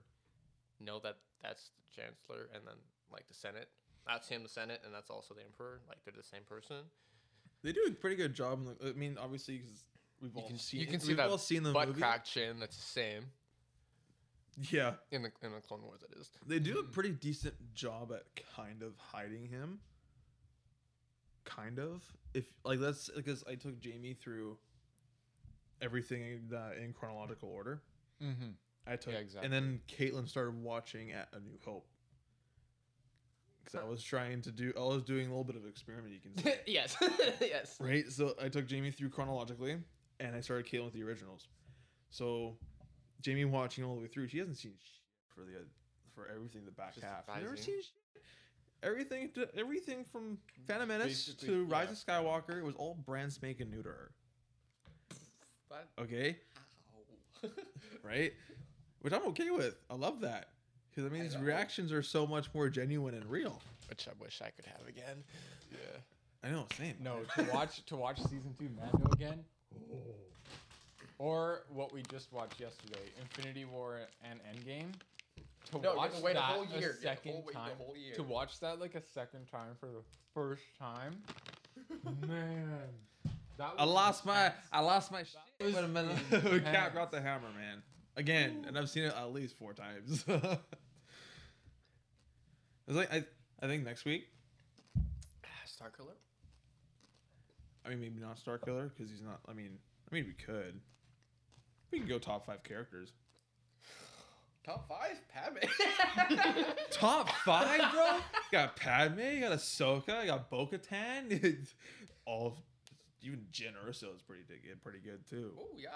know 0.79 0.99
that 0.99 1.17
that's 1.43 1.71
the 1.95 2.01
Chancellor 2.01 2.49
and 2.53 2.65
then 2.65 2.75
like 3.11 3.27
the 3.27 3.33
Senate? 3.33 3.69
That's 4.07 4.27
him, 4.27 4.43
the 4.43 4.49
Senate, 4.49 4.81
and 4.85 4.93
that's 4.93 5.09
also 5.09 5.33
the 5.33 5.41
Emperor. 5.43 5.81
Like 5.87 5.99
they're 6.05 6.13
the 6.15 6.23
same 6.23 6.41
person. 6.47 6.77
they 7.63 7.71
do 7.71 7.81
a 7.87 7.91
pretty 7.91 8.15
good 8.15 8.33
job. 8.33 8.59
In 8.59 8.65
the, 8.65 8.89
I 8.89 8.93
mean, 8.93 9.17
obviously, 9.21 9.57
because 9.59 9.83
we've 10.21 10.31
You 10.35 10.41
all 10.41 10.47
can 10.47 10.57
seen. 10.57 10.79
you 10.79 10.87
can 10.87 10.99
see 10.99 11.09
we've 11.09 11.17
that 11.17 11.29
all 11.29 11.37
seen 11.37 11.63
the 11.63 11.71
butt 11.71 11.87
movie. 11.89 11.99
crack 12.01 12.25
chin. 12.25 12.59
That's 12.59 12.75
the 12.77 12.81
same 12.83 13.25
Yeah, 14.69 14.93
in 15.11 15.21
the 15.23 15.31
in 15.43 15.51
the 15.53 15.61
Clone 15.61 15.83
Wars. 15.83 16.01
That 16.01 16.17
is. 16.19 16.29
they 16.47 16.59
do 16.59 16.79
a 16.79 16.83
pretty 16.83 17.11
decent 17.11 17.55
job 17.73 18.11
at 18.11 18.23
kind 18.55 18.81
of 18.81 18.93
hiding 18.97 19.47
him. 19.47 19.79
Kind 21.43 21.79
of, 21.79 22.03
if 22.35 22.45
like 22.63 22.79
that's 22.79 23.09
because 23.15 23.43
I 23.49 23.55
took 23.55 23.79
Jamie 23.79 24.13
through 24.13 24.57
everything 25.81 26.21
in, 26.21 26.55
uh, 26.55 26.69
in 26.81 26.93
chronological 26.93 27.49
order. 27.49 27.81
Mm-hmm. 28.23 28.51
I 28.87 28.95
took, 28.95 29.13
Yeah, 29.13 29.41
and 29.43 29.51
then 29.51 29.79
Caitlin 29.87 30.27
started 30.27 30.61
watching 30.61 31.11
at 31.11 31.29
A 31.33 31.39
New 31.39 31.57
Hope. 31.65 31.87
Because 33.63 33.79
I 33.79 33.87
was 33.87 34.01
trying 34.03 34.41
to 34.41 34.51
do, 34.51 34.73
I 34.75 34.79
was 34.79 35.03
doing 35.03 35.27
a 35.27 35.29
little 35.29 35.43
bit 35.43 35.55
of 35.55 35.65
experiment, 35.67 36.13
you 36.13 36.19
can 36.19 36.43
say. 36.43 36.59
yes, 36.65 36.97
yes. 37.41 37.77
right? 37.79 38.11
So 38.11 38.33
I 38.41 38.49
took 38.49 38.65
Jamie 38.65 38.91
through 38.91 39.09
chronologically, 39.09 39.77
and 40.19 40.35
I 40.35 40.41
started 40.41 40.65
Caitlin 40.65 40.85
with 40.85 40.93
the 40.93 41.03
originals. 41.03 41.47
So 42.09 42.57
Jamie 43.21 43.45
watching 43.45 43.83
all 43.83 43.95
the 43.95 44.01
way 44.01 44.07
through, 44.07 44.27
she 44.29 44.39
hasn't 44.39 44.57
seen 44.57 44.73
shit 44.79 45.01
for 45.33 45.41
the 45.41 45.65
for 46.15 46.27
everything 46.33 46.65
the 46.65 46.71
back 46.71 46.95
Just 46.95 47.05
half. 47.05 47.23
She's 47.33 47.43
never 47.43 47.57
seen 47.57 47.77
shit. 47.77 48.23
Everything, 48.83 49.29
to, 49.35 49.47
everything 49.55 50.03
from 50.11 50.39
Phantom 50.67 50.87
Menace 50.87 51.27
Basically, 51.27 51.47
to 51.49 51.65
Rise 51.65 52.03
yeah. 52.07 52.15
of 52.15 52.25
Skywalker, 52.25 52.57
it 52.57 52.63
was 52.63 52.73
all 52.75 52.95
brand 53.05 53.31
spanking 53.31 53.69
new 53.69 53.83
to 53.83 53.89
her. 53.89 54.11
But, 55.69 55.87
Okay, 55.99 56.37
right? 58.03 58.33
Which 59.01 59.13
I'm 59.13 59.23
okay 59.29 59.49
with. 59.49 59.75
I 59.89 59.95
love 59.95 60.21
that 60.21 60.49
because 60.89 61.05
I 61.05 61.09
mean 61.13 61.21
I 61.21 61.25
his 61.25 61.35
know. 61.35 61.41
reactions 61.41 61.91
are 61.91 62.03
so 62.03 62.25
much 62.27 62.47
more 62.53 62.69
genuine 62.69 63.15
and 63.15 63.25
real. 63.25 63.61
Which 63.89 64.07
I 64.07 64.11
wish 64.23 64.41
I 64.41 64.49
could 64.51 64.65
have 64.65 64.87
again. 64.87 65.23
Yeah. 65.71 65.77
I 66.43 66.49
know, 66.51 66.65
same. 66.77 66.95
No, 67.01 67.19
to 67.35 67.43
watch 67.53 67.85
to 67.87 67.95
watch 67.95 68.17
season 68.23 68.55
two 68.57 68.69
Mando 68.79 69.11
again, 69.11 69.43
oh. 69.93 69.95
or 71.19 71.63
what 71.69 71.93
we 71.93 72.01
just 72.09 72.31
watched 72.33 72.59
yesterday, 72.59 72.99
Infinity 73.21 73.65
War 73.65 73.99
and 74.23 74.39
Endgame. 74.51 74.91
To 75.71 75.79
No, 75.79 75.93
watch 75.95 76.09
have 76.11 76.17
to 76.19 76.23
wait 76.25 76.31
a 76.31 76.33
that 76.35 76.43
whole 76.43 76.63
a 76.63 76.79
year. 76.79 76.97
Yeah, 77.01 77.11
second 77.11 77.31
whole- 77.33 77.43
wait 77.45 77.53
time, 77.53 77.69
whole 77.77 77.95
year. 77.95 78.15
to 78.15 78.23
watch 78.23 78.59
that 78.61 78.79
like 78.79 78.95
a 78.95 79.01
second 79.13 79.45
time 79.51 79.75
for 79.79 79.85
the 79.87 80.01
first 80.33 80.63
time, 80.79 81.21
man, 82.27 82.69
that 83.57 83.73
I 83.77 83.85
was 83.85 83.93
lost 83.93 84.25
my. 84.25 84.51
I 84.73 84.79
lost 84.81 85.11
my 85.11 85.23
shit 85.23 85.37
was 85.65 85.75
when 85.75 85.93
Cat 86.31 86.51
intense. 86.53 86.93
brought 86.93 87.11
the 87.11 87.21
hammer, 87.21 87.49
man. 87.55 87.83
Again, 88.17 88.65
and 88.67 88.77
I've 88.77 88.89
seen 88.89 89.03
it 89.03 89.13
at 89.15 89.33
least 89.33 89.57
four 89.57 89.73
times. 89.73 90.25
it's 90.27 90.57
like 92.87 93.11
I 93.11 93.23
I 93.61 93.67
think 93.67 93.85
next 93.85 94.05
week. 94.05 94.27
Star 95.65 95.89
Killer. 95.89 96.15
I 97.85 97.89
mean, 97.89 98.01
maybe 98.01 98.19
not 98.19 98.37
Star 98.37 98.57
Killer 98.57 98.91
because 98.95 99.09
he's 99.09 99.21
not. 99.21 99.39
I 99.47 99.53
mean, 99.53 99.77
I 100.11 100.15
mean 100.15 100.25
we 100.25 100.33
could. 100.33 100.79
We 101.91 101.99
can 101.99 102.07
go 102.07 102.19
top 102.19 102.45
five 102.45 102.63
characters. 102.63 103.13
Top 104.65 104.87
five, 104.87 105.19
Padme. 105.33 105.57
Top 106.91 107.29
five, 107.43 107.79
bro. 107.91 108.17
You 108.17 108.21
got 108.51 108.75
Padme. 108.75 109.19
You 109.19 109.39
got 109.41 109.53
Ahsoka. 109.53 110.21
You 110.21 110.27
got 110.27 110.51
Bo-Katan. 110.51 111.67
All 112.25 112.59
even 113.23 113.39
Jyn 113.51 113.73
Erso 113.87 114.15
is 114.15 114.21
pretty 114.21 114.43
good. 114.47 114.81
Pretty 114.83 114.99
good 114.99 115.27
too. 115.27 115.51
oh 115.59 115.75
yeah. 115.77 115.89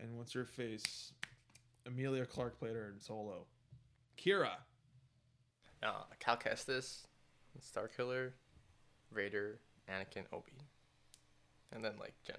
And 0.00 0.16
what's 0.16 0.32
her 0.32 0.44
face? 0.44 1.12
Emilia 1.86 2.26
Clarke 2.26 2.58
played 2.58 2.74
her 2.76 2.90
in 2.94 3.00
Solo. 3.00 3.46
Qi'ra. 4.18 4.50
Uh, 5.82 6.02
Cal 6.18 6.36
Kestis, 6.36 7.04
Star 7.60 7.86
Killer, 7.88 8.34
Vader, 9.12 9.58
Anakin, 9.88 10.24
Obi, 10.32 10.52
and 11.72 11.84
then 11.84 11.92
like 12.00 12.14
Gen 12.26 12.36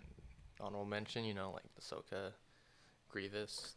honorable 0.60 0.86
mention. 0.86 1.24
You 1.24 1.34
know, 1.34 1.51
like 1.51 1.64
Ahsoka, 1.82 2.34
Grievous, 3.07 3.76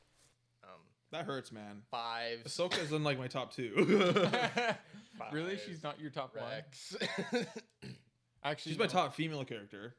um, 0.64 0.80
That 1.12 1.24
hurts, 1.26 1.52
man. 1.52 1.82
Five. 1.92 2.40
Ahsoka's 2.44 2.90
in 2.90 3.04
like 3.04 3.18
my 3.18 3.28
top 3.28 3.54
two. 3.54 3.72
really? 5.32 5.58
She's 5.64 5.82
not 5.82 6.00
your 6.00 6.10
top 6.10 6.34
Rex. 6.34 6.96
one? 7.30 7.46
Actually, 8.44 8.72
She's 8.72 8.78
my 8.80 8.88
top 8.88 9.14
female 9.14 9.44
character, 9.44 9.94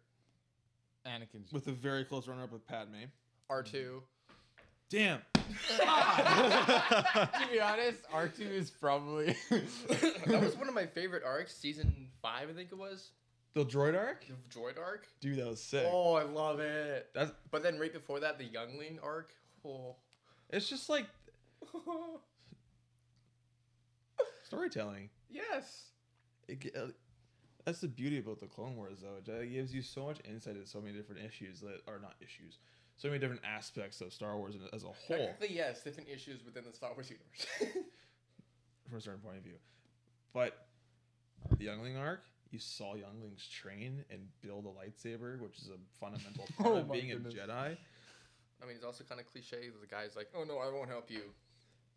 Anakin's. 1.08 1.54
with 1.54 1.68
a 1.68 1.72
very 1.72 2.04
close 2.04 2.28
runner-up 2.28 2.52
with 2.52 2.68
Padme. 2.68 3.06
R2. 3.62 4.02
Damn. 4.90 5.20
to 5.78 7.48
be 7.52 7.60
honest, 7.60 8.00
R 8.12 8.28
two 8.28 8.44
is 8.44 8.70
probably. 8.70 9.36
that 9.50 10.42
was 10.42 10.56
one 10.56 10.68
of 10.68 10.74
my 10.74 10.86
favorite 10.86 11.24
arcs, 11.26 11.56
season 11.56 12.08
five, 12.22 12.50
I 12.50 12.54
think 12.54 12.72
it 12.72 12.78
was. 12.78 13.12
The 13.54 13.66
droid 13.66 13.98
arc? 13.98 14.26
The 14.28 14.60
droid 14.60 14.80
arc. 14.80 15.08
Dude, 15.22 15.38
that 15.38 15.48
was 15.48 15.62
sick. 15.62 15.86
Oh, 15.92 16.14
I 16.14 16.24
love 16.24 16.60
it. 16.60 17.10
That's 17.14 17.32
But 17.52 17.62
then 17.62 17.78
right 17.80 17.94
before 17.94 18.20
that, 18.22 18.38
the 18.40 18.46
youngling 18.46 19.00
arc. 19.04 19.32
Oh. 19.66 19.96
it's 20.50 20.68
just 20.68 20.90
like 20.90 21.06
storytelling. 24.44 25.10
yes. 25.30 25.92
It, 26.48 26.76
uh, 26.76 26.88
that's 27.66 27.80
the 27.80 27.88
beauty 27.88 28.20
about 28.20 28.40
the 28.40 28.48
Clone 28.48 28.76
Wars, 28.76 29.00
though. 29.02 29.34
It 29.34 29.42
uh, 29.42 29.46
gives 29.46 29.74
you 29.74 29.82
so 29.82 30.06
much 30.06 30.18
insight 30.30 30.56
into 30.56 30.68
so 30.68 30.82
many 30.82 30.98
different 30.98 31.24
issues 31.26 31.62
that 31.62 31.80
are 31.88 32.00
not 32.00 32.16
issues, 32.20 32.58
so 32.96 33.08
many 33.08 33.20
different 33.20 33.42
aspects 33.46 34.02
of 34.02 34.14
Star 34.14 34.38
Wars 34.38 34.56
as 34.72 34.84
a 34.84 34.88
whole, 34.88 34.96
Technically, 35.08 35.56
yes, 35.56 35.84
different 35.84 36.10
issues 36.10 36.44
within 36.46 36.64
the 36.66 36.74
Star 36.74 36.92
Wars 36.94 37.10
universe. 37.10 37.46
from 38.88 38.98
a 38.98 39.02
certain 39.02 39.20
point 39.22 39.38
of 39.38 39.44
view. 39.44 39.56
But 40.34 40.68
the 41.58 41.66
Youngling 41.66 41.98
arc, 41.98 42.24
you 42.52 42.60
saw 42.60 42.96
Younglings 42.96 43.48
train 43.48 44.04
and 44.10 44.22
build 44.42 44.66
a 44.66 44.70
lightsaber, 44.70 45.40
which 45.40 45.58
is 45.60 45.70
a 45.70 45.78
fundamental 46.00 46.46
oh 46.60 46.64
part 46.64 46.76
Oh 46.76 46.78
of 46.80 46.92
being 46.92 47.10
goodness. 47.10 47.34
a 47.34 47.38
Jedi. 47.38 47.78
I 48.62 48.66
mean, 48.66 48.76
it's 48.76 48.86
also 48.86 49.04
kind 49.04 49.20
of 49.20 49.30
cliche. 49.32 49.70
The 49.82 49.88
guy's 49.88 50.16
like, 50.16 50.30
"Oh 50.36 50.44
no, 50.46 50.58
I 50.60 50.72
won't 50.72 50.90
help 50.90 51.12
you." 51.12 51.22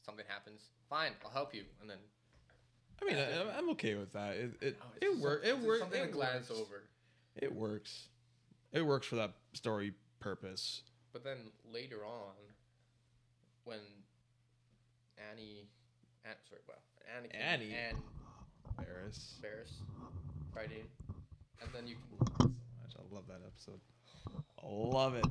Something 0.05 0.25
happens. 0.29 0.63
Fine, 0.89 1.13
I'll 1.25 1.31
help 1.31 1.55
you, 1.55 1.63
and 1.81 1.89
then 1.89 1.99
I 3.01 3.05
mean, 3.05 3.17
I, 3.17 3.57
I'm 3.59 3.69
okay 3.71 3.95
with 3.95 4.13
that. 4.15 4.35
It 4.37 4.51
it 4.61 4.77
oh, 4.83 4.87
it's 4.97 5.07
it 5.07 5.11
just 5.13 5.23
works. 5.23 5.47
some- 5.49 5.59
It 5.61 5.67
works. 5.67 5.81
Something 5.81 6.03
It 6.03 6.07
to 6.07 6.13
glance 6.13 6.49
works. 6.51 6.61
over. 6.61 6.83
It 7.37 7.55
works. 7.55 8.09
It 8.73 8.83
works 8.83 9.07
for 9.07 9.17
that 9.17 9.33
story 9.53 9.93
purpose. 10.21 10.83
But 11.13 11.25
then 11.25 11.39
later 11.73 12.05
on, 12.05 12.35
when 13.65 13.79
Annie, 15.33 15.67
An- 16.25 16.37
sorry, 16.49 16.61
well, 16.69 16.79
Anakin 17.17 17.41
Annie. 17.41 17.75
and 17.89 17.99
Barriss. 18.79 19.35
Barriss 19.41 19.73
fighting, 20.55 20.85
and 21.63 21.71
then 21.75 21.87
you 21.87 21.97
can. 22.39 22.55
I 22.99 23.15
love 23.15 23.25
that 23.29 23.41
episode. 23.47 23.81
I 24.63 24.67
love 24.67 25.15
it. 25.15 25.25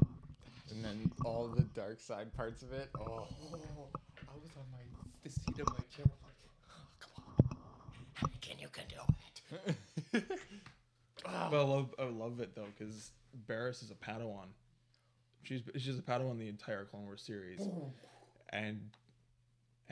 and 0.72 0.84
then 0.84 1.12
all 1.26 1.48
the 1.48 1.64
dark 1.64 2.00
side 2.00 2.34
parts 2.36 2.64
of 2.64 2.72
it. 2.74 2.90
Oh, 3.00 3.28
Oh, 3.54 3.90
I 4.18 4.38
was 4.42 4.50
on 4.58 4.66
my 4.72 4.80
the 5.24 5.30
seat 5.30 5.60
of 5.60 5.68
my 5.70 5.80
chair. 5.96 6.06
I'm 6.06 6.12
like, 6.24 6.36
oh, 6.70 6.94
come 7.00 7.24
on, 8.24 8.30
Anakin, 8.30 8.62
you 8.62 8.68
can 8.70 8.86
do 8.90 10.18
it. 10.18 10.24
Oh, 11.26 11.32
But 11.52 11.58
I 11.58 11.64
love 11.64 11.94
I 12.00 12.04
love 12.04 12.40
it 12.40 12.56
though 12.56 12.68
because 12.78 13.12
Barriss 13.48 13.84
is 13.84 13.92
a 13.92 13.96
Padawan. 13.96 14.48
She's 15.46 15.62
she's 15.78 15.98
a 16.00 16.02
Padawan 16.02 16.38
the 16.39 16.48
entire 16.50 16.86
Clone 16.86 17.06
Wars 17.06 17.22
series, 17.22 17.62
and 18.50 18.82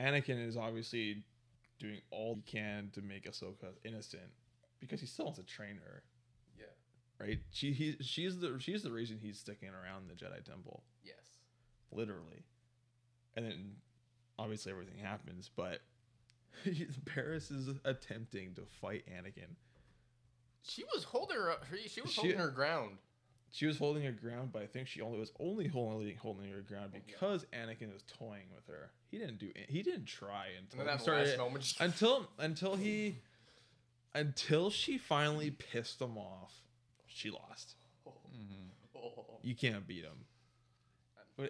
Anakin 0.00 0.44
is 0.46 0.56
obviously 0.56 1.22
doing 1.78 2.00
all 2.10 2.34
he 2.34 2.42
can 2.42 2.90
to 2.94 3.00
make 3.02 3.24
Ahsoka 3.30 3.68
innocent 3.84 4.22
because 4.80 5.00
he 5.00 5.06
still 5.06 5.26
wants 5.26 5.38
to 5.38 5.44
train 5.46 5.76
her. 5.84 6.02
yeah. 6.58 6.64
Right? 7.24 7.38
She 7.52 7.72
he 7.72 7.96
she's 8.00 8.38
the 8.38 8.56
she's 8.58 8.82
the 8.82 8.90
reason 8.92 9.18
he's 9.22 9.38
sticking 9.38 9.68
around 9.70 10.08
the 10.08 10.14
Jedi 10.14 10.42
Temple, 10.44 10.82
Yes. 11.04 11.14
literally. 11.92 12.44
And 13.36 13.46
then 13.46 13.72
obviously 14.38 14.72
everything 14.72 14.98
happens, 14.98 15.50
but 15.54 15.80
Barriss 16.66 17.50
is 17.52 17.68
attempting 17.84 18.54
to 18.54 18.62
fight 18.80 19.04
Anakin. 19.08 19.54
She 20.62 20.82
was 20.94 21.04
holding 21.04 21.36
her. 21.36 21.54
she 21.88 22.00
was 22.00 22.10
She- 22.12 22.20
holding 22.22 22.38
her 22.38 22.50
ground. 22.50 22.98
She 23.54 23.66
was 23.66 23.78
holding 23.78 24.02
her 24.02 24.10
ground, 24.10 24.50
but 24.52 24.62
I 24.62 24.66
think 24.66 24.88
she 24.88 25.00
only 25.00 25.16
was 25.20 25.30
only 25.38 25.68
holding 25.68 26.16
holding 26.16 26.50
her 26.50 26.60
ground 26.60 26.90
Oh, 26.96 26.98
because 27.06 27.46
Anakin 27.52 27.92
was 27.92 28.02
toying 28.18 28.46
with 28.52 28.66
her. 28.66 28.90
He 29.12 29.18
didn't 29.18 29.38
do. 29.38 29.52
He 29.68 29.80
didn't 29.84 30.06
try 30.06 30.48
until 30.58 30.84
that 30.84 31.00
started 31.00 31.28
last 31.28 31.38
moment. 31.38 31.62
she- 31.64 31.76
until 31.78 32.26
until 32.38 32.74
he 32.74 33.18
until 34.12 34.70
she 34.70 34.98
finally 34.98 35.52
pissed 35.52 36.00
him 36.00 36.18
off. 36.18 36.52
She 37.06 37.30
lost. 37.30 37.76
Oh. 38.04 39.38
You 39.42 39.54
can't 39.54 39.86
beat 39.86 40.02
him. 40.04 40.24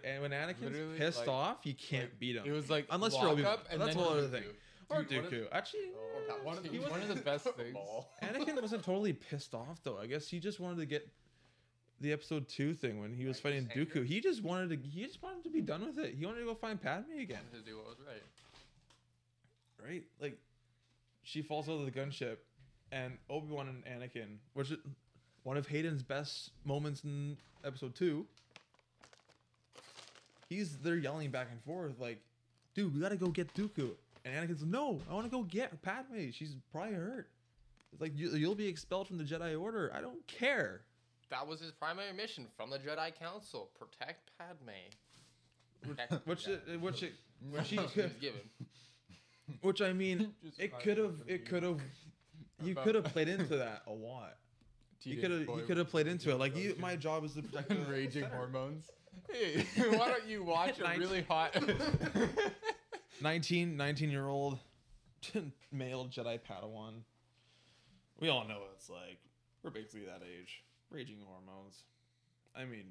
And 0.04 0.20
when 0.20 0.32
Anakin's 0.32 0.60
Literally, 0.62 0.98
pissed 0.98 1.20
like- 1.20 1.28
off, 1.28 1.56
you 1.64 1.72
can't 1.72 2.04
like, 2.10 2.18
beat 2.18 2.36
him. 2.36 2.44
it 2.44 2.50
was 2.52 2.68
like 2.68 2.86
unless 2.90 3.14
you're 3.18 3.28
Obi 3.28 3.44
and 3.70 3.80
That's 3.80 3.96
one 3.96 4.04
you 4.04 4.10
other 4.10 4.20
do. 4.22 4.28
thing. 4.28 4.44
Or 4.90 5.02
Dude, 5.04 5.16
one 5.16 5.26
of- 5.26 5.32
Dooku. 5.32 5.46
Actually, 5.52 5.80
oh, 5.96 6.32
Or 6.36 6.42
One 6.44 6.58
of 6.58 6.62
the, 6.64 6.78
one 6.80 7.00
of 7.00 7.08
the 7.08 7.14
best 7.16 7.44
things. 7.56 7.76
Anakin 8.22 8.60
wasn't 8.60 8.84
totally 8.84 9.14
pissed 9.14 9.54
off 9.54 9.80
though. 9.82 9.98
I 9.98 10.06
guess 10.06 10.28
he 10.28 10.38
just 10.38 10.60
wanted 10.60 10.76
to 10.80 10.86
get 10.86 11.08
the 12.04 12.12
episode 12.12 12.46
two 12.48 12.74
thing 12.74 13.00
when 13.00 13.12
he 13.12 13.24
was 13.24 13.36
Like, 13.38 13.42
fighting 13.54 13.68
anger? 13.74 13.84
Dooku. 13.84 14.06
He 14.06 14.20
just 14.20 14.42
wanted 14.42 14.70
to. 14.70 14.88
He 14.88 15.04
just 15.04 15.22
wanted 15.22 15.42
to 15.44 15.50
be 15.50 15.60
done 15.60 15.84
with 15.84 15.98
it. 15.98 16.14
He 16.14 16.24
wanted 16.24 16.40
to 16.40 16.44
go 16.46 16.54
find 16.54 16.80
Padme 16.80 17.18
again. 17.18 17.40
to 17.52 17.60
do 17.60 17.76
what 17.76 17.86
was 17.86 17.96
right. 18.06 18.22
Right? 19.88 20.04
Like, 20.20 20.38
she 21.22 21.42
falls 21.42 21.68
out 21.68 21.72
of 21.80 21.84
the 21.84 21.90
gunship, 21.90 22.36
and 22.92 23.18
Obi 23.28 23.52
Wan 23.52 23.68
and 23.68 23.84
Anakin, 24.02 24.36
which 24.52 24.70
is 24.70 24.78
one 25.42 25.56
of 25.56 25.66
Hayden's 25.66 26.02
best 26.02 26.50
moments 26.64 27.02
in 27.04 27.36
episode 27.64 27.94
two. 27.94 28.26
He's 30.48 30.76
they're 30.78 30.96
yelling 30.96 31.30
back 31.30 31.48
and 31.50 31.60
forth 31.64 31.98
like, 31.98 32.20
"Dude, 32.74 32.94
we 32.94 33.00
gotta 33.00 33.16
go 33.16 33.28
get 33.28 33.52
Dooku." 33.54 33.90
And 34.24 34.34
Anakin's 34.34 34.62
like, 34.62 34.70
"No, 34.70 35.00
I 35.10 35.14
want 35.14 35.26
to 35.26 35.30
go 35.30 35.42
get 35.42 35.80
Padme. 35.82 36.30
She's 36.32 36.54
probably 36.72 36.94
hurt." 36.94 37.28
It's 37.92 38.00
like 38.00 38.12
you, 38.16 38.30
you'll 38.30 38.54
be 38.54 38.66
expelled 38.66 39.06
from 39.06 39.18
the 39.18 39.24
Jedi 39.24 39.58
Order. 39.60 39.92
I 39.94 40.00
don't 40.00 40.26
care. 40.26 40.82
That 41.30 41.46
was 41.46 41.60
his 41.60 41.72
primary 41.72 42.12
mission 42.12 42.46
from 42.56 42.70
the 42.70 42.78
Jedi 42.78 43.14
Council: 43.18 43.70
protect 43.78 44.30
Padme. 44.38 44.70
Protect- 45.82 46.26
Which 46.26 46.46
yeah. 46.46 46.54
Uh, 46.54 46.72
it, 46.74 46.80
which 46.80 47.02
it, 47.02 47.12
That's 47.52 47.68
she 47.68 47.76
he 47.76 47.82
was 47.82 48.12
given. 48.20 48.40
which 49.60 49.82
I 49.82 49.92
mean, 49.92 50.32
it 50.58 50.78
could 50.80 50.98
have, 50.98 51.14
it 51.26 51.46
could 51.46 51.62
have, 51.62 51.80
you 52.62 52.74
could 52.74 52.94
have 52.94 53.04
played 53.04 53.28
into 53.28 53.56
that 53.56 53.82
a 53.86 53.92
lot. 53.92 54.36
You 55.06 55.20
could 55.20 55.30
have, 55.32 55.40
you 55.40 55.64
could 55.66 55.76
have 55.76 55.90
played 55.90 56.06
into 56.06 56.30
it. 56.30 56.36
Like, 56.36 56.56
you, 56.56 56.74
my 56.78 56.96
job 56.96 57.26
is 57.26 57.34
to 57.34 57.42
protect 57.42 57.68
the 57.68 57.76
raging 57.92 58.22
center. 58.22 58.34
hormones. 58.36 58.90
Hey, 59.30 59.66
why 59.76 60.08
don't 60.08 60.26
you 60.26 60.42
watch 60.42 60.80
a 60.80 60.98
really 60.98 61.20
hot? 61.28 61.54
19, 63.20 63.76
19 63.76 64.10
year 64.10 64.26
old 64.26 64.58
male 65.70 66.06
Jedi 66.06 66.40
Padawan. 66.40 67.02
We 68.18 68.30
all 68.30 68.48
know 68.48 68.60
what 68.60 68.70
it's 68.76 68.88
like. 68.88 69.18
We're 69.62 69.72
basically 69.72 70.06
that 70.06 70.22
age. 70.24 70.62
Raging 70.94 71.18
hormones. 71.26 71.82
I 72.54 72.64
mean, 72.64 72.84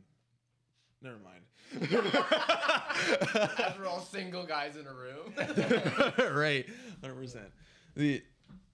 never 1.01 1.15
mind. 1.19 1.43
As 3.59 3.79
we're 3.79 3.87
all 3.87 4.01
single 4.01 4.43
guys 4.45 4.75
in 4.75 4.85
a 4.87 4.93
room. 4.93 5.33
right, 6.35 6.65
hundred 6.99 7.15
percent. 7.15 7.45
The 7.95 8.21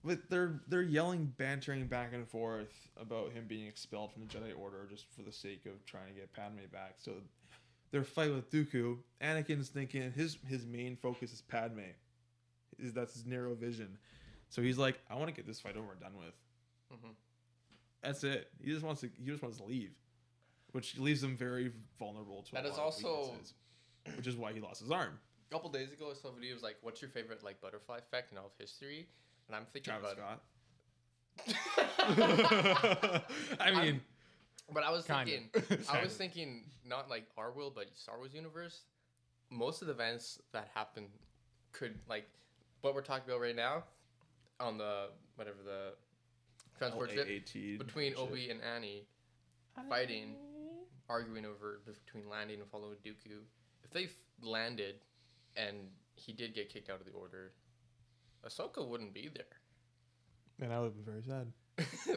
but 0.03 0.27
they're 0.31 0.61
they're 0.67 0.81
yelling, 0.81 1.31
bantering 1.37 1.85
back 1.85 2.13
and 2.13 2.27
forth 2.27 2.73
about 2.99 3.31
him 3.31 3.45
being 3.47 3.67
expelled 3.67 4.11
from 4.11 4.23
the 4.23 4.27
Jedi 4.27 4.57
Order 4.57 4.87
just 4.89 5.05
for 5.15 5.21
the 5.21 5.31
sake 5.31 5.67
of 5.67 5.85
trying 5.85 6.07
to 6.07 6.13
get 6.13 6.33
Padme 6.33 6.65
back. 6.71 6.95
So 6.97 7.11
their 7.91 8.03
fight 8.03 8.33
with 8.33 8.49
Dooku, 8.49 8.97
Anakin's 9.21 9.69
thinking 9.69 10.11
his 10.11 10.39
his 10.47 10.65
main 10.65 10.95
focus 10.95 11.31
is 11.33 11.41
Padme. 11.41 11.81
Is 12.79 12.93
that's 12.93 13.13
his 13.13 13.27
narrow 13.27 13.53
vision. 13.53 13.95
So 14.49 14.63
he's 14.63 14.79
like, 14.79 14.99
I 15.07 15.13
want 15.15 15.27
to 15.27 15.35
get 15.35 15.45
this 15.45 15.59
fight 15.59 15.77
over 15.77 15.91
and 15.91 16.01
done 16.01 16.13
with. 16.17 16.33
Mhm. 16.91 17.11
That's 18.01 18.23
it. 18.23 18.49
He 18.63 18.71
just 18.71 18.83
wants 18.83 19.01
to. 19.01 19.09
He 19.17 19.25
just 19.29 19.41
wants 19.43 19.57
to 19.57 19.63
leave, 19.63 19.91
which 20.71 20.97
leaves 20.97 21.23
him 21.23 21.35
very 21.35 21.71
vulnerable 21.97 22.43
to. 22.43 22.51
That 22.53 22.65
a 22.65 22.69
is 22.69 22.77
lot 22.77 22.79
of 22.79 22.85
also- 22.85 23.31
weaknesses, 23.31 23.53
which 24.15 24.27
is 24.27 24.35
why 24.37 24.53
he 24.53 24.59
lost 24.61 24.81
his 24.81 24.91
arm. 24.91 25.19
A 25.49 25.53
couple 25.53 25.69
days 25.69 25.91
ago, 25.91 26.09
I 26.11 26.13
saw 26.13 26.29
a 26.29 26.31
video. 26.31 26.51
It 26.51 26.53
was 26.55 26.63
like, 26.63 26.77
"What's 26.81 27.01
your 27.01 27.09
favorite 27.09 27.43
like 27.43 27.59
butterfly 27.61 27.97
effect 27.97 28.31
in 28.31 28.37
all 28.37 28.45
of 28.45 28.51
history?" 28.57 29.07
And 29.47 29.55
I'm 29.55 29.65
thinking 29.73 29.91
Travis 29.93 30.13
about. 30.13 30.41
Scott. 31.47 33.23
I 33.59 33.71
mean, 33.71 34.01
But 34.71 34.83
I 34.83 34.91
was 34.91 35.05
Kind 35.05 35.29
thinking. 35.29 35.85
I 35.91 36.03
was 36.03 36.15
thinking 36.15 36.65
not 36.85 37.09
like 37.09 37.25
our 37.37 37.51
world, 37.51 37.73
but 37.75 37.87
Star 37.95 38.17
Wars 38.17 38.33
universe. 38.33 38.81
Most 39.49 39.81
of 39.81 39.87
the 39.87 39.93
events 39.93 40.39
that 40.51 40.69
happen 40.75 41.05
could 41.71 41.95
like 42.07 42.29
what 42.81 42.93
we're 42.93 43.01
talking 43.01 43.27
about 43.29 43.41
right 43.41 43.55
now 43.55 43.83
on 44.59 44.77
the 44.77 45.07
whatever 45.35 45.57
the 45.65 45.93
transport 46.79 47.11
ship 47.11 47.27
between. 47.77 48.13
Obi 48.17 48.49
and 48.49 48.61
Annie 48.61 49.05
fighting, 49.87 50.35
arguing 51.07 51.45
over 51.45 51.81
between 51.85 52.29
landing 52.29 52.59
and 52.59 52.69
following 52.69 52.97
Dooku. 53.05 53.41
If 53.83 53.91
they 53.91 54.07
landed 54.41 54.95
and 55.55 55.77
he 56.15 56.33
did 56.33 56.53
get 56.53 56.69
kicked 56.69 56.89
out 56.89 56.99
of 56.99 57.05
the 57.05 57.11
order, 57.11 57.53
Ahsoka 58.45 58.85
wouldn't 58.85 59.13
be 59.13 59.29
there. 59.33 59.45
Man, 60.57 60.71
I 60.71 60.79
would 60.79 60.95
be 60.95 61.03
very 61.03 61.23
sad. 61.23 61.51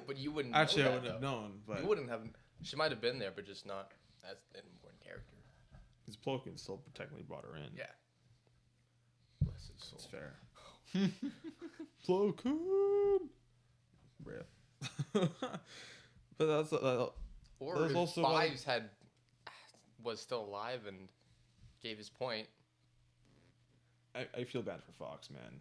but 0.06 0.16
you 0.16 0.32
wouldn't. 0.32 0.54
Actually, 0.54 0.84
know 0.84 0.90
I 0.90 0.94
wouldn't 0.94 1.12
have 1.12 1.22
known, 1.22 1.60
but 1.66 1.80
You 1.80 1.88
wouldn't 1.88 2.10
have. 2.10 2.22
She 2.62 2.76
might 2.76 2.90
have 2.90 3.00
been 3.00 3.18
there, 3.18 3.30
but 3.34 3.46
just 3.46 3.66
not 3.66 3.92
as 4.28 4.36
an 4.54 4.62
important 4.72 5.02
character. 5.04 5.34
his 6.06 6.16
Plo 6.16 6.42
Koon 6.42 6.56
still 6.56 6.82
technically 6.94 7.24
brought 7.24 7.44
her 7.44 7.56
in. 7.56 7.70
Yeah. 7.76 7.84
Rest 9.46 9.70
his 9.74 9.84
soul. 9.84 9.98
It's 9.98 10.06
fair. 10.06 10.34
Plo 12.06 12.36
Koon. 12.36 13.30
But 16.38 16.46
that's 16.46 16.72
uh, 16.72 17.08
Or 17.60 17.78
There's 17.78 17.90
if 17.92 17.96
also 17.96 18.22
Fives 18.22 18.64
had 18.64 18.88
was 20.02 20.20
still 20.20 20.44
alive 20.44 20.86
and 20.88 21.08
gave 21.82 21.98
his 21.98 22.08
point. 22.08 22.48
I, 24.14 24.26
I 24.36 24.44
feel 24.44 24.62
bad 24.62 24.82
for 24.82 24.92
Fox, 24.92 25.30
man. 25.30 25.60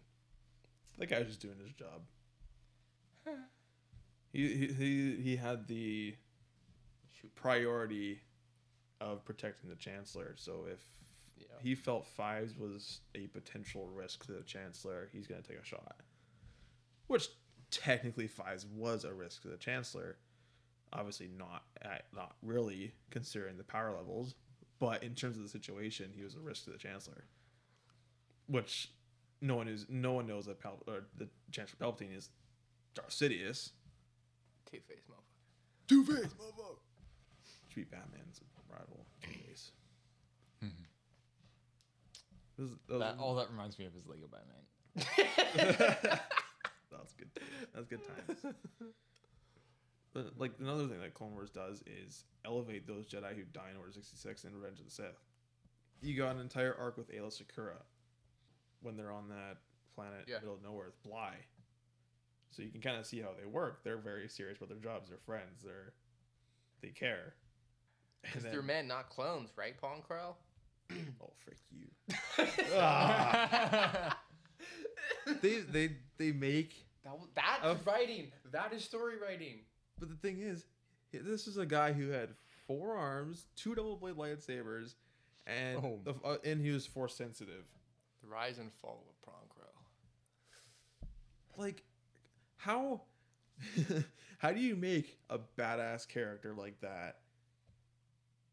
That 0.98 1.06
guy 1.08 1.18
was 1.20 1.28
just 1.28 1.40
doing 1.40 1.58
his 1.62 1.72
job. 1.72 2.02
he, 4.32 4.48
he 4.48 4.66
he 4.72 5.16
he 5.22 5.36
had 5.36 5.68
the 5.68 6.16
priority 7.36 8.20
of 9.00 9.24
protecting 9.24 9.70
the 9.70 9.76
chancellor. 9.76 10.34
So 10.36 10.66
if 10.70 10.80
Yeah. 11.38 11.46
he 11.62 11.74
felt 11.74 12.06
Fives 12.06 12.56
was 12.56 13.00
a 13.14 13.26
potential 13.28 13.86
risk 13.88 14.26
to 14.26 14.32
the 14.32 14.42
chancellor, 14.42 15.08
he's 15.12 15.26
gonna 15.26 15.42
take 15.42 15.58
a 15.60 15.64
shot. 15.64 15.96
Which 17.06 17.28
technically 17.72 18.28
Fives 18.28 18.64
was 18.66 19.04
a 19.04 19.12
risk 19.12 19.42
to 19.42 19.48
the 19.48 19.56
chancellor. 19.56 20.16
Obviously 20.92 21.28
not 21.36 21.64
at, 21.80 22.04
not 22.14 22.36
really 22.42 22.92
considering 23.10 23.56
the 23.56 23.64
power 23.64 23.90
levels, 23.92 24.34
but 24.78 25.02
in 25.02 25.14
terms 25.14 25.36
of 25.36 25.42
the 25.42 25.48
situation, 25.48 26.12
he 26.14 26.22
was 26.22 26.34
a 26.36 26.40
risk 26.40 26.64
to 26.64 26.70
the 26.70 26.78
chancellor. 26.78 27.24
Which 28.46 28.90
no 29.40 29.56
one 29.56 29.66
is 29.68 29.86
no 29.88 30.12
one 30.12 30.26
knows 30.26 30.46
that 30.46 30.60
Pal- 30.60 30.82
or 30.86 31.04
the 31.16 31.28
Chancellor 31.50 31.78
Palpatine 31.80 32.14
is 32.16 32.28
Darth 32.94 33.10
Sidious. 33.10 33.70
Two 34.70 34.78
face 34.86 35.02
motherfucker. 35.10 35.88
Two 35.88 36.04
Face, 36.04 36.16
motherfucker. 36.38 36.76
Should 37.68 37.74
be 37.76 37.84
Batman's 37.84 38.40
rival, 38.70 39.06
Two 39.22 39.30
Face. 39.48 39.70
Mm-hmm. 40.62 40.82
This 42.58 42.66
is- 42.70 42.76
that 42.88 42.92
was- 42.94 43.00
That, 43.00 43.18
all 43.18 43.34
that 43.36 43.50
reminds 43.50 43.78
me 43.78 43.86
of 43.86 43.96
is 43.96 44.06
Lego 44.06 44.28
Batman. 44.30 46.18
That's 46.92 47.12
good. 47.14 47.30
That's 47.74 47.86
good 47.86 48.00
times. 48.06 48.54
But 50.14 50.38
like 50.38 50.52
another 50.60 50.86
thing 50.88 51.00
that 51.00 51.14
Clone 51.14 51.32
Wars 51.32 51.50
does 51.50 51.82
is 51.86 52.24
elevate 52.44 52.86
those 52.86 53.06
Jedi 53.06 53.34
who 53.34 53.44
die 53.52 53.70
in 53.70 53.78
Order 53.78 53.92
sixty 53.92 54.16
six 54.16 54.44
and 54.44 54.54
Revenge 54.54 54.78
of 54.78 54.84
the 54.84 54.90
Sith. 54.90 55.18
You 56.02 56.16
got 56.16 56.34
an 56.34 56.40
entire 56.40 56.74
arc 56.78 56.98
with 56.98 57.10
Aayla 57.10 57.32
Secura 57.32 57.78
when 58.82 58.96
they're 58.96 59.12
on 59.12 59.28
that 59.30 59.56
planet 59.94 60.24
Yeah. 60.28 60.38
middle 60.40 60.54
of 60.54 60.62
nowhere 60.62 60.86
with 60.86 61.02
Bly. 61.02 61.36
So 62.50 62.62
you 62.62 62.68
can 62.68 62.82
kind 62.82 62.98
of 62.98 63.06
see 63.06 63.20
how 63.20 63.30
they 63.38 63.46
work. 63.46 63.82
They're 63.84 63.96
very 63.96 64.28
serious 64.28 64.58
about 64.58 64.68
their 64.68 64.78
jobs. 64.78 65.08
They're 65.08 65.18
friends. 65.24 65.62
They're 65.64 65.94
they 66.82 66.88
care. 66.88 67.34
Because 68.22 68.42
they're 68.42 68.60
men, 68.62 68.86
not 68.86 69.08
clones, 69.08 69.50
right, 69.56 69.76
Pong 69.80 70.02
Crow? 70.06 70.36
oh 71.22 71.30
frick 71.42 71.56
you! 71.70 71.86
Ah. 72.76 74.18
They 75.40 75.60
they 75.60 75.96
they 76.18 76.32
make 76.32 76.74
That, 77.04 77.10
w- 77.10 77.28
that's 77.34 77.62
Of- 77.64 77.86
writing. 77.86 78.30
That 78.52 78.72
is 78.72 78.84
story 78.84 79.14
writing. 79.18 79.60
But 79.98 80.08
the 80.10 80.16
thing 80.16 80.40
is, 80.40 80.64
this 81.12 81.46
is 81.46 81.56
a 81.58 81.66
guy 81.66 81.92
who 81.92 82.08
had 82.10 82.30
four 82.66 82.96
arms, 82.96 83.46
two 83.56 83.74
double 83.74 83.96
blade 83.96 84.16
lightsabers, 84.16 84.94
and 85.46 85.78
Oh. 85.78 86.00
the, 86.04 86.14
uh, 86.24 86.36
and 86.44 86.60
he 86.60 86.70
was 86.70 86.86
force 86.86 87.14
sensitive. 87.14 87.64
The 88.22 88.28
rise 88.28 88.58
and 88.58 88.70
fall 88.80 89.04
of 89.08 89.22
Pong 89.22 89.48
Crow. 89.48 89.64
Like, 91.56 91.82
how 92.56 93.02
how 94.38 94.52
do 94.52 94.60
you 94.60 94.74
make 94.76 95.18
a 95.30 95.38
badass 95.58 96.06
character 96.08 96.54
like 96.54 96.80
that 96.80 97.18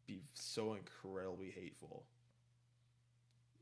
be 0.06 0.22
so 0.34 0.74
incredibly 0.74 1.50
hateful? 1.50 2.04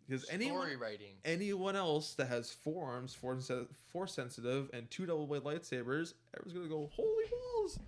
Because 0.09 0.23
Story 0.25 0.35
anyone 0.43 0.79
writing. 0.79 1.15
anyone 1.25 1.77
else 1.77 2.15
that 2.15 2.29
has 2.29 2.51
four 2.51 2.87
arms, 2.91 3.17
sen- 3.41 3.67
force 3.93 4.15
sensitive, 4.15 4.71
and 4.73 4.91
two 4.91 5.05
double 5.07 5.27
blade 5.27 5.43
lightsabers, 5.43 6.15
everyone's 6.37 6.55
gonna 6.55 6.69
go, 6.69 6.89
holy 6.95 7.25
balls! 7.31 7.79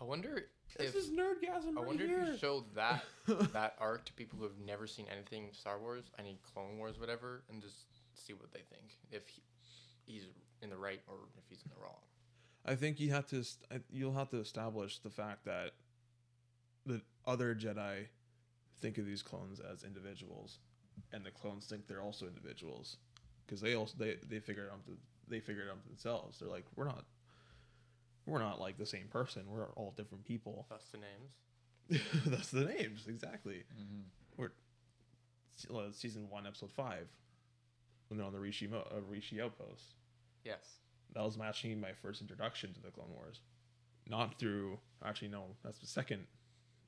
I 0.00 0.04
wonder 0.04 0.46
This 0.76 0.88
if 0.90 0.96
is 0.96 1.10
nerdgasm 1.10 1.76
I 1.76 1.80
right 1.80 1.86
wonder 1.86 2.06
here. 2.06 2.22
if 2.22 2.28
you 2.28 2.38
show 2.38 2.64
that 2.74 3.04
that 3.52 3.76
arc 3.78 4.04
to 4.06 4.12
people 4.14 4.38
who 4.38 4.44
have 4.44 4.58
never 4.64 4.86
seen 4.86 5.06
anything 5.12 5.50
Star 5.52 5.78
Wars, 5.78 6.10
any 6.18 6.38
Clone 6.52 6.78
Wars, 6.78 6.98
whatever, 6.98 7.42
and 7.50 7.62
just 7.62 7.84
see 8.14 8.32
what 8.32 8.50
they 8.52 8.62
think. 8.70 8.96
If 9.12 9.28
he, 9.28 9.42
he's 10.06 10.24
in 10.62 10.70
the 10.70 10.76
right 10.76 11.00
or 11.06 11.14
if 11.38 11.44
he's 11.48 11.62
in 11.62 11.70
the 11.76 11.80
wrong. 11.80 12.00
I 12.66 12.74
think 12.74 12.98
you 12.98 13.10
have 13.12 13.26
to 13.28 13.44
you'll 13.90 14.14
have 14.14 14.30
to 14.30 14.38
establish 14.38 14.98
the 14.98 15.10
fact 15.10 15.44
that 15.44 15.70
the 16.84 17.00
other 17.26 17.54
Jedi 17.54 18.06
think 18.80 18.98
of 18.98 19.06
these 19.06 19.22
clones 19.22 19.60
as 19.60 19.84
individuals, 19.84 20.58
and 21.12 21.24
the 21.24 21.30
clones 21.30 21.66
think 21.66 21.86
they're 21.86 22.02
also 22.02 22.26
individuals 22.26 22.96
because 23.46 23.60
they 23.60 23.74
also 23.74 23.94
they 23.98 24.16
they 24.28 24.38
figure 24.40 24.64
it 24.64 24.70
out 24.72 24.84
to, 24.86 24.92
they 25.28 25.40
figure 25.40 25.62
it 25.64 25.70
out 25.70 25.84
themselves. 25.86 26.38
They're 26.38 26.48
like 26.48 26.64
we're 26.76 26.84
not 26.84 27.04
we're 28.26 28.38
not 28.38 28.60
like 28.60 28.78
the 28.78 28.86
same 28.86 29.08
person. 29.10 29.42
We're 29.48 29.68
all 29.76 29.92
different 29.96 30.24
people. 30.24 30.66
That's 30.70 30.86
the 30.90 30.98
names. 30.98 32.02
That's 32.26 32.50
the 32.50 32.64
names 32.64 33.06
exactly. 33.08 33.64
Mhm. 33.80 34.02
We're 34.36 34.52
se- 35.56 35.68
uh, 35.74 35.90
season 35.92 36.28
one, 36.30 36.46
episode 36.46 36.70
five, 36.72 37.08
when 38.08 38.18
they're 38.18 38.26
on 38.26 38.32
the 38.32 38.38
Rishi 38.38 38.66
Mo- 38.68 38.86
uh, 38.94 39.00
Rishi 39.08 39.40
outpost. 39.40 39.94
Yes. 40.44 40.78
that 41.14 41.22
was 41.24 41.36
actually 41.42 41.74
my 41.74 41.92
first 41.92 42.20
introduction 42.20 42.72
to 42.74 42.80
the 42.80 42.90
Clone 42.90 43.10
Wars. 43.14 43.40
Not 44.08 44.38
through, 44.38 44.78
actually, 45.04 45.28
no, 45.28 45.44
that's 45.64 45.78
the 45.80 45.86
second 45.86 46.26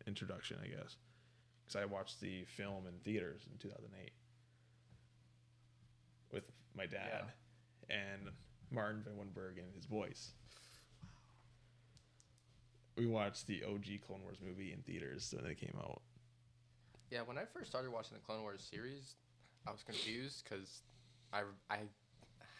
introduction, 0.06 0.58
I 0.62 0.68
guess. 0.68 0.96
Because 1.64 1.80
I 1.80 1.84
watched 1.84 2.20
the 2.20 2.44
film 2.44 2.86
in 2.86 2.94
theaters 3.04 3.42
in 3.50 3.58
2008 3.58 4.12
with 6.32 6.44
my 6.76 6.86
dad 6.86 7.24
and 7.90 8.30
Martin 8.70 9.02
Van 9.04 9.14
Winberg 9.14 9.58
and 9.58 9.72
his 9.74 9.84
voice. 9.84 10.32
We 12.96 13.06
watched 13.06 13.46
the 13.46 13.62
OG 13.64 14.02
Clone 14.06 14.22
Wars 14.22 14.38
movie 14.44 14.72
in 14.72 14.80
theaters 14.82 15.32
when 15.36 15.50
it 15.50 15.58
came 15.58 15.74
out. 15.78 16.02
Yeah, 17.10 17.20
when 17.24 17.38
I 17.38 17.44
first 17.44 17.70
started 17.70 17.90
watching 17.90 18.16
the 18.16 18.24
Clone 18.24 18.42
Wars 18.42 18.66
series, 18.70 19.16
I 19.66 19.70
was 19.70 19.82
confused 19.82 20.44
because 20.44 20.82
I, 21.32 21.42
I 21.70 21.78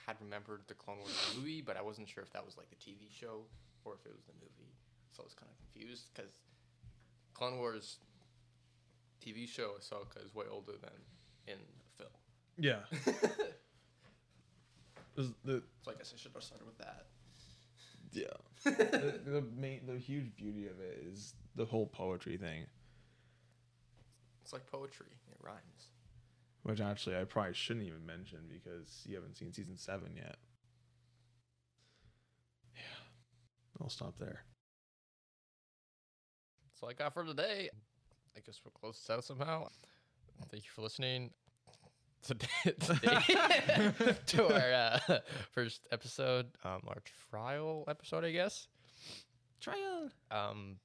had 0.07 0.17
remembered 0.21 0.63
the 0.69 0.75
Clone 0.75 0.99
Wars 0.99 1.35
movie, 1.37 1.63
but 1.63 1.77
I 1.77 1.83
wasn't 1.83 2.09
sure 2.09 2.23
if 2.23 2.33
that 2.33 2.45
was 2.45 2.57
like 2.57 2.69
the 2.71 2.77
TV 2.77 3.11
show 3.11 3.45
or 3.85 3.95
if 3.95 4.07
it 4.07 4.13
was 4.13 4.25
the 4.25 4.33
movie. 4.35 4.73
So 5.13 5.23
I 5.23 5.25
was 5.25 5.35
kind 5.35 5.51
of 5.51 5.57
confused 5.73 6.09
because 6.15 6.33
Clone 7.35 7.59
Wars 7.59 7.99
TV 9.23 9.49
show 9.49 9.71
Ahsoka 9.79 10.25
is 10.25 10.35
way 10.35 10.47
older 10.51 10.73
than 10.81 10.91
in 11.47 11.59
the 11.79 12.05
film. 12.05 12.11
Yeah. 12.59 12.81
the, 15.45 15.63
So 15.83 15.91
I 15.91 15.95
guess 15.95 16.13
I 16.15 16.19
should 16.19 16.33
have 16.35 16.43
started 16.43 16.67
with 16.67 16.79
that. 16.79 17.07
Yeah. 18.13 18.25
the, 18.65 19.21
the 19.25 19.45
main, 19.57 19.87
the 19.87 19.99
huge 19.99 20.35
beauty 20.37 20.67
of 20.67 20.81
it 20.81 21.05
is 21.11 21.35
the 21.57 21.65
whole 21.65 21.87
poetry 21.87 22.37
thing, 22.37 22.67
It's 24.43 24.53
like 24.53 24.67
poetry. 24.67 25.07
It 25.31 25.39
rhymes. 25.43 25.89
which 26.63 26.81
actually 26.81 27.17
I 27.17 27.25
probably 27.25 27.55
shouldn't 27.55 27.87
even 27.87 28.05
mention 28.07 28.41
because 28.51 29.03
you 29.07 29.15
haven't 29.17 29.37
seen 29.37 29.53
season 29.53 29.77
seven 29.79 30.15
yet. 30.17 30.37
Yeah. 32.75 32.83
I'll 33.81 33.89
stop 33.89 34.19
there. 34.19 34.45
That's 36.65 36.83
all 36.83 36.91
I 36.91 36.93
got 36.93 37.15
for 37.15 37.25
today. 37.25 37.71
I 38.37 38.41
guess 38.41 38.61
we'll 38.65 38.73
close 38.73 38.99
this 38.99 39.11
out 39.11 39.25
somehow. 39.25 39.69
Thank 40.51 40.65
you 40.65 40.71
for 40.75 40.83
listening 40.83 41.31
today, 42.23 42.47
today 42.81 44.15
to 44.27 44.53
our 44.53 44.73
uh, 45.09 45.19
first 45.53 45.87
episode, 45.93 46.47
um, 46.65 46.81
our 46.89 47.03
trial 47.31 47.85
episode, 47.89 48.25
I 48.25 48.33
guess. 48.33 48.69
Trial. 49.61 50.09
Um, 50.31 50.77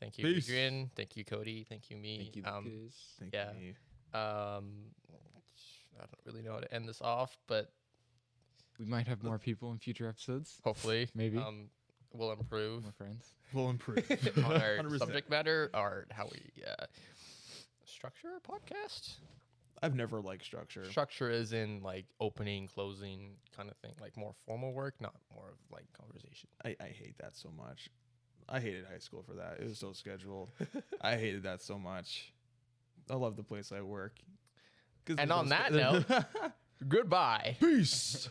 thank 0.00 0.18
you, 0.18 0.24
Peace. 0.24 0.48
Adrian. 0.48 0.90
Thank 0.96 1.16
you, 1.16 1.24
Cody. 1.24 1.64
Thank 1.68 1.90
you, 1.90 1.96
me. 1.96 2.18
Thank 2.18 2.36
you, 2.36 2.42
um, 2.44 2.64
Lucas. 2.64 2.94
Thank 3.20 3.34
Yeah. 3.34 3.50
you. 3.60 3.68
um, 4.18 4.72
I 5.98 6.04
don't 6.04 6.20
really 6.26 6.42
know 6.42 6.52
how 6.52 6.60
to 6.60 6.74
end 6.74 6.88
this 6.88 7.00
off, 7.00 7.38
but 7.46 7.72
We 8.78 8.84
might 8.84 9.06
have 9.06 9.22
more 9.22 9.38
people 9.38 9.72
in 9.72 9.78
future 9.78 10.08
episodes. 10.08 10.58
hopefully, 10.64 11.08
Maybe. 11.14 11.38
um, 11.38 11.70
we'll 12.12 12.32
improve 12.32 12.82
More 12.82 12.92
friends. 12.92 13.26
We'll 13.52 13.70
improve. 13.70 14.04
on 14.38 14.44
our 14.52 14.78
100%. 14.78 14.98
subject 14.98 15.30
matter 15.30 15.70
or 15.72 16.06
how 16.10 16.28
we 16.32 16.40
uh, 16.66 16.84
structure 17.84 18.28
our 18.28 18.40
podcast. 18.60 19.14
I've 19.82 19.94
never 19.94 20.20
liked 20.20 20.44
structure. 20.44 20.84
Structure 20.90 21.30
is 21.30 21.52
in 21.52 21.80
like 21.82 22.06
opening, 22.20 22.66
closing 22.66 23.36
kind 23.56 23.68
of 23.70 23.76
thing, 23.78 23.92
like 24.00 24.16
more 24.16 24.32
formal 24.46 24.72
work, 24.72 24.94
not 25.00 25.14
more 25.34 25.48
of 25.50 25.58
like 25.70 25.84
conversation. 25.92 26.48
I, 26.64 26.74
I 26.80 26.88
hate 26.88 27.16
that 27.20 27.36
so 27.36 27.50
much. 27.56 27.88
I 28.48 28.58
hated 28.60 28.84
high 28.90 28.98
school 28.98 29.22
for 29.22 29.34
that. 29.34 29.58
It 29.60 29.68
was 29.68 29.78
so 29.78 29.92
scheduled. 29.92 30.50
I 31.00 31.16
hated 31.16 31.42
that 31.44 31.62
so 31.62 31.78
much. 31.78 32.32
I 33.10 33.14
love 33.14 33.36
the 33.36 33.42
place 33.42 33.70
I 33.70 33.82
work. 33.82 34.14
And 35.18 35.30
on 35.30 35.50
that 35.50 35.72
note- 35.72 36.06
Goodbye. 36.88 37.56
peace. 37.60 38.28